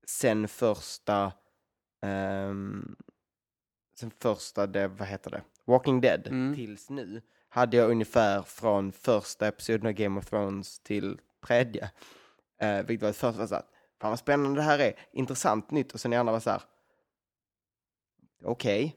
[0.06, 1.32] sen första,
[2.02, 2.96] ehm,
[4.00, 6.54] sen första, det, vad heter det, Walking Dead Mm.
[6.54, 7.22] tills nu,
[7.54, 11.90] hade jag ungefär från första episoden av Game of Thrones till tredje.
[12.60, 13.64] Eh, vilket var det första var så här,
[14.00, 16.62] fan vad spännande det här är, intressant, nytt, och sen i andra var så här,
[18.44, 18.96] okej.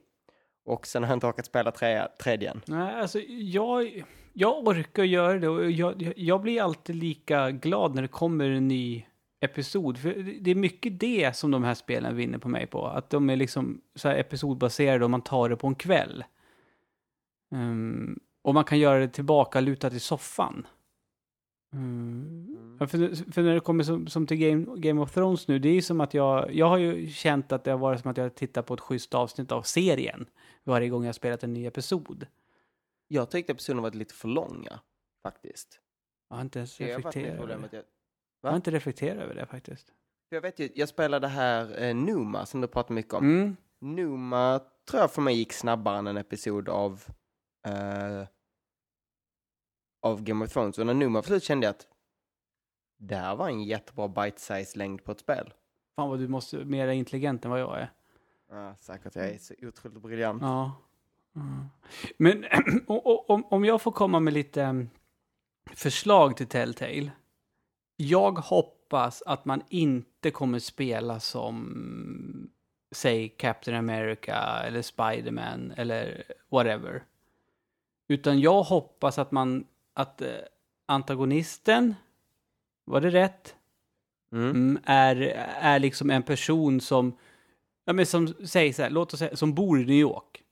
[0.65, 2.61] Och sen har jag inte orkat spela tre, tredje än.
[2.67, 4.03] Nej, alltså jag,
[4.33, 8.67] jag orkar göra det och jag, jag- blir alltid lika glad när det kommer en
[8.67, 9.05] ny
[9.39, 9.97] episod.
[9.97, 12.85] För det- är mycket det som de här spelen vinner på mig på.
[12.87, 16.23] Att de är liksom så här episodbaserade och man tar det på en kväll.
[17.51, 20.67] Um, och man kan göra det tillbaka lutat i soffan.
[21.73, 22.77] Mm.
[22.79, 25.69] Ja, för, för när det kommer som, som till Game, Game of Thrones nu, det
[25.69, 28.17] är ju som att jag, jag har ju känt att det har varit som att
[28.17, 30.25] jag tittar på ett schysst avsnitt av serien
[30.63, 32.27] varje gång jag spelat en ny episod.
[33.07, 34.79] Jag tyckte episoderna var lite för långa,
[35.23, 35.79] faktiskt.
[36.29, 37.69] Jag har inte ens reflekterat över det.
[37.71, 37.83] jag,
[38.41, 39.93] Jag har inte reflekterat över det faktiskt.
[40.29, 43.25] jag vet ju, jag spelade här eh, Numa som du pratar mycket om.
[43.25, 43.57] Mm.
[43.79, 47.03] Numa tror jag för mig gick snabbare än en episod av
[47.67, 48.27] eh,
[50.07, 50.77] av Game of Thrones.
[50.77, 51.87] Och när Numa var slut kände jag att
[52.97, 55.53] det här var en jättebra bite-size längd på ett spel.
[55.95, 57.91] Fan vad du måste mer intelligent än vad jag är.
[58.49, 60.41] Ja, säkert, jag är så otroligt briljant.
[60.41, 60.71] Ja.
[61.35, 61.65] Mm.
[62.17, 62.45] Men
[63.27, 64.89] om, om jag får komma med lite mm,
[65.73, 67.11] förslag till Telltale.
[67.97, 72.49] Jag hoppas att man inte kommer spela som,
[72.91, 77.03] säg Captain America eller Spiderman eller whatever.
[78.07, 79.65] Utan jag hoppas att man,
[79.97, 80.29] att eh,
[80.85, 81.95] antagonisten,
[82.85, 83.55] var det rätt?
[84.31, 84.49] Mm.
[84.49, 85.15] Mm, är,
[85.61, 87.17] är liksom en person som,
[87.85, 90.43] ja men som, säg så här, låt oss säga, som bor i New York.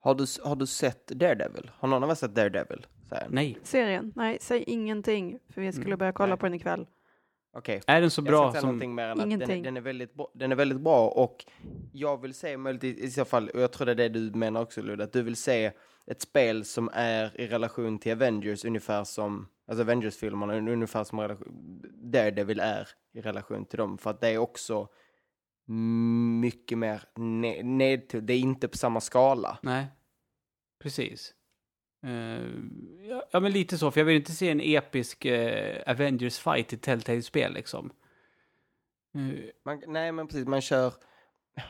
[0.00, 1.70] Har, du, har du sett Daredevil?
[1.78, 2.86] Har någon av er sett Daredevil?
[3.08, 3.58] Säger Nej.
[3.62, 4.12] Serien?
[4.16, 5.38] Nej, säg ingenting.
[5.48, 6.38] För vi skulle Mm, börja kolla nej.
[6.38, 6.86] på den ikväll.
[7.52, 7.80] Okej.
[7.86, 8.68] Är den så Jag bra ska som...
[8.68, 9.62] någonting mer än att den, Ingenting.
[9.62, 11.44] den, är väldigt bra, den är väldigt bra och
[11.92, 14.62] jag vill se möjligtvis i så fall, och jag tror det är det du menar
[14.62, 15.72] också Ludde, att du vill se
[16.06, 21.82] ett spel som är i relation till Avengers ungefär som, alltså Avengers-filmerna ungefär som relation,
[22.12, 24.88] Daredevil är i relation till dem, för att det är också
[26.40, 29.58] mycket mer ne- ned, det är inte på samma skala.
[29.62, 29.86] Nej,
[30.82, 31.34] precis.
[32.02, 32.46] Eh,
[33.08, 36.76] ja, ja, men lite så, för jag vill inte se en episk eh, Avengers-fight i
[36.76, 37.92] Telltale-spel liksom.
[39.14, 40.92] Eh, Man, nej, men precis, man kör...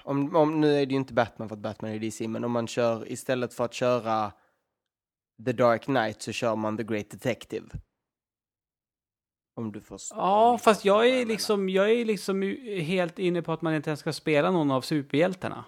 [0.05, 2.53] Om, om, nu är det ju inte Batman för att Batman är DC, men om
[2.53, 4.33] man kör istället för att köra
[5.45, 7.67] The Dark Knight så kör man The Great Detective.
[9.57, 10.19] Om du förstår.
[10.19, 12.43] ja, fast jag är liksom, jag är liksom
[12.83, 15.65] helt inne på att man inte ens ska spela någon av superhjältarna.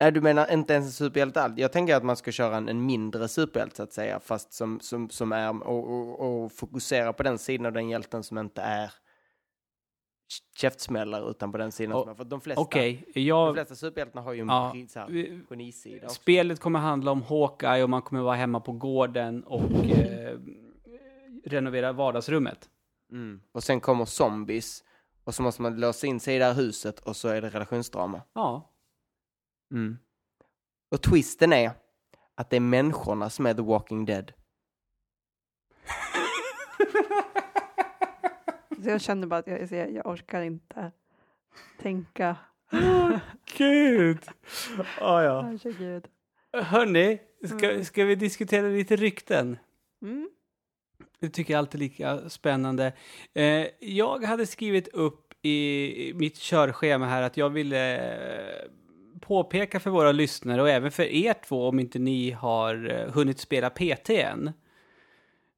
[0.00, 1.58] Nej, du menar inte ens en superhjälte alls.
[1.58, 4.80] Jag tänker att man ska köra en, en mindre superhjälte så att säga, fast som,
[4.80, 8.62] som, som är och, och, och fokusera på den sidan av den hjälten som inte
[8.62, 8.92] är
[10.56, 13.54] käftsmällare utan på den sidan O- som är, för de flesta, de jag...
[13.54, 16.14] flesta superhjältarna har ju en Ja, här, genisida också.
[16.20, 20.38] Spelet kommer handla om Hawkeye och man kommer vara hemma på gården och eh,
[21.44, 22.70] renovera vardagsrummet.
[23.12, 23.40] Mm.
[23.52, 24.84] Och sen kommer zombies.
[25.24, 27.48] Och så måste man låsa in sig i det här huset och så är det
[27.48, 28.22] relationsdrama.
[28.32, 28.66] Ja,
[29.72, 29.98] Mm.
[30.90, 31.72] Och twisten är
[32.34, 34.32] att det är människorna som är The Walking Dead.
[38.82, 40.92] Så jag känner bara att jag, jag, jag orkar inte
[41.82, 42.36] tänka.
[43.58, 44.18] Gud!
[45.00, 45.42] Ah, ja.
[45.42, 46.04] Herregud.
[46.52, 47.84] Hörni, ska, Mm.
[47.84, 49.58] ska vi diskutera lite rykten?
[50.02, 50.30] Mm.
[51.20, 52.92] Det tycker jag alltid är lika spännande.
[53.34, 58.70] Eh, jag hade skrivit upp i mitt körschema här att jag ville eh,
[59.20, 63.38] påpeka för våra lyssnare och även för er två om inte ni har eh, hunnit
[63.38, 64.46] spela PT än.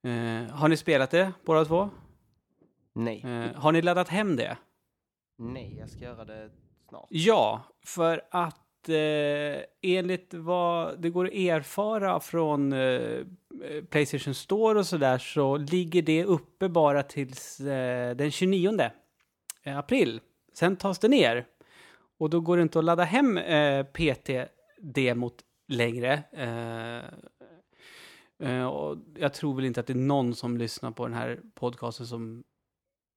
[0.04, 1.90] Eh, har ni spelat det båda två?
[2.94, 3.22] Nej.
[3.24, 4.56] Eh, har ni laddat hem det?
[5.38, 6.50] Nej, jag ska göra det
[6.88, 7.06] snart.
[7.08, 13.24] Ja, för att eh, enligt vad det går att erfara från eh,
[13.90, 18.90] Playstation Store och sådär så ligger det uppe bara tills eh, den 29
[19.64, 20.20] april.
[20.54, 21.46] Sen tas det ner
[22.18, 26.22] och då går det inte att ladda hem eh, PT-demot längre.
[26.32, 27.04] Eh,
[28.48, 31.40] eh, och jag tror väl inte att det är någon som lyssnar på den här
[31.54, 32.44] podcasten som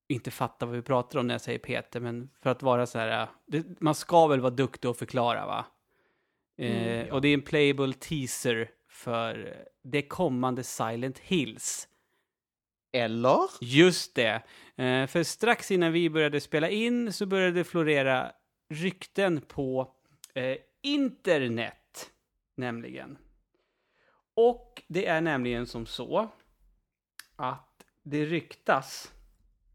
[0.08, 2.98] inte fattar vad vi pratar om när jag säger Peter, men för att vara så
[2.98, 5.66] här, äh, det, man ska väl vara duktig och förklara va?
[6.58, 7.14] Eh, Mm, ja.
[7.14, 11.88] Och det är en playable teaser för det kommande Silent Hills.
[12.92, 13.40] Eller?
[13.60, 14.42] Just det.
[14.76, 18.32] Eh, för strax innan vi började spela in så började det florera
[18.68, 19.94] rykten på
[20.34, 22.10] eh, internet,
[22.54, 23.18] nämligen.
[24.34, 26.28] Och det är nämligen som så
[27.36, 29.12] att det ryktas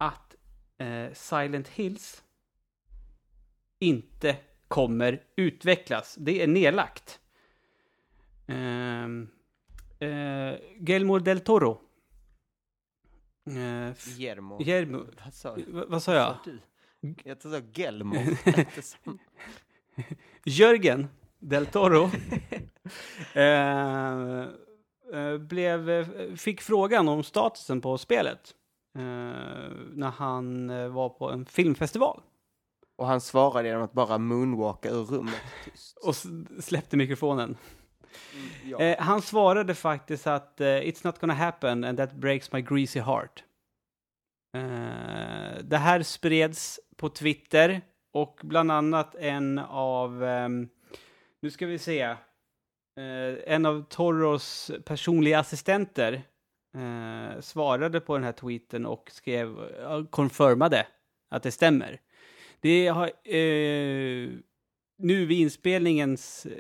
[0.02, 0.36] att
[0.78, 2.24] eh, Silent Hills
[3.80, 4.38] inte
[4.68, 6.16] kommer utvecklas.
[6.20, 7.20] Det är nedlagt.
[8.48, 9.30] Ehm,
[10.00, 11.82] eh, Guillermo del Toro.
[13.46, 14.58] Eh, Guillermo.
[14.58, 15.06] Guillermo.
[15.26, 15.62] Vad sa du?
[15.68, 16.28] v- vad sa jag?
[16.28, 16.60] Vad sa du?
[17.24, 17.50] Jag sa
[18.82, 19.20] som-
[20.46, 21.08] Jörgen
[21.40, 22.04] del Toro
[23.34, 24.42] eh,
[25.14, 28.61] eh, blev, eh, fick frågan om statusen på spelet eh,
[28.94, 32.22] när han eh, var på en filmfestival
[32.98, 35.98] Och han svarade genom att bara moonwalka ur rummet tyst.
[35.98, 36.16] och
[36.64, 37.58] släppte mikrofonen.
[38.66, 38.80] Ja.
[38.80, 43.00] Eh, han svarade faktiskt att eh, it's not gonna happen and that breaks my greasy
[43.00, 43.44] heart.
[44.58, 47.82] Eh, det här spreds på Twitter
[48.14, 50.70] och bland annat en av, ehm,
[51.42, 52.18] nu ska vi se, eh,
[53.46, 56.24] en av Toros personliga assistenter
[56.76, 60.88] eh, svarade på den här tweeten och skrev, uh, confirmade
[61.30, 62.02] att det stämmer.
[62.60, 64.30] Det har, eh,
[64.98, 66.52] nu vid inspelningens eh,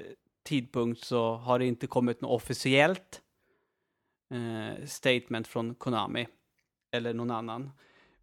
[0.43, 3.21] tidpunkt så har det inte kommit något officiellt
[4.33, 6.27] eh, statement från Konami
[6.91, 7.71] eller någon annan.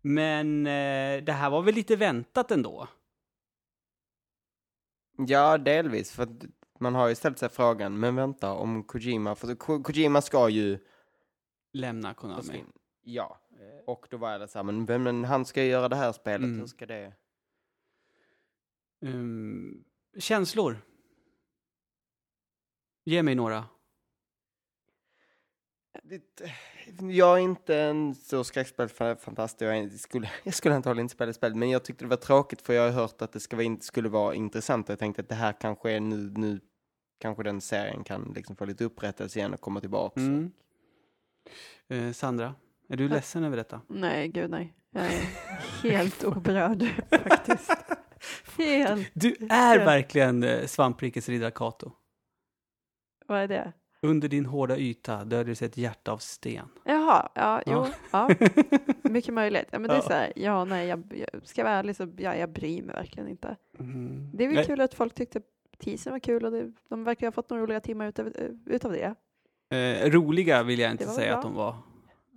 [0.00, 2.88] Men eh, det här var väl lite väntat ändå?
[5.26, 6.12] Ja, delvis.
[6.12, 6.28] För
[6.80, 10.78] man har ju ställt sig frågan, men vänta, om Kojima, för Ko- Kojima ska ju
[11.72, 12.42] Lämna Konami.
[12.42, 12.72] försvinna.
[13.02, 13.40] Ja,
[13.86, 16.44] och då var det så här, men, men, han ska ju göra det här spelet,
[16.44, 16.60] Mm.
[16.60, 17.12] hur ska det?
[19.00, 19.84] Um,
[20.18, 20.78] känslor?
[23.04, 23.64] Ge mig några.
[27.10, 31.70] Jag är inte en så skräckspelsfantast, jag, skulle, jag skulle antagligen inte spela spel, men
[31.70, 34.34] jag tyckte det var tråkigt för jag har hört att det ska vara, skulle vara
[34.34, 36.60] intressant och jag tänkte att det här kanske är nu, nu
[37.18, 40.20] kanske den serien kan liksom få lite upprättelse igen och komma tillbaka.
[40.20, 40.52] Mm.
[41.88, 42.54] Eh, Sandra,
[42.88, 43.80] är du ledsen över detta?
[43.88, 44.74] Nej, gud nej.
[44.90, 45.20] Jag är
[45.90, 47.70] helt oberörd faktiskt.
[48.58, 49.10] Helt.
[49.14, 51.92] Du är verkligen eh, svamprikets riddare Kato.
[53.26, 53.72] Vad är det?
[54.02, 56.68] Under din hårda yta döljer sig ett hjärta av sten.
[56.84, 58.28] Jaha, ja, jo, Ja.
[58.40, 58.46] ja.
[59.10, 59.66] Mycket möjligt.
[59.70, 62.34] Ja, men det är så här, ja, nej, jag, jag ska vara ärlig så, ja,
[62.36, 63.56] jag bryr mig verkligen inte.
[63.78, 64.30] Mm.
[64.34, 65.40] Det är väl Nej, kul att folk tyckte
[65.78, 68.32] teasern var kul och det, de verkar ha fått några roliga timmar utav,
[68.66, 69.14] utav det.
[69.70, 71.36] Eh, roliga vill jag inte säga bra.
[71.36, 71.68] att de var.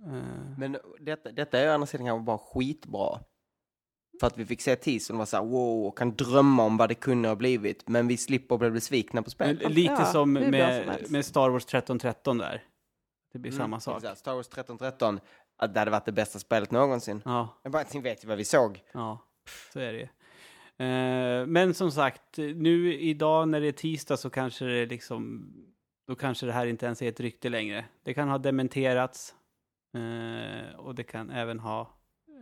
[0.06, 3.20] Eh, Men detta, detta är å andra sidan kanske bara skitbra.
[4.20, 6.76] För att vi fick se teasern och var så här, wow, och kan drömma om
[6.76, 9.62] vad det kunde ha blivit, men vi slipper bli besvikna på spelet.
[9.62, 12.64] Men Lite Ja, som bra som med, med Star Wars 1313 där.
[13.32, 13.96] Det blir Mm, samma sak.
[14.02, 14.18] exakt.
[14.18, 15.20] Star Wars 1313,
[15.56, 17.22] att det hade varit det bästa spelet någonsin.
[17.24, 18.80] Ja, Jag bara, ni vet ju vad vi såg.
[18.92, 19.18] ja,
[19.72, 20.08] så är det ju.
[20.86, 25.52] Eh, men som sagt, nu idag när det är tisdag så kanske det liksom,
[26.12, 27.84] då kanske det här inte ens är ett rykte längre.
[28.02, 29.34] Det kan ha dementerats
[29.94, 31.80] eh, och det kan även ha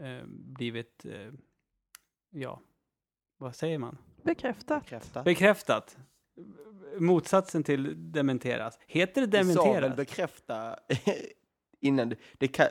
[0.01, 1.33] eh, blivit, eh,
[2.31, 2.61] ja,
[3.37, 3.99] vad säger man?
[4.23, 4.85] Bekräftat.
[4.85, 5.23] Bekräfta.
[5.23, 5.99] Bekräftat.
[6.99, 8.79] Motsatsen till dementeras.
[8.87, 9.97] Heter det Vi sa väl dementeras?
[9.97, 10.77] bekräfta
[11.81, 12.67] innan, det, det kan,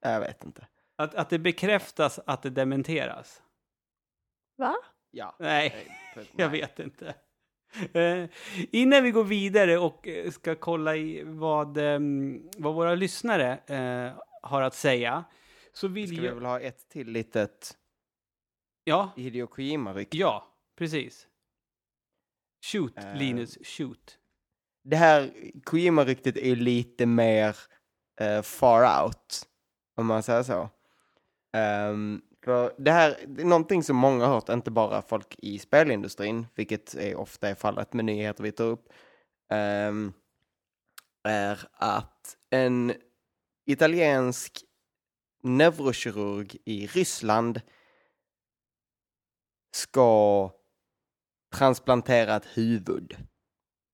[0.00, 0.66] jag vet inte.
[0.96, 3.42] Att, att det bekräftas att det dementeras?
[4.56, 4.74] Va?
[5.10, 5.36] Ja.
[5.38, 5.88] Nej,
[6.36, 7.14] jag vet inte.
[7.92, 8.24] Eh,
[8.72, 14.22] innan vi går vidare och eh, ska kolla i vad, ehm, vad våra lyssnare eh,
[14.42, 15.24] har att säga,
[15.72, 17.76] så vill Ska vi väl ha ett till litet
[18.84, 20.14] Ja, Hideo Kojima-ryck?
[20.14, 21.26] ja, precis.
[22.72, 23.16] Shoot, Eh.
[23.16, 24.18] Linus, shoot.
[24.84, 25.32] Det här
[25.64, 27.56] Kojima-ryktet är lite mer
[28.20, 29.46] eh, far out,
[29.96, 30.70] om man säger så.
[31.52, 35.58] Ehm, för det här det är någonting som många har hört, inte bara folk i
[35.58, 38.92] spelindustrin, vilket är ofta är fallet med nyheter vi tar upp,
[39.52, 40.12] ehm,
[41.24, 42.92] är att en
[43.66, 44.64] italiensk
[45.42, 47.60] neurokirurg i Ryssland
[49.74, 50.50] ska
[51.54, 53.16] transplantera ett huvud.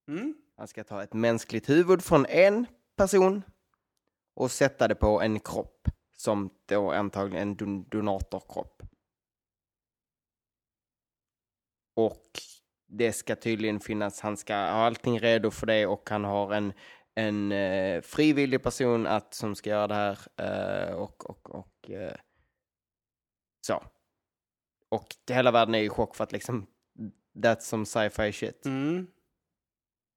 [0.09, 0.35] Mm.
[0.57, 2.67] Han ska ta ett mänskligt huvud från en
[2.97, 3.43] person
[4.35, 8.83] och sätta det på en kropp som då antagligen en don- donatorkropp.
[11.97, 12.31] Och
[12.87, 16.73] det ska tydligen finnas, han ska ha allting redo för det och han har en,
[17.15, 22.17] en eh, frivillig person att, som ska göra det här eh, och, och, och eh,
[23.67, 23.85] så.
[24.89, 26.67] Och hela världen är i chock för att liksom,
[27.35, 28.67] that's some sci-fi shit.
[28.67, 29.07] Mm.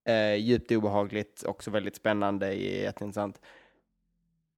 [0.10, 3.42] Eh, djupt obehagligt, också väldigt spännande, jätteintressant.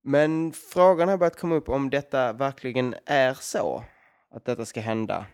[0.02, 3.84] Men frågan har börjat komma upp om detta verkligen är så,
[4.32, 5.26] att detta ska hända.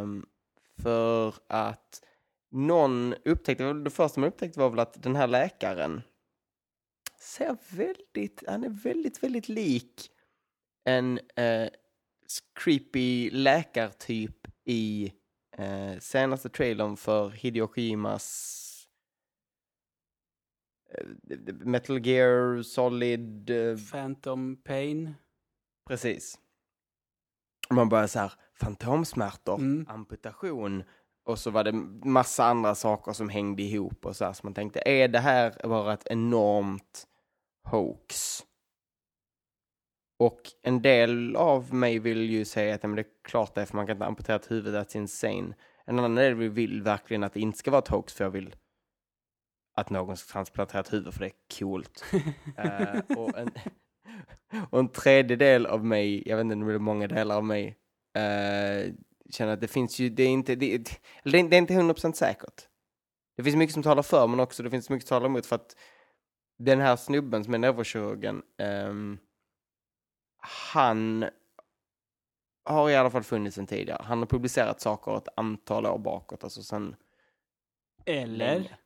[0.00, 0.26] Um,
[0.82, 2.02] för att
[2.50, 6.02] någon upptäckte, det första man upptäckte var väl att den här läkaren
[7.18, 10.10] ser väldigt, han är väldigt, väldigt lik
[10.84, 11.68] en uh,
[12.54, 15.12] creepy läkartyp i
[15.58, 18.69] uh, senaste trailern för Hideo Kojimas
[21.64, 25.14] Metal Gear Solid, eh, Phantom Pain.
[25.88, 26.38] precis.
[27.70, 29.86] Man börjar så här, fantomsmärtor, Mm.
[29.88, 30.82] amputation
[31.24, 31.72] och så var det
[32.08, 35.68] massa andra saker som hängde ihop och så här, så man tänkte, är det här
[35.68, 37.06] bara ett enormt
[37.70, 38.40] hoax?
[40.18, 43.66] Och en del av mig vill ju säga att men det är klart det är
[43.66, 45.54] för man kan inte amputera ett huvud, that's insane.
[45.84, 48.56] En annan del vill verkligen att det inte ska vara ett hoax för jag vill
[49.80, 52.04] att någon ska transplantera ett huvud för det är coolt.
[52.56, 53.50] Eh, och, en,
[54.70, 57.44] och en tredje del av mig, jag vet inte om det är många delar av
[57.44, 57.76] mig,
[58.14, 58.92] eh,
[59.30, 60.90] känner att det finns ju, det är inte, det, det
[61.24, 62.66] det är inte 100% säkert.
[63.36, 65.56] Det finns mycket som talar för men också det finns mycket som talar emot för
[65.56, 65.76] att
[66.58, 69.18] den här snubben som är neurokirurgen, ehm,
[70.38, 71.24] han
[72.64, 74.02] har i alla fall funnits sen tidigare.
[74.04, 76.96] Han har publicerat saker ett antal år bakåt, alltså sen
[78.06, 78.54] Eller?
[78.54, 78.76] länge.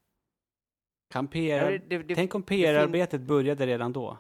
[1.14, 1.70] Kan Ja, PR...
[1.70, 4.18] det, det, det, Tänk om PR-arbetet började redan då.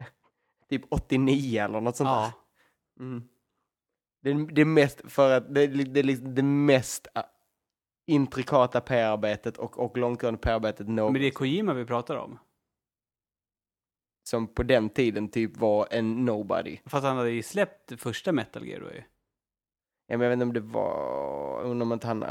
[0.68, 2.32] typ 89 eller något sånt Ja.
[2.96, 3.04] där.
[3.04, 3.28] Mm.
[4.22, 7.22] Det, är- det mest för att det, det liksom det mest äh,
[8.06, 11.12] intrikata PR-arbetet och, och långtgående PR-arbetet någonsin.
[11.12, 12.38] Men det är Kojima vi pratar om.
[14.28, 16.78] Som på den tiden typ var en nobody.
[16.86, 19.02] Fast han hade ju släppt första Metal Gear då ju.
[20.06, 22.22] Ja, men jag vet inte om det var, om inte han,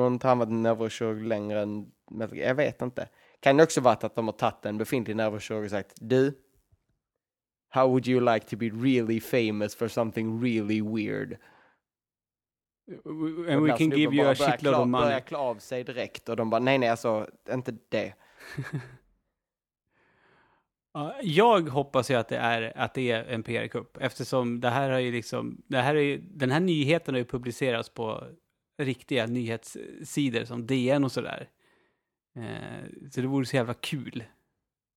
[0.12, 2.48] inte han varit neurokirurg längre än Metal Gear.
[2.48, 3.08] Jag vet inte.
[3.42, 6.38] Kan det också varit att de har tagit en befintlig neurokirurg och sagt du,
[7.68, 11.36] how would you like to be really famous for something really weird?
[13.48, 15.20] And we can give you a shitload of money.
[15.20, 18.14] klä av sig direkt och de bara nej nej alltså inte det.
[20.94, 24.90] Ja, Jag hoppas ju att det är, att det är en PR-kupp eftersom det här
[24.90, 28.24] har ju liksom, det här är, ju- den här nyheten har ju publicerats på
[28.78, 31.48] riktiga nyhetssidor som DN och sådär.
[32.34, 34.24] Eh, så det vore så jävla kul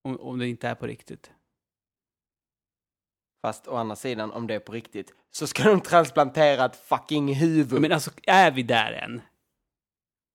[0.03, 1.31] om, om det inte är på riktigt.
[3.41, 7.33] Fast å andra sidan om det är på riktigt så ska de transplantera ett fucking
[7.35, 7.81] huvud.
[7.81, 9.21] Men alltså, är vi där än?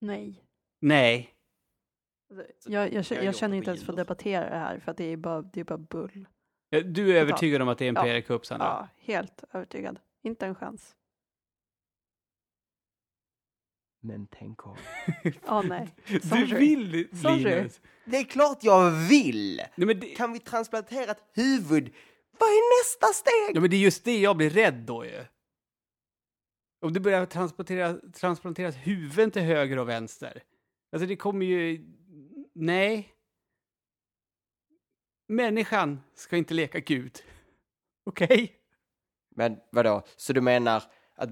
[0.01, 0.45] Nej.
[0.81, 1.35] Nej.
[2.31, 4.91] Alltså, jag, jag, Jag jag gjort känner inte ens för att debattera det här för
[4.91, 6.29] att det är bara, det är bara bull.
[6.69, 8.03] Ja, Du är övertygad om att det är en Ja.
[8.03, 8.67] PR-kupp, Sandra?
[8.67, 10.01] Ja, helt övertygad.
[10.23, 10.97] Inte en chans.
[14.01, 14.77] Men tänk om.
[15.47, 15.89] Ja, nej.
[16.07, 16.59] Du Sorry.
[16.59, 17.39] vill, Sorry.
[17.45, 17.81] Linus.
[18.05, 19.57] Det är klart jag vill!
[19.75, 21.95] Nej, men det, Kan vi transplantera ett huvud?
[22.39, 23.57] Vad är nästa steg?
[23.57, 25.25] ja, men det är just det jag blir rädd då ju.
[26.83, 30.43] Om det börjar transportera, transplanteras huvuden till höger och vänster.
[30.93, 31.85] Alltså det kommer ju...
[32.55, 33.15] Nej.
[35.29, 37.19] Människan ska inte leka Gud.
[38.05, 38.53] Okej?
[39.37, 40.83] Men vadå, så du menar
[41.15, 41.31] att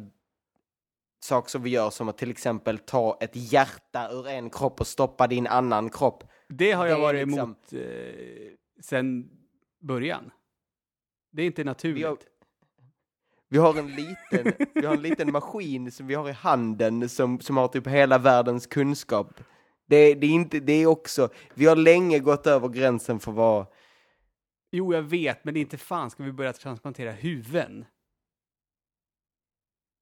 [1.20, 4.86] saker som vi gör som att till exempel ta ett hjärta ur en kropp och
[4.86, 6.24] stoppa din annan kropp.
[6.48, 9.30] Det har jag Det varit liksom- emot eh, sen
[9.80, 10.30] början.
[11.32, 11.98] Det är inte naturligt.
[11.98, 12.18] Vi har,
[13.48, 17.40] vi har en liten, vi har en liten maskin som vi har i handen som,
[17.40, 19.40] som har typ hela världens kunskap.
[19.86, 23.66] Det, det är inte, det är också, vi har länge gått över gränsen för vad,
[24.70, 27.84] Jo, jag vet, men inte fan ska vi börja transplantera huvuden.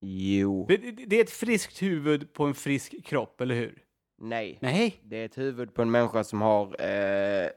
[0.08, 0.76] Jo, Det,
[1.06, 3.82] det- är ett friskt huvud på en frisk kropp, eller hur?
[4.18, 4.58] nej.
[4.62, 5.00] Nej.
[5.04, 7.48] Det är ett huvud på en människa som har, eh,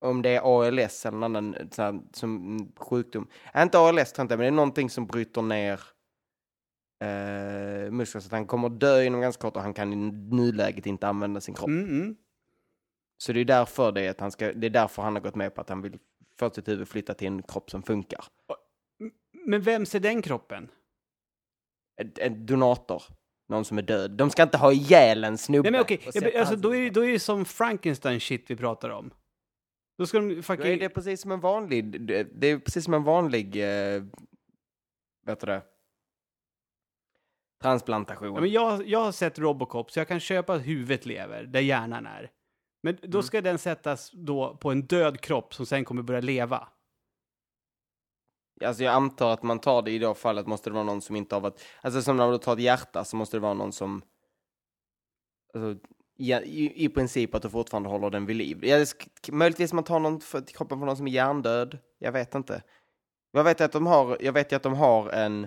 [0.00, 3.28] om det är ALS eller någon annan sån här, som sjukdom.
[3.54, 5.80] Äh, inte ALS tror jag inte, men det är någonting som bryter ner
[7.04, 9.96] eh, muskler så att han kommer dö inom ganska kort och han kan i
[10.36, 11.68] nuläget inte använda sin kropp.
[11.68, 12.16] Mm, mm.
[13.18, 15.34] Så det är därför det är, att han ska, det är därför han har gått
[15.34, 15.98] med på att han vill
[16.38, 18.24] få sitt huvud flyttat till en kropp som funkar.
[19.46, 20.68] Men vem ser den kroppen?
[21.98, 23.02] En, en donator.
[23.48, 24.10] Någon som är död.
[24.10, 25.62] De ska inte ha ihjäl en snubbe.
[25.62, 28.56] Nej, men okej, ja, alltså, då, är, det- då är det som Frankenstein shit vi
[28.56, 29.10] pratar om.
[29.98, 30.66] Då ska de Då fucking...
[30.72, 32.00] är det precis som en vanlig,
[32.40, 34.02] det är precis som en vanlig, eh,
[35.26, 35.62] vet du det,
[37.62, 38.34] transplantation.
[38.34, 41.60] Ja, men jag, jag har sett Robocop, så jag kan köpa att huvudet lever, där
[41.60, 42.30] hjärnan är.
[42.82, 43.22] Men då Mm.
[43.22, 46.68] ska den sättas då på en död kropp som sen kommer börja leva.
[48.64, 51.16] Alltså jag antar att man tar det i det fallet måste det vara någon som
[51.16, 53.72] inte har varit, alltså som när du tar ett hjärta så måste det vara någon
[53.72, 54.02] som,
[55.54, 58.58] alltså, i, i, i princip att du fortfarande håller den vid liv.
[58.64, 61.78] Ja, det sk- möjligtvis man tar någon för, till kroppen från någon som är hjärndöd,
[61.98, 62.62] jag vet inte.
[63.32, 65.46] Jag vet att de har, jag vet ju att de har en,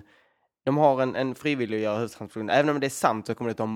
[0.64, 2.50] de har en, en frivillig att göra huvudtransplantation.
[2.50, 3.68] Även om det är sant så kommer det ta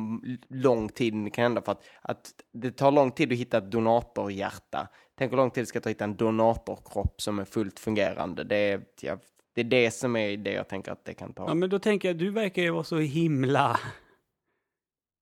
[0.48, 3.58] lång tid innan det kan hända för att, att det tar lång tid att hitta
[3.58, 4.88] ett donatorhjärta.
[5.18, 8.44] Tänk hur lång tid det ska ta att hitta en donatorkropp som är fullt fungerande.
[8.44, 9.18] Det är, jag,
[9.54, 11.44] det är det som är det jag tänker att det kan ta.
[11.48, 13.80] Ja, men då tänker jag, du verkar ju vara så himla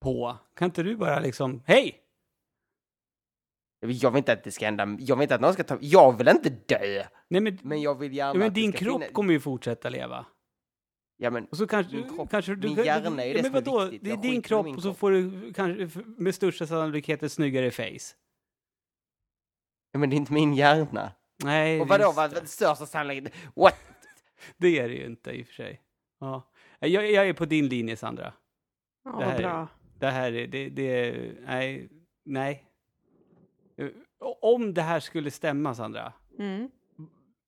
[0.01, 0.37] på.
[0.55, 2.01] Kan inte du bara liksom, hej!
[3.79, 6.17] Jag vill inte att det ska hända, jag vill inte att någon ska ta, jag
[6.17, 7.03] vill inte dö!
[7.27, 9.89] Nej, men, Men jag vill gärna ja, men det din kropp finna- kommer ju fortsätta
[9.89, 10.25] leva.
[11.17, 12.67] Ja men, Och så kanske, Min kropp- kanske du...
[12.67, 13.83] min hjärna är det ja, men som är vadå?
[13.85, 14.03] viktigt.
[14.03, 17.71] Det är Jag din kropp och så får du kanske med största sannolikhet ett snyggare
[17.71, 18.15] face.
[19.95, 21.11] Ja, men det är inte min hjärna.
[21.43, 22.39] Nej, Och vadå, just vad, det.
[22.39, 23.33] vad största sannolikhet?
[23.55, 23.75] What?
[24.57, 25.81] Det är det ju inte i och för sig.
[26.19, 26.51] Ja.
[26.79, 28.33] Jag, jag är på din linje, Sandra.
[29.05, 29.67] Ja, Det här vad är- bra.
[29.99, 31.89] Det här är, det, det är, nej,
[32.25, 32.63] nej.
[33.77, 33.87] Eh,
[34.41, 36.69] Om det här skulle stämma, Sandra, Mm.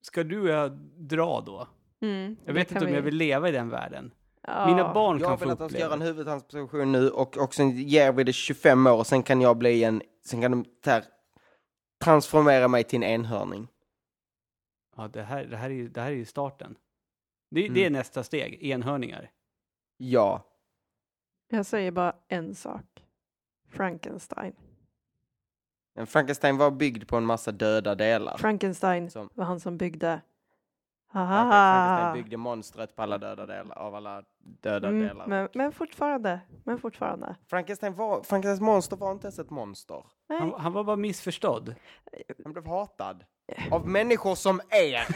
[0.02, 1.68] ska du och jag dra då?
[2.02, 2.36] Mm.
[2.45, 4.11] Jag vet inte om jag vi- vill leva i den världen.
[4.41, 4.68] Ja.
[4.68, 7.53] Mina barn Jag kan vill få att de ska göra en huvudtransplantation nu och, och
[7.53, 10.65] sen ger vi det 25 år och sen kan jag bli en, sen kan de
[10.84, 11.03] så här,
[11.98, 13.68] transformera mig till en enhörning.
[14.95, 16.76] Ja, det här, det här, är, ju, det här är ju starten.
[17.49, 17.94] Det, det är Mm.
[17.94, 19.32] nästa steg, enhörningar.
[19.98, 20.44] Ja.
[21.49, 23.03] Jag säger bara en sak.
[23.69, 24.56] Frankenstein.
[25.95, 28.38] Men Frankenstein var byggd på en massa döda delar.
[28.38, 30.22] Frankenstein Som, var han som byggde.
[31.10, 31.50] Haha.
[31.50, 35.28] Frankenstein byggde monstret på alla döda delar, av alla döda Mm, delar.
[35.28, 37.36] men, men fortfarande, men fortfarande.
[37.50, 40.04] Frankenstein var, Frankensteins monster var inte ens ett monster.
[40.30, 40.40] Nej.
[40.40, 41.76] Han, han var bara missförstådd.
[42.44, 43.26] Han blev hatad.
[43.72, 45.08] Av människor som er.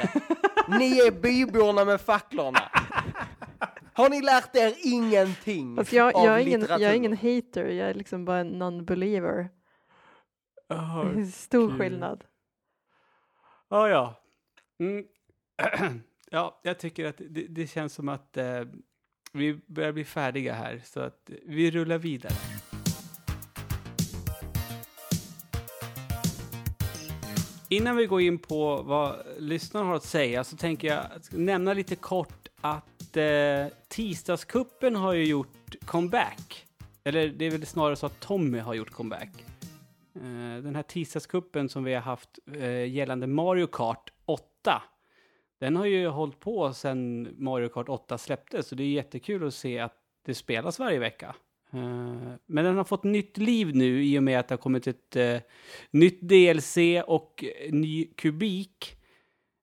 [0.79, 2.59] Ni är byborna med facklorna.
[3.93, 6.83] Har ni lärt er ingenting Alltså jag, av jag, är ingen, litteratur?
[6.83, 9.49] jag är ingen hater, jag är liksom bara en non-believer.
[10.69, 11.77] Är Stor kul.
[11.79, 12.23] skillnad.
[13.69, 13.89] ja.
[13.89, 14.15] ja.
[14.79, 15.05] Mm.
[16.31, 18.61] ja, jag tycker att det, det känns som att eh,
[19.33, 22.33] vi börjar bli färdiga här, så att vi rullar vidare.
[27.69, 31.95] Innan vi går in på vad lyssnarna har att säga så tänker jag nämna lite
[31.95, 36.65] kort att eh, tisdagskuppen har ju gjort comeback.
[37.03, 39.45] Eller det är väl snarare så att Tommy har gjort comeback.
[40.15, 44.81] Eh, den här tisdagskuppen som vi har haft eh, gällande Mario Kart 8.
[45.61, 49.53] Den har ju hållit på sedan Mario Kart 8 släpptes, så det är jättekul att
[49.53, 49.93] se att
[50.25, 51.35] det spelas varje vecka.
[51.73, 54.87] Eh, men den har fått nytt liv nu i och med att det har kommit
[54.87, 55.37] ett eh,
[55.91, 56.77] nytt DLC
[57.07, 58.97] och ny kubik.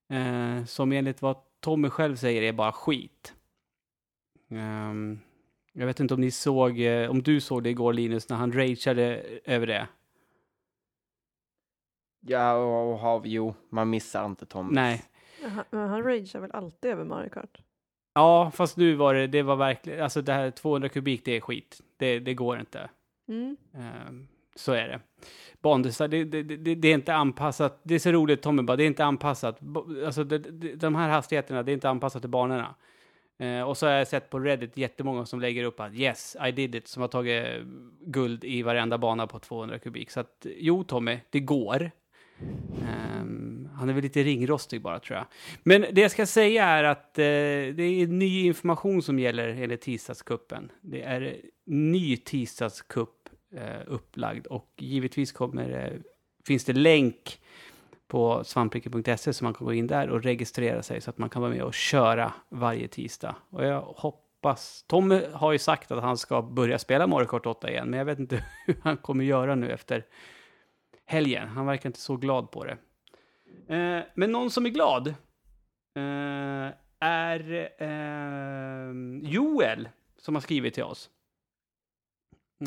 [0.09, 3.33] Eh, som enligt vad Tommy själv säger är bara skit.
[4.49, 5.19] Ehm,
[5.73, 9.23] jag vet inte om ni såg, om du såg det igår Linus, när han rageade
[9.45, 9.87] över det.
[12.19, 14.73] Ja, och, och har, jo, man missar inte Thomas.
[14.73, 15.03] Nej.
[15.49, 17.61] Han, men han ragear väl alltid över Mario Kart?
[18.13, 21.41] Ja, fast nu var det, det var verkligen, alltså det här 200 kubik, det är
[21.41, 21.81] skit.
[21.97, 22.89] Det, det går inte.
[23.27, 23.57] Mm.
[23.73, 24.99] Ehm, så är det.
[25.61, 27.79] Bandesign, det, det, det, det är inte anpassat.
[27.83, 29.59] Det är så roligt, Tommy bara, det är inte anpassat.
[30.05, 30.23] Alltså
[30.75, 32.75] de här hastigheterna, det är inte anpassat till banorna.
[33.37, 36.51] Eh, och så har jag sett på Reddit jättemånga som lägger upp att yes, I
[36.51, 37.45] did it, som har tagit
[37.99, 40.11] guld i varenda bana på 200 kubik.
[40.11, 41.91] Så att jo, Tommy, det går.
[42.89, 43.48] Ehm,
[43.79, 45.25] han är väl lite ringrostig bara, tror jag.
[45.63, 49.81] Men det jag ska säga är att eh, det är ny information som gäller enligt
[49.81, 50.71] tisdagskuppen.
[50.81, 51.33] Det är eh,
[51.65, 55.99] ny tisdagskupp eh, upplagd och givetvis kommer, eh,
[56.47, 57.39] finns det länk
[58.07, 61.41] på svampriket.se så man kan gå in där och registrera sig så att man kan
[61.41, 63.35] vara med och köra varje tisdag.
[63.49, 67.69] Och jag hoppas, Tommy har ju sagt att han ska börja spela Mario Kart 8
[67.69, 70.05] igen, men jag vet inte hur han kommer göra nu efter
[71.05, 71.47] helgen.
[71.47, 72.77] Han verkar inte så glad på det.
[73.67, 81.09] Eh, men någon som är glad eh, är eh, Joel som har skrivit till oss.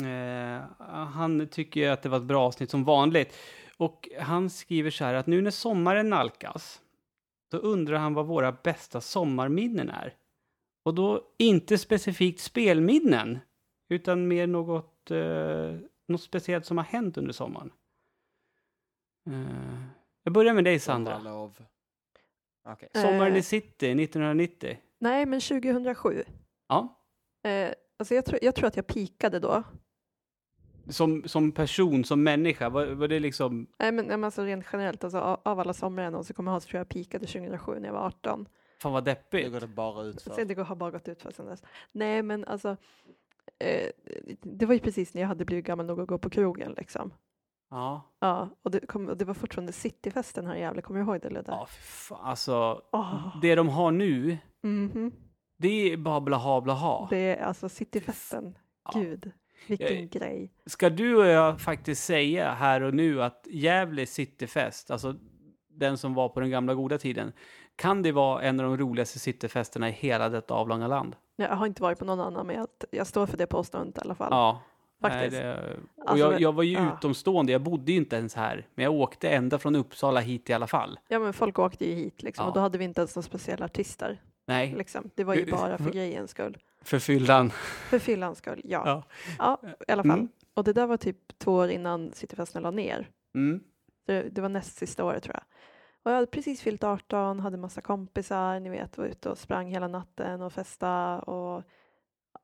[0.01, 3.37] Eh, han tycker att det var ett bra avsnitt som vanligt.
[3.77, 6.81] Och han skriver så här att nu när sommaren nalkas,
[7.51, 10.15] så undrar han vad våra bästa sommarminnen är.
[10.85, 13.39] Och då inte specifikt spelminnen,
[13.89, 15.75] utan mer något, eh,
[16.07, 17.71] något speciellt som har hänt under sommaren.
[19.29, 21.17] Eh, jag börjar med dig Sandra.
[21.17, 21.57] Sommarlov.
[22.65, 22.89] Okej.
[22.93, 23.37] Sommaren Eh.
[23.39, 24.77] i city 1990.
[24.99, 26.23] Nej, men 2007.
[26.67, 26.99] Ja.
[27.43, 29.63] Eh, alltså jag, tror, jag tror att jag pikade då.
[30.89, 33.67] Som, som person, som människa, var, var det liksom...
[33.79, 36.67] Nej, men, alltså rent generellt, alltså, av, av alla somrar jag någonsin kommer ihåg så
[36.67, 38.45] tror jag jag pikade 2007 när jag var 18.
[38.81, 39.51] Fan vad Det deppigt.
[39.51, 40.45] går det bara ut Sen för.
[40.45, 41.63] det har bara gått ut för sen dess.
[41.91, 42.77] Nej, men alltså,
[43.59, 43.89] eh,
[44.41, 47.13] det var ju precis när jag hade blivit gammal nog att gå på krogen liksom.
[47.73, 48.01] Ja.
[48.19, 51.21] Ja, och det, kom, och det var fortfarande cityfesten här i Gävle, kommer du ihåg
[51.21, 51.51] det Ludde?
[51.51, 52.19] Ja, fy fan.
[52.23, 53.37] Alltså, Åh.
[53.41, 55.11] det de har nu, Mhm.
[55.57, 57.07] det är bara blaha blaha.
[57.09, 58.57] Det är alltså cityfesten,
[58.93, 58.99] Ja.
[58.99, 59.31] gud,
[59.67, 60.53] vilken Jag- grej.
[60.65, 65.15] Ska du och jag faktiskt säga här och nu att Gävle Cityfest, alltså
[65.69, 67.33] den som var på den gamla goda tiden,
[67.75, 71.15] kan det vara en av de roligaste cityfesterna i hela detta avlånga land?
[71.35, 74.01] Jag har inte varit på någon annan, men jag, jag står för det påståendet i
[74.01, 74.27] alla fall.
[74.31, 74.61] Ja.
[75.09, 75.31] Faktiskt.
[75.31, 76.93] Nej, det, och Alltså, jag, jag var ju ja.
[76.97, 80.53] utomstående, jag bodde ju inte ens här, men jag åkte ända från Uppsala hit i
[80.53, 80.99] alla fall.
[81.07, 82.47] Ja, men folk åkte ju hit liksom, Ja.
[82.49, 84.21] och då hade vi inte ens några speciella artister.
[84.45, 85.09] Nej, Liksom.
[85.15, 86.57] Det var ju bara för grejens skull.
[86.81, 87.49] för fyllan.
[87.89, 88.83] För fyllans skull, ja.
[88.85, 89.03] Ja.
[89.39, 90.11] Ja, i alla fall.
[90.19, 90.29] Mm.
[90.53, 93.09] Och det där var typ två år innan cityfesten la ner.
[93.35, 93.59] Mm.
[94.07, 95.43] Det, det var näst sista året tror jag.
[96.03, 99.67] Och jag hade precis fyllt 18, hade massa kompisar, ni vet, var ute och sprang
[99.67, 101.63] hela natten och festa och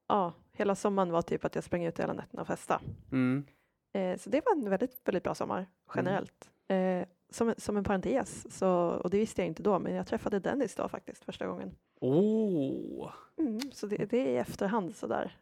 [0.08, 2.82] ja, hela sommaren var typ att jag sprang ut hela natten och festa.
[3.12, 3.46] Mm.
[3.94, 6.50] Eh, så det var en väldigt, väldigt bra sommar generellt.
[6.68, 10.40] Eh, som, som en parentes, så, och det visste jag inte då, men jag träffade
[10.40, 11.76] Dennis då faktiskt första gången.
[12.02, 15.38] Åh, Mm, så det, det är i efterhand sådär.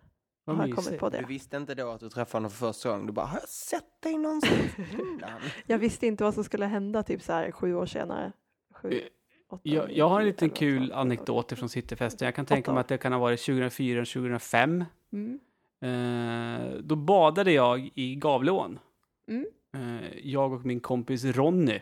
[0.45, 1.25] vad har jag kommit på Du det.
[1.27, 3.05] visste inte då att du träffade honom för första gången.
[3.05, 5.41] Du bara, har jag sett dig någonstans innan?
[5.65, 8.31] Jag visste inte vad som skulle hända typ så här sju år senare.
[8.73, 9.01] Sju,
[9.63, 12.25] Jag, jag har en liten kul anekdot från Cityfesten.
[12.25, 14.85] Jag kan tänka mig att det kan ha varit 2004, 2005.
[15.13, 15.39] Mm.
[15.81, 18.79] Eh, då badade jag i Gavleån.
[19.27, 19.45] Mm.
[19.75, 21.79] Eh, jag och min kompis Ronny.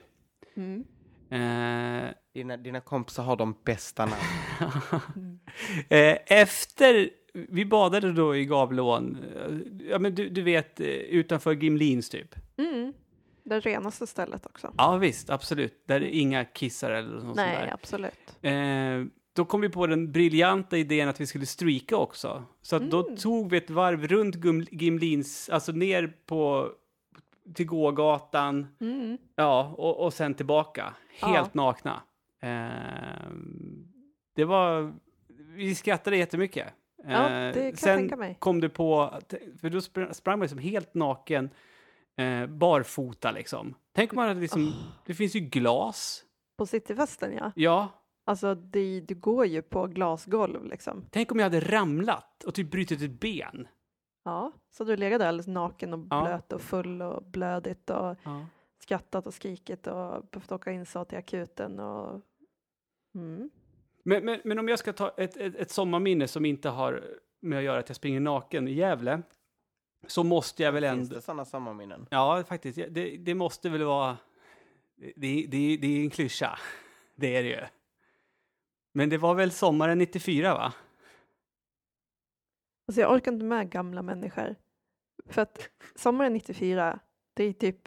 [0.56, 0.84] Mm.
[1.30, 5.40] Eh, Dina, dina kompisar har de bästa namn.
[5.90, 11.54] eh, efter, vi badade då i Gavleån, eh, ja men du, du vet eh, utanför
[11.54, 12.36] Gimlins typ.
[12.58, 12.94] Mm.
[13.46, 14.74] Det renaste stället också.
[14.78, 15.84] Ja visst, absolut.
[15.88, 17.74] Där är inga kissar eller något sånt Nej, där.
[17.74, 18.38] absolut.
[18.42, 19.04] Eh,
[19.36, 22.44] då kom vi på den briljanta idén att vi skulle streaka också.
[22.62, 23.18] Så att då Mm.
[23.18, 24.36] tog vi ett varv runt
[24.72, 26.70] Gimlins, alltså ner på
[27.56, 29.18] till gågatan, Mm.
[29.36, 30.94] ja, och, och sen tillbaka.
[31.22, 31.28] Ja.
[31.28, 32.02] Helt nakna.
[32.42, 33.32] Eh,
[34.36, 34.94] det var,
[35.56, 36.68] vi skrattade jättemycket.
[37.08, 38.36] Ja, det kan jag Eh, sen tänka mig.
[38.40, 39.14] kom du på,
[39.62, 41.50] för då spr- sprang man liksom helt naken,
[42.18, 43.76] eh, barfota liksom.
[43.92, 44.74] Tänk om man hade liksom,
[45.06, 46.24] det finns ju glas.
[46.58, 47.52] På cityfesten ja.
[47.56, 47.90] Ja,
[48.28, 51.06] Alltså det, du går ju på glasgolv liksom.
[51.12, 53.68] Tänk om jag hade ramlat och typ brutit ett ben.
[54.24, 56.22] Ja, så du legat där alldeles naken och Ja.
[56.22, 58.46] blöt och full och blödigt och Ja.
[58.80, 62.22] skrattat och skrikit och behövt åka in så till akuten och
[63.16, 63.50] mm.
[64.04, 67.04] Men, men, men om jag ska ta ett, ett, ett sommarminne som inte har
[67.42, 69.22] med att göra att jag springer naken i Gävle,
[70.08, 71.16] så måste jag väl Finns ändå...
[71.16, 72.08] det sådana sommarminnen?
[72.10, 72.80] Ja, faktiskt.
[72.90, 74.18] Det, det måste väl vara...
[74.96, 76.60] Det, det, det är en klyscha.
[77.18, 77.62] Det är det ju.
[78.92, 80.74] Men det var väl sommaren 94, va?
[82.88, 84.56] Alltså jag orkar inte med gamla människor.
[85.26, 87.00] För att sommaren 94,
[87.34, 87.78] det är typ,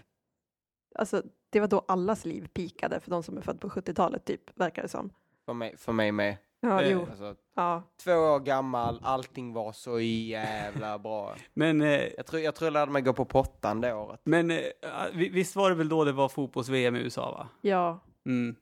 [0.95, 4.61] alltså det var då allas liv pikade för de som är födda på 70-talet typ,
[4.61, 5.11] verkar det som.
[5.45, 6.37] För mig, för mig med.
[6.61, 7.83] Ja, Eh, jo, Alltså, ja.
[8.05, 11.37] två år gammal, allting var så jävla bra.
[11.55, 14.21] Men, eh, Jag tror jag, tror jag lärde mig gå på pottan det året.
[14.25, 14.59] men eh,
[15.15, 17.49] vi- visst var det väl då det var fotbolls-VM i USA, va?
[17.61, 18.57] Ja, Mm.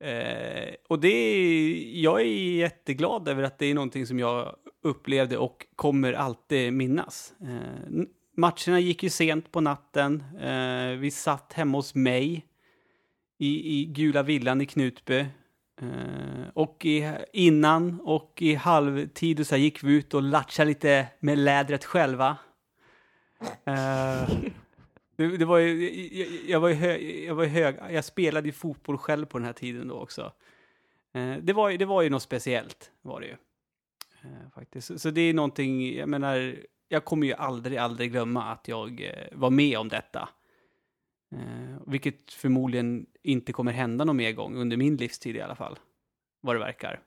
[0.00, 2.24] Eh, och det är, jag är
[2.56, 7.34] jätteglad över att det är någonting som jag upplevde och kommer alltid minnas.
[7.40, 8.04] Eh,
[8.36, 10.22] matcherna gick ju sent på natten.
[10.40, 12.46] Eh, vi satt hemma hos mig
[13.38, 15.26] i, i gula villan i Knutby.
[15.82, 20.68] Eh, och i, innan och i halvtid och så här gick vi ut och latchade
[20.68, 22.36] lite med lädret själva.
[23.64, 24.28] Eh,
[25.16, 28.48] det, det var ju, jag, jag, var ju hög, jag var ju hög, jag spelade
[28.48, 30.32] ju fotboll själv på den här tiden då också.
[31.14, 33.36] Eh, det, var, ju- det var ju något speciellt, var det ju.
[34.54, 34.86] Faktiskt.
[34.86, 36.56] Så, så det är någonting, jag menar,
[36.88, 40.28] jag kommer ju aldrig, aldrig glömma att jag var med om detta.
[41.86, 45.78] Vilket förmodligen inte kommer hända någon mer gång under min livstid i alla fall.
[46.40, 47.02] Vad det verkar.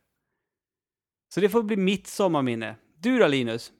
[1.33, 2.75] Så det får bli mitt sommarminne.
[2.97, 3.73] Du då Linus?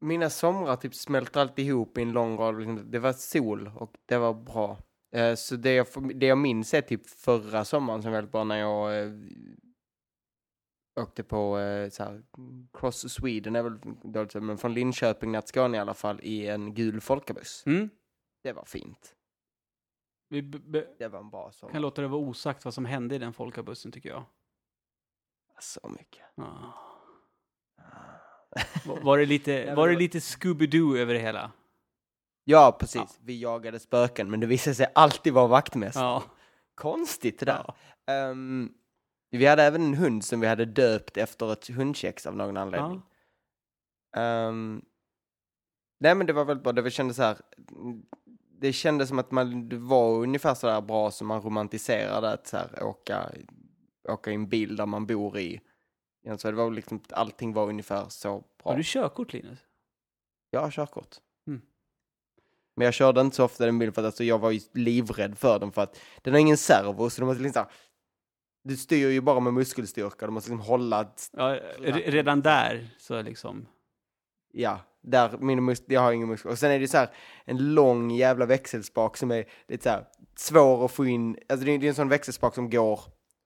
[0.00, 2.86] Mina somrar typ smälter alltid ihop i en lång rad.
[2.90, 4.78] Det var sol och det var bra.
[5.12, 8.44] Eh, Så det jag, det jag minns är typ förra sommaren som var väldigt bra
[8.44, 9.12] när jag eh,
[11.00, 12.22] åkte på eh, så här,
[12.72, 16.46] Cross Sweden är väl dåligt men från Linköping ner till Skåne i alla fall i
[16.46, 17.62] en gul folkabuss.
[17.66, 17.90] Mm?
[18.42, 19.14] Det var fint.
[20.28, 20.40] Vi
[20.98, 21.72] Det var en bra sommar.
[21.72, 24.24] kan låta det vara osagt vad som hände i den folkabussen tycker jag.
[25.60, 26.22] Så mycket.
[26.34, 26.74] Ja.
[28.86, 31.52] Var- Var det lite, var det lite Scooby-Doo över det hela?
[32.44, 32.96] Ja, precis.
[32.96, 33.06] Ja.
[33.20, 36.04] Vi jagade spöken, men det visade sig alltid vara vaktmästare.
[36.04, 36.22] Ja.
[36.74, 37.64] Konstigt det där.
[37.66, 38.12] ja.
[38.12, 38.72] Ehm,
[39.30, 43.02] vi hade även en hund som vi hade döpt efter ett hundkex av någon anledning.
[44.16, 44.84] Ehm,
[46.00, 47.36] nej men det var väldigt bra, det kändes så här.
[48.60, 52.56] Det kändes som att man var ungefär så där bra som man romantiserade att så
[52.56, 53.30] här, åka,
[54.08, 55.60] åka i en bil där man bor i.
[56.38, 58.72] Så det var liksom, allting var ungefär så bra.
[58.72, 59.58] Har du körkort Linus?
[60.50, 61.16] Jag har körkort.
[61.46, 61.60] Mm.
[62.76, 65.38] Men jag körde inte så ofta den bilen för att alltså, jag var ju livrädd
[65.38, 67.72] för den för att den har ingen servo så du måste liksom här,
[68.62, 73.22] Du styr ju bara med muskelstyrka, du måste liksom hålla Ja, re- redan där så
[73.22, 73.66] liksom.
[74.60, 76.50] Ja, där min mus- jag har ingen muskel.
[76.50, 77.10] Och sen är det så här
[77.44, 80.04] en lång jävla växelspak som är lite så här
[80.36, 81.38] svår att få in.
[81.48, 83.00] Alltså det är, det är en sån växelspak som går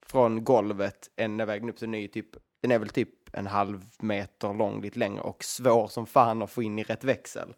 [0.07, 2.27] från golvet ända vägen upp till ny typ.
[2.63, 6.51] Den är väl typ en halv meter lång, lite längre och svår som fan att
[6.51, 7.55] få in i rätt växel.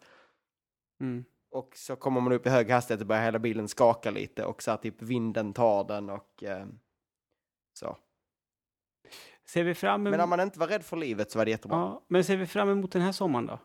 [1.01, 1.25] Mm.
[1.51, 4.63] Och så kommer man upp i hög hastighet och börjar hela bilen skaka lite och
[4.63, 6.84] så här typ vinden tar den och eh, så.
[9.45, 10.23] Ser vi fram Men emot...
[10.23, 11.77] om man inte var rädd för livet så var det jättebra.
[11.77, 13.59] ja, men ser vi fram emot den här sommaren då?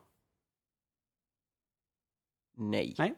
[2.57, 2.95] Nej.
[2.99, 3.15] Nej.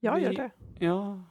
[0.00, 0.50] jag gör det.
[0.78, 1.22] Ja.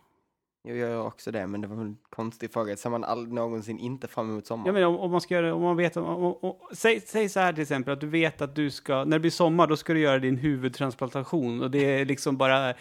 [0.62, 2.78] Jag gör också det, men det var en konstig fråga.
[2.78, 4.66] Ser man aldrig någonsin inte fram emot sommaren?
[4.66, 7.30] Jag menar om, om man ska göra om man vet om, om, om, säg, säg
[7.30, 9.78] så här till exempel att du vet att du ska, när det blir sommar då
[9.78, 12.74] ska du göra din huvudtransplantation och det är liksom bara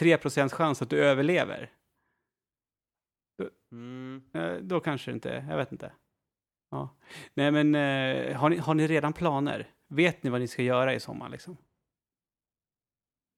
[0.00, 1.70] 3% chans att du överlever.
[3.72, 4.22] Mm.
[4.34, 5.92] Eh, Då kanske det inte, jag vet inte.
[6.70, 6.96] Ja.
[7.34, 9.66] Nej, men eh, har, ni, har ni redan planer?
[9.88, 11.56] Vet ni vad ni ska göra i sommar liksom?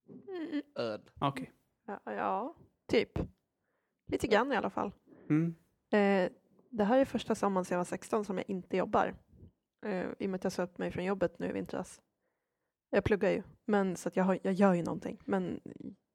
[0.09, 1.11] Mm, Öd.
[1.21, 1.53] Okej.
[1.87, 2.55] ja, ja,
[2.89, 3.19] typ.
[4.07, 4.93] Lite grann i alla fall.
[5.29, 5.55] Mm.
[5.93, 6.33] Eh,
[6.71, 9.15] det här är första sommaren sedan jag var 16 som jag inte jobbar.
[9.87, 12.01] Eh, I och med att jag sa upp mig från jobbet nu i vintras.
[12.91, 15.21] Jag pluggar ju, men så att jag, har, jag gör ju någonting.
[15.25, 15.61] Men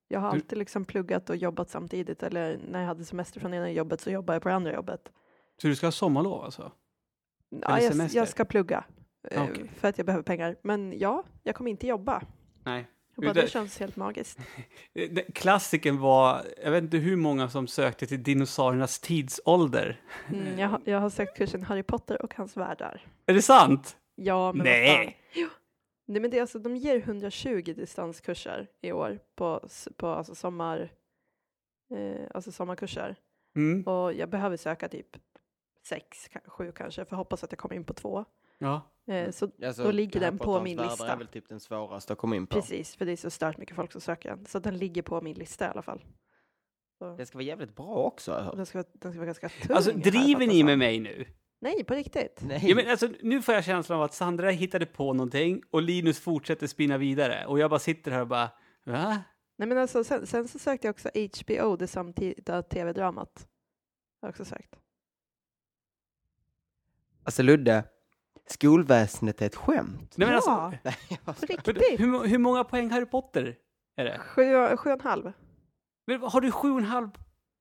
[0.08, 2.24] jag har alltid liksom pluggat och jobbat samtidigt.
[2.24, 5.12] Eller när jag hade semester från ena jobbet så jobbade jag på det andra jobbet.
[5.62, 6.72] Så du ska ha sommarlov alltså?
[7.62, 8.84] Ja, jag, jag ska plugga.
[9.32, 9.72] eh, Okej.
[9.76, 10.56] För att jag behöver pengar.
[10.64, 12.22] Men ja, jag kommer inte jobba.
[12.66, 12.88] Nej.
[13.16, 14.40] Jag bara, Det- det känns helt magiskt.
[14.94, 20.02] Eh, det- Klassiken var, jag vet inte hur många som sökte till dinosauriernas tidsålder.
[20.34, 23.06] Mm, jag, har- jag har sökt kursen Harry Potter och hans världar.
[23.26, 23.98] Är det sant?
[24.16, 24.88] Ja, men Nej.
[24.98, 25.14] vad fan.
[25.34, 25.48] Jo.
[26.06, 29.68] Nej, men det är alltså, de ger 120 distanskurser i år på,
[29.98, 30.90] på alltså sommar,
[31.96, 33.16] eh, alltså sommarkurser.
[33.56, 33.84] Mm.
[33.84, 35.18] Och jag behöver söka typ
[35.88, 38.26] sex, sju kanske, för jag hoppas att jag kommer in på två.
[38.58, 38.82] Ja.
[39.08, 41.08] Eh, så Alltså, Då ligger den på min lista.
[41.08, 42.54] är väl typ den svåraste att komma in på.
[42.56, 44.46] precis, för det är så stört mycket folk som söker den.
[44.46, 46.06] Så den ligger på min lista i alla fall.
[46.98, 49.76] Så, Det ska vara jävligt bra också den, ska, vara- den ska vara ganska tung.
[49.76, 51.26] Alltså har jag driver ni med mig nu?
[51.60, 52.42] Nej, på riktigt.
[52.48, 52.70] Nej.
[52.70, 56.20] Ja, men alltså, nu får jag känslan av att Sandra hittade på någonting och Linus
[56.20, 57.46] fortsätter spinna vidare.
[57.46, 58.50] Och jag bara sitter här och bara,
[58.84, 59.22] va?
[59.58, 63.48] Nej, men alltså, sen, sen så sökte jag också HBO, det samtida tv-dramat.
[64.22, 64.76] Har jag också sökt.
[67.24, 67.84] Alltså Ludde,
[68.48, 70.14] skolväsendet är ett skämt.
[70.18, 70.36] Nej, men Ja.
[70.36, 72.00] alltså, Nej, jag bara På riktigt.
[72.00, 73.56] hur, hur många poäng Harry Potter
[73.96, 74.20] är det?
[74.20, 74.44] Sju,
[74.78, 75.32] sju och en halv.
[76.08, 77.10] Men Har du sju och en halv?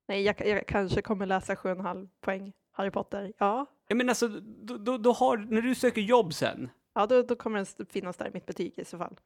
[0.08, 3.32] Nej, jag, jag kanske kommer läsa sju och en halv poäng Harry Potter.
[3.38, 7.22] Ja, Ja, men alltså, då, då, då har, när du söker jobb sen, ja då,
[7.22, 9.16] då kommer den finnas där i mitt betyg i så fall.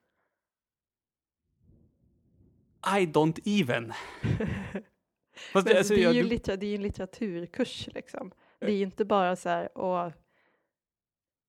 [3.01, 3.93] I don't even.
[5.53, 8.33] Fast Men alltså, det, är jag- ju du- littera, det är ju en litteraturkurs liksom.
[8.59, 10.13] Det är ju inte bara så här, och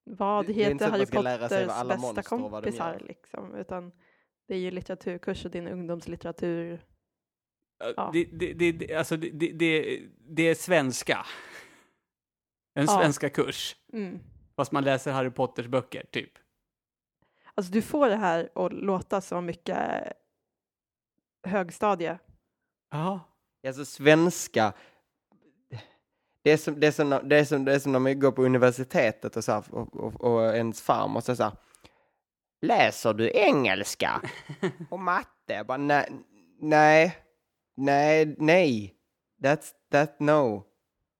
[0.04, 1.50] vad Det- det heter att Harry Potters
[1.88, 3.92] bästa kompisar liksom, utan
[4.48, 6.86] det är ju litteraturkurs och din ungdomslitteratur.
[7.98, 8.10] Ja.
[8.14, 11.26] det, det, det, det, alltså, det, det, det, det är svenska.
[12.80, 12.98] En Ja.
[13.02, 13.76] svenska kurs.
[13.94, 14.20] Mm.
[14.56, 16.32] Fast man läser Harry Potters böcker, typ.
[17.56, 19.78] Alltså du får det här att låta så mycket
[21.48, 22.20] högstadie.
[22.92, 23.20] Ja.
[23.68, 24.74] Alltså svenska.
[26.44, 28.32] Det är som, det är som, det är som, det är som när man går
[28.32, 31.54] på universitetet och, så här, och, och, och ens farmor säger så här.
[32.62, 34.22] Läser du engelska
[34.90, 35.54] och matte?
[35.54, 36.12] Jag Bara, nej,
[36.60, 37.18] nej,
[37.78, 38.96] nej, nej.
[39.44, 40.64] That's, that, no.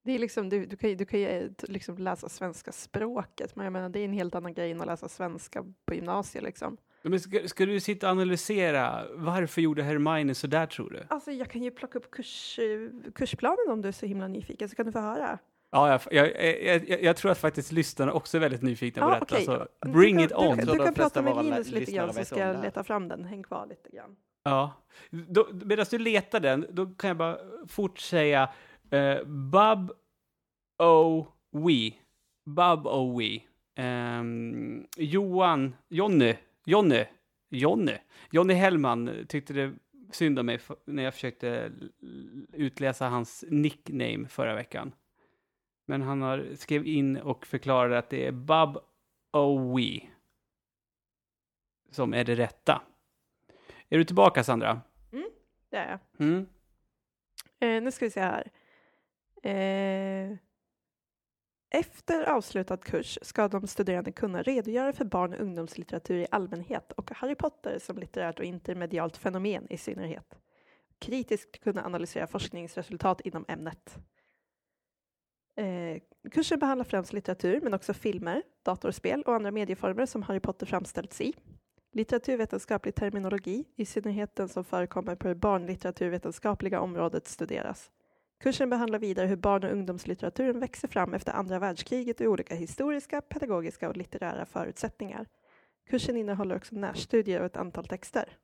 [0.02, 3.56] Det är liksom, du, du kan ju, du kan ju eh, liksom läsa svenska språket,
[3.56, 6.44] men jag menar det är en helt annan grej än att läsa svenska på gymnasiet
[6.44, 6.76] liksom.
[7.02, 11.02] Men ska, ska du sitta och analysera varför gjorde Hermione så där tror du?
[11.08, 14.68] Alltså jag kan ju plocka upp kurs, eh, kursplanen om du är så himla nyfiken
[14.68, 15.38] så kan du få höra.
[15.72, 19.14] Ja, jag, jag, jag, jag, tror att faktiskt lyssnarna också är väldigt nyfikna på Ja,
[19.14, 19.34] detta.
[19.34, 19.44] okej.
[19.44, 20.58] Så Du bring kan- it Du, on.
[20.58, 23.24] tror du de kan prata med Linus lite grann så ska jag leta fram den.
[23.24, 24.16] Häng kvar lite grann.
[24.42, 24.72] Ja.
[25.10, 28.48] Då, medan du letar den, då kan jag bara fort säga
[28.92, 29.92] uh, Bub
[30.78, 31.26] O.
[31.50, 31.98] Wee.
[32.44, 33.18] Bub O.
[33.18, 33.46] Wee.
[33.74, 36.34] Ehm, Johan, Jonny,
[36.64, 37.04] Jonny,
[37.50, 37.98] Jonny,
[38.30, 39.74] Jonny Hellman tyckte det
[40.10, 41.72] synd om mig när jag försökte
[42.52, 44.92] utläsa hans nickname förra veckan.
[45.86, 48.78] Men han har skrev in och förklarade att det är Bub
[49.32, 49.76] O.
[49.76, 50.10] Wee
[51.90, 52.82] som är det rätta.
[53.88, 54.80] Är du tillbaka, Sandra?
[55.70, 56.26] Det är jag.
[56.28, 56.46] Mm.
[57.60, 58.50] Eh, nu ska vi se här.
[59.42, 60.36] Eh,
[61.70, 67.10] efter avslutad kurs ska de studerande kunna redogöra för barn och ungdomslitteratur i allmänhet och
[67.10, 70.38] Harry Potter som litterärt och intermedialt fenomen i synnerhet.
[70.98, 73.98] Kritiskt kunna analysera forskningsresultat inom ämnet.
[75.56, 80.66] Eh, kursen behandlar främst litteratur men också filmer, datorspel och andra medieformer som Harry Potter
[80.66, 81.34] framställts i.
[81.92, 87.90] Litteraturvetenskaplig terminologi, i synnerhet den som förekommer på det barnlitteraturvetenskapliga området, studeras.
[88.40, 93.20] Kursen behandlar vidare hur barn och ungdomslitteraturen växer fram efter andra världskriget ur olika historiska,
[93.20, 95.26] pedagogiska och litterära förutsättningar.
[95.90, 98.36] Kursen innehåller också närstudier och ett antal texter.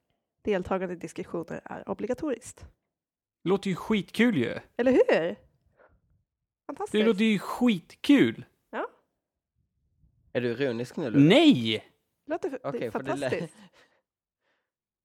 [0.44, 2.64] Deltagande i diskussioner är obligatoriskt.
[3.44, 4.59] Låter ju skitkul ju.
[4.77, 5.05] Eller hur?
[5.09, 5.36] Det
[6.66, 7.06] Fantastiskt.
[7.06, 8.44] låter ju skitkul.
[10.32, 11.10] Är du ironisk nu?
[11.10, 11.28] Ludde?
[11.28, 11.85] Nej!
[12.27, 13.56] låter det för det fantastiskt.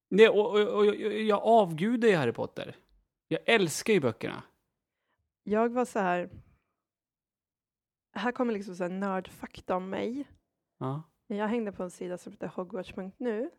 [0.10, 2.76] Nej, och, och, och, jag- jag avgudar ju Harry Potter.
[3.28, 4.44] Jag älskar ju böckerna.
[5.44, 6.30] Jag var så här...
[8.14, 10.28] Här kommer liksom så här nördfakta om mig.
[10.78, 11.04] Ja.
[11.28, 13.50] Jag hängde på en sida som heter Hogwarts.nu.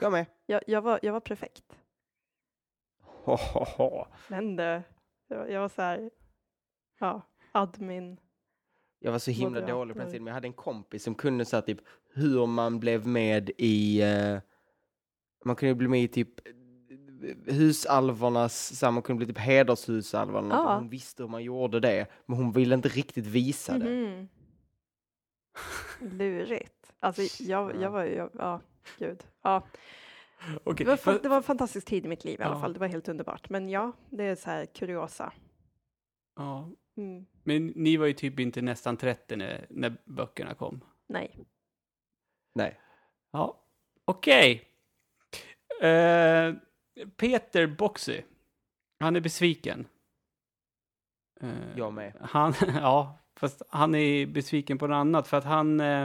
[0.00, 0.26] Jag med.
[0.46, 1.78] Jag, jag, var, jag var perfekt.
[3.00, 4.04] Ho, ho, ho.
[4.28, 4.82] Men det,
[5.28, 6.10] jag, var- jag var så här,
[6.98, 8.20] ja, admin.
[8.98, 9.72] Jag var så himla Moderater.
[9.72, 11.80] dålig på den tiden, men jag hade en kompis som kunde så här, typ
[12.14, 14.38] hur man blev med i, eh,
[15.44, 16.40] man kunde bli med i typ
[17.46, 20.74] husalvornas, så här, man kunde bli typ hedershusalvarna, Ja.
[20.74, 23.90] hon visste hur man gjorde det, men hon ville inte riktigt visa det.
[23.90, 24.28] Mhm.
[26.00, 26.92] Lurigt.
[27.00, 27.80] Alltså jag, Ja.
[27.80, 28.60] jag var ju, ja,
[28.98, 29.24] gud.
[29.42, 29.66] Ja.
[30.64, 32.60] Okej, Det, var, fan- det var en fantastisk tid i mitt liv i alla Ja.
[32.60, 32.72] fall.
[32.72, 33.48] Det var helt underbart.
[33.50, 35.32] Men ja, det är så här kuriosa.
[36.36, 37.26] ja, Mm.
[37.44, 40.84] men ni var ju typ inte nästan 30 när, när böckerna kom.
[41.08, 41.38] Nej.
[42.54, 42.80] Nej.
[43.32, 43.64] Ja,
[44.04, 44.68] okej.
[45.82, 46.54] Eh,
[47.16, 48.22] Peter Boxy,
[49.00, 49.86] han är besviken.
[51.40, 52.12] Eh, Jag med.
[52.20, 55.80] Han, ja, fast han är besviken på något annat för att han...
[55.80, 56.02] Eh,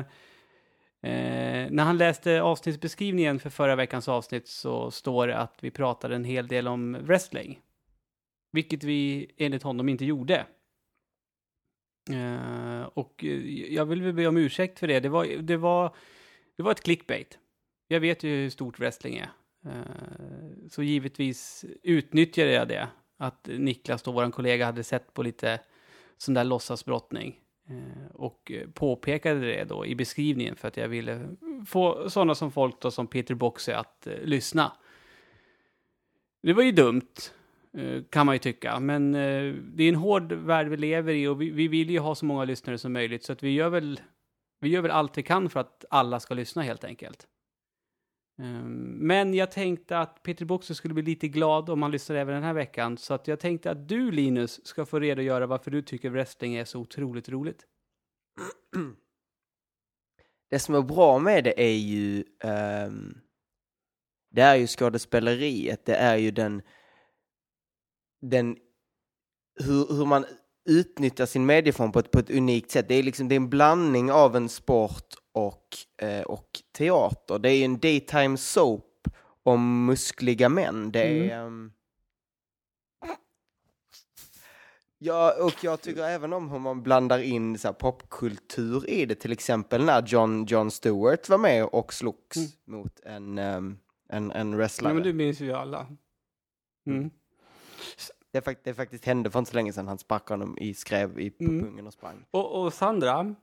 [1.02, 6.16] eh, när han läste avsnittsbeskrivningen för förra veckans avsnitt så står det att vi pratade
[6.16, 7.62] en hel del om wrestling.
[8.52, 10.48] Vilket vi enligt honom inte gjorde.
[12.10, 15.00] Eh, och eh, jag vill väl be om ursäkt för det.
[15.00, 15.96] Det var, det var,
[16.58, 17.40] det var ett clickbait.
[17.88, 19.30] Jag vet ju hur stort wrestling är.
[19.66, 22.88] Eh, så givetvis utnyttjade jag det.
[23.18, 25.60] Att Niklas, då vår kollega, hade sett på lite
[26.18, 27.40] sån där låtsasbrottning.
[27.70, 31.36] Eh, och påpekade det då i beskrivningen för att jag ville
[31.68, 34.72] få sådana som folk då som Peter Boxe att eh, lyssna.
[36.44, 37.14] Det var ju dumt,
[37.78, 41.28] eh, kan man ju tycka, men eh, det är en hård värld vi lever i
[41.28, 43.70] och vi, vi vill ju ha så många lyssnare som möjligt så att vi gör
[43.70, 44.00] väl,
[44.60, 47.28] vi gör väl allt vi kan för att alla ska lyssna helt enkelt.
[48.40, 52.36] Ehm, men jag tänkte att Peter Boxer skulle bli lite glad om han lyssnar även
[52.36, 52.98] den här veckan.
[52.98, 56.66] Så att jag tänkte att du Linus ska få redogöra varför du tycker wrestling är
[56.66, 57.66] så otroligt roligt.
[60.50, 63.22] Det som är bra med det är ju Um,
[64.30, 66.62] det är ju skådespeleriet, det är ju den,
[68.22, 68.58] den
[69.60, 70.26] hur, hur man
[70.70, 72.88] utnyttjar sin medieform på ett, på ett unikt sätt.
[72.88, 75.78] Det är liksom det är en blandning av en sport och,
[76.08, 77.40] eh, och teater.
[77.40, 79.08] Det är en daytime soap
[79.44, 80.92] om muskliga män.
[80.92, 81.38] Det är...
[81.46, 81.72] ehm,
[85.00, 89.16] Ja, och jag tycker även om hur man blandar in så popkultur i det.
[89.16, 92.50] Till exempel när John, John Stewart var med och slogs Mm.
[92.66, 93.78] mot en, ehm,
[94.10, 94.90] en, en wrestlare.
[94.92, 95.88] Ja, men du minns ju alla.
[96.88, 97.10] Mm.
[98.32, 99.88] det, fakt- det faktiskt hände för inte så länge sedan.
[99.88, 101.64] Han sparkade honom i skrev i på Mm.
[101.64, 102.26] pungen och sprang.
[102.32, 103.36] Och, och Sandra,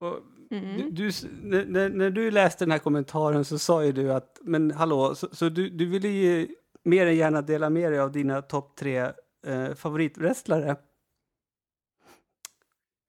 [0.00, 0.18] och
[0.52, 0.94] Mm.
[0.94, 1.10] du,
[1.42, 5.28] när, när- du läste den här kommentaren så sa ju du att, men hallå, så,
[5.32, 6.48] så du, du ville ju
[6.84, 9.12] mer än gärna dela med dig av dina topp tre
[9.46, 10.76] eh, favoritwrestlare.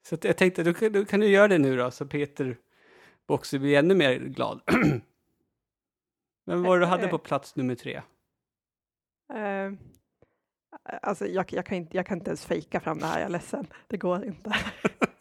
[0.09, 2.57] Så jag tänkte, då, kan- då kan du göra det nu då, så Peter
[3.27, 4.61] Boxer blir ännu mer glad.
[6.45, 8.01] Men vad var det du hade på plats nummer tre?
[9.33, 9.71] Eh,
[11.01, 13.29] alltså jag, jag, kan inte, jag kan inte ens fejka fram det här, jag är
[13.31, 13.67] ledsen.
[13.87, 14.55] Det går inte.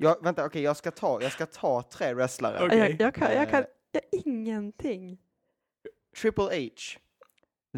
[0.00, 2.66] Jag, vänta, okej, jag, ska ta, jag ska ta tre wrestlare.
[2.66, 2.78] Okej.
[2.78, 3.66] Jag, jag, kan, jag kan Eh.
[3.92, 5.18] jag, ingenting.
[6.20, 7.00] Triple H,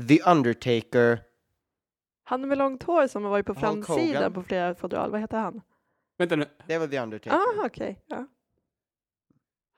[0.09, 1.23] The Undertaker,
[2.23, 4.33] Han med långt hår som har varit på Hulk framsidan Hogan.
[4.33, 5.61] på flera fodral, vad heter han?
[6.19, 7.37] Vänta nu, det var The Undertaker.
[7.37, 8.01] Ah, okej.
[8.07, 8.27] Ja.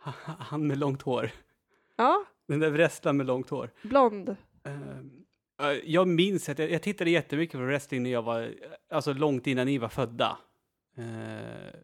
[0.39, 1.31] han med långt hår.
[1.97, 3.70] ja, Den där wrestlaren med långt hår.
[3.82, 4.36] blond.
[4.64, 8.55] Eh, jag minns att jag, jag tittade jättemycket på wrestling när jag var,
[8.90, 10.39] alltså långt innan ni var födda.
[10.94, 11.74] Eh,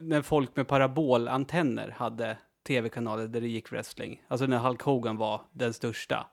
[0.00, 4.24] när folk med parabolantenner hade tv-kanaler där det gick wrestling.
[4.28, 6.30] Alltså när Hulk Hogan var den största.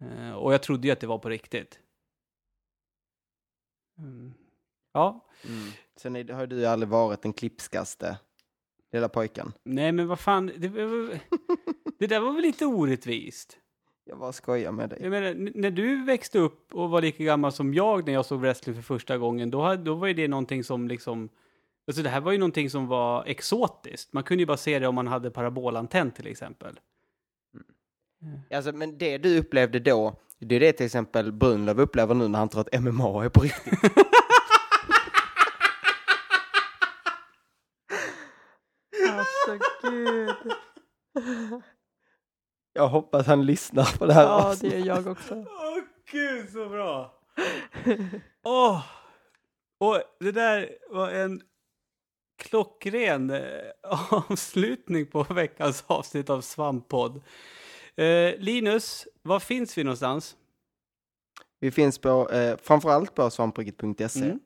[0.00, 1.80] Eh, och jag trodde ju att det var på riktigt.
[3.98, 4.34] Mm.
[4.92, 5.70] Ja, Mm.
[5.96, 8.18] Sen är, har du aldrig varit den klipskaste
[8.92, 9.52] lilla pojken.
[9.62, 10.68] nej men vad fan, det,
[11.98, 13.58] det där var väl lite orättvist?
[14.08, 14.98] Jag bara skojar med dig.
[15.02, 18.40] Jag menar, när du växte upp och var lika gammal som jag när jag såg
[18.40, 21.28] wrestling för första gången, då, hade, då var ju det någonting som liksom...
[21.86, 24.12] Alltså det här var ju någonting som var exotiskt.
[24.12, 26.80] Man kunde ju bara se det om man hade parabolantenn till exempel.
[28.50, 32.38] Alltså, men det du upplevde då, det är det till exempel Brunlöv upplever nu när
[32.38, 33.74] han tror att MMA är på riktigt.
[39.18, 40.52] Alltså gud.
[42.78, 45.34] Jag hoppas han lyssnar på det här Ja, det är jag också.
[45.34, 45.78] Åh
[46.10, 47.20] gud, så bra!
[48.44, 48.82] Åh!
[49.80, 51.42] Och det där var en
[52.38, 53.42] klockren eh,
[54.10, 57.22] avslutning på veckans avsnitt av Svamppodd.
[57.96, 60.36] Eh, Linus, var finns vi någonstans?
[61.60, 64.24] Vi finns på, eh, framförallt på svampriket.se.
[64.24, 64.40] Mm.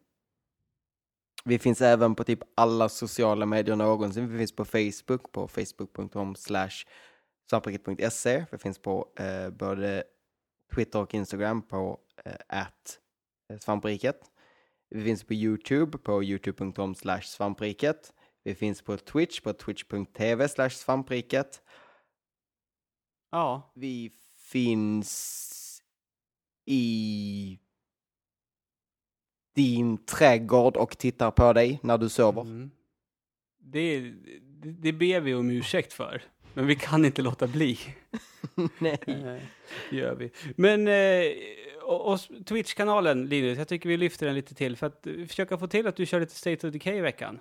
[1.44, 4.28] Vi finns även på typ alla sociala medier någonsin.
[4.28, 6.84] Vi finns på Facebook, på facebook.com slash
[7.50, 8.44] svampriket.se.
[8.52, 10.04] Vi finns på eh, både
[10.74, 12.98] Twitter och Instagram på eh, at
[13.60, 14.30] svampriket.
[14.90, 18.12] Vi finns på YouTube på youtube.com svampriket.
[18.44, 21.62] Vi finns på Twitch på twitch.tv svampriket.
[23.30, 25.82] Ja, Vi finns
[26.64, 27.58] i
[29.54, 32.42] din trädgård och tittar på dig när du sover.
[32.42, 32.70] Mm.
[33.58, 36.22] Det, det, det ber vi om ursäkt för.
[36.54, 37.78] Men vi kan inte låta bli.
[38.78, 38.98] Nej.
[39.06, 39.36] Eh,
[39.90, 40.30] Det gör vi.
[40.56, 41.32] Men eh,
[41.82, 45.58] och, och Twitch-kanalen, Linus, jag tycker vi lyfter den lite till för att eh, försöka
[45.58, 47.38] få till att du kör lite State of Decay i veckan.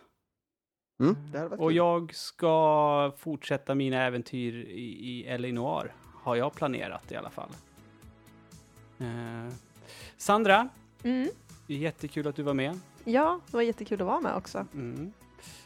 [1.00, 1.76] Mm, det hade varit Och kul.
[1.76, 5.48] jag ska fortsätta mina äventyr i, i L.A.
[5.52, 5.94] Noir.
[6.24, 7.50] Har jag planerat i alla fall.
[9.00, 9.54] Eh,
[10.18, 10.70] Sandra,
[11.04, 11.30] Mm.
[11.68, 12.80] jättekul att du var med.
[13.04, 14.66] Ja, det var jättekul att vara med också.
[14.74, 15.12] Mm.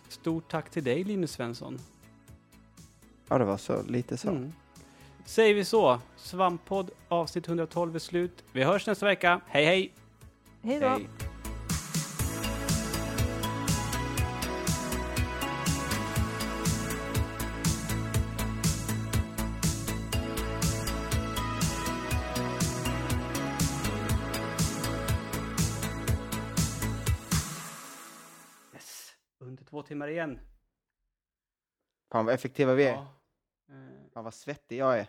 [0.08, 1.80] Stort tack till dig Linus Svensson.
[3.30, 4.30] Ja, det var så lite så.
[4.30, 4.53] Mm.
[5.26, 8.43] Säger vi så, Svamppodd avsnitt 112 är slut.
[8.52, 9.41] Vi hörs nästa vecka.
[9.47, 9.93] Hej hej!
[10.61, 10.88] Hej då!
[10.88, 11.07] Hej.
[28.73, 29.14] Yes.
[29.39, 30.39] Under två timmar igen.
[32.11, 32.93] Fan vad effektiva vi är.
[32.93, 33.15] Ja.
[33.70, 35.08] Eh, Fan vad svettig jag är.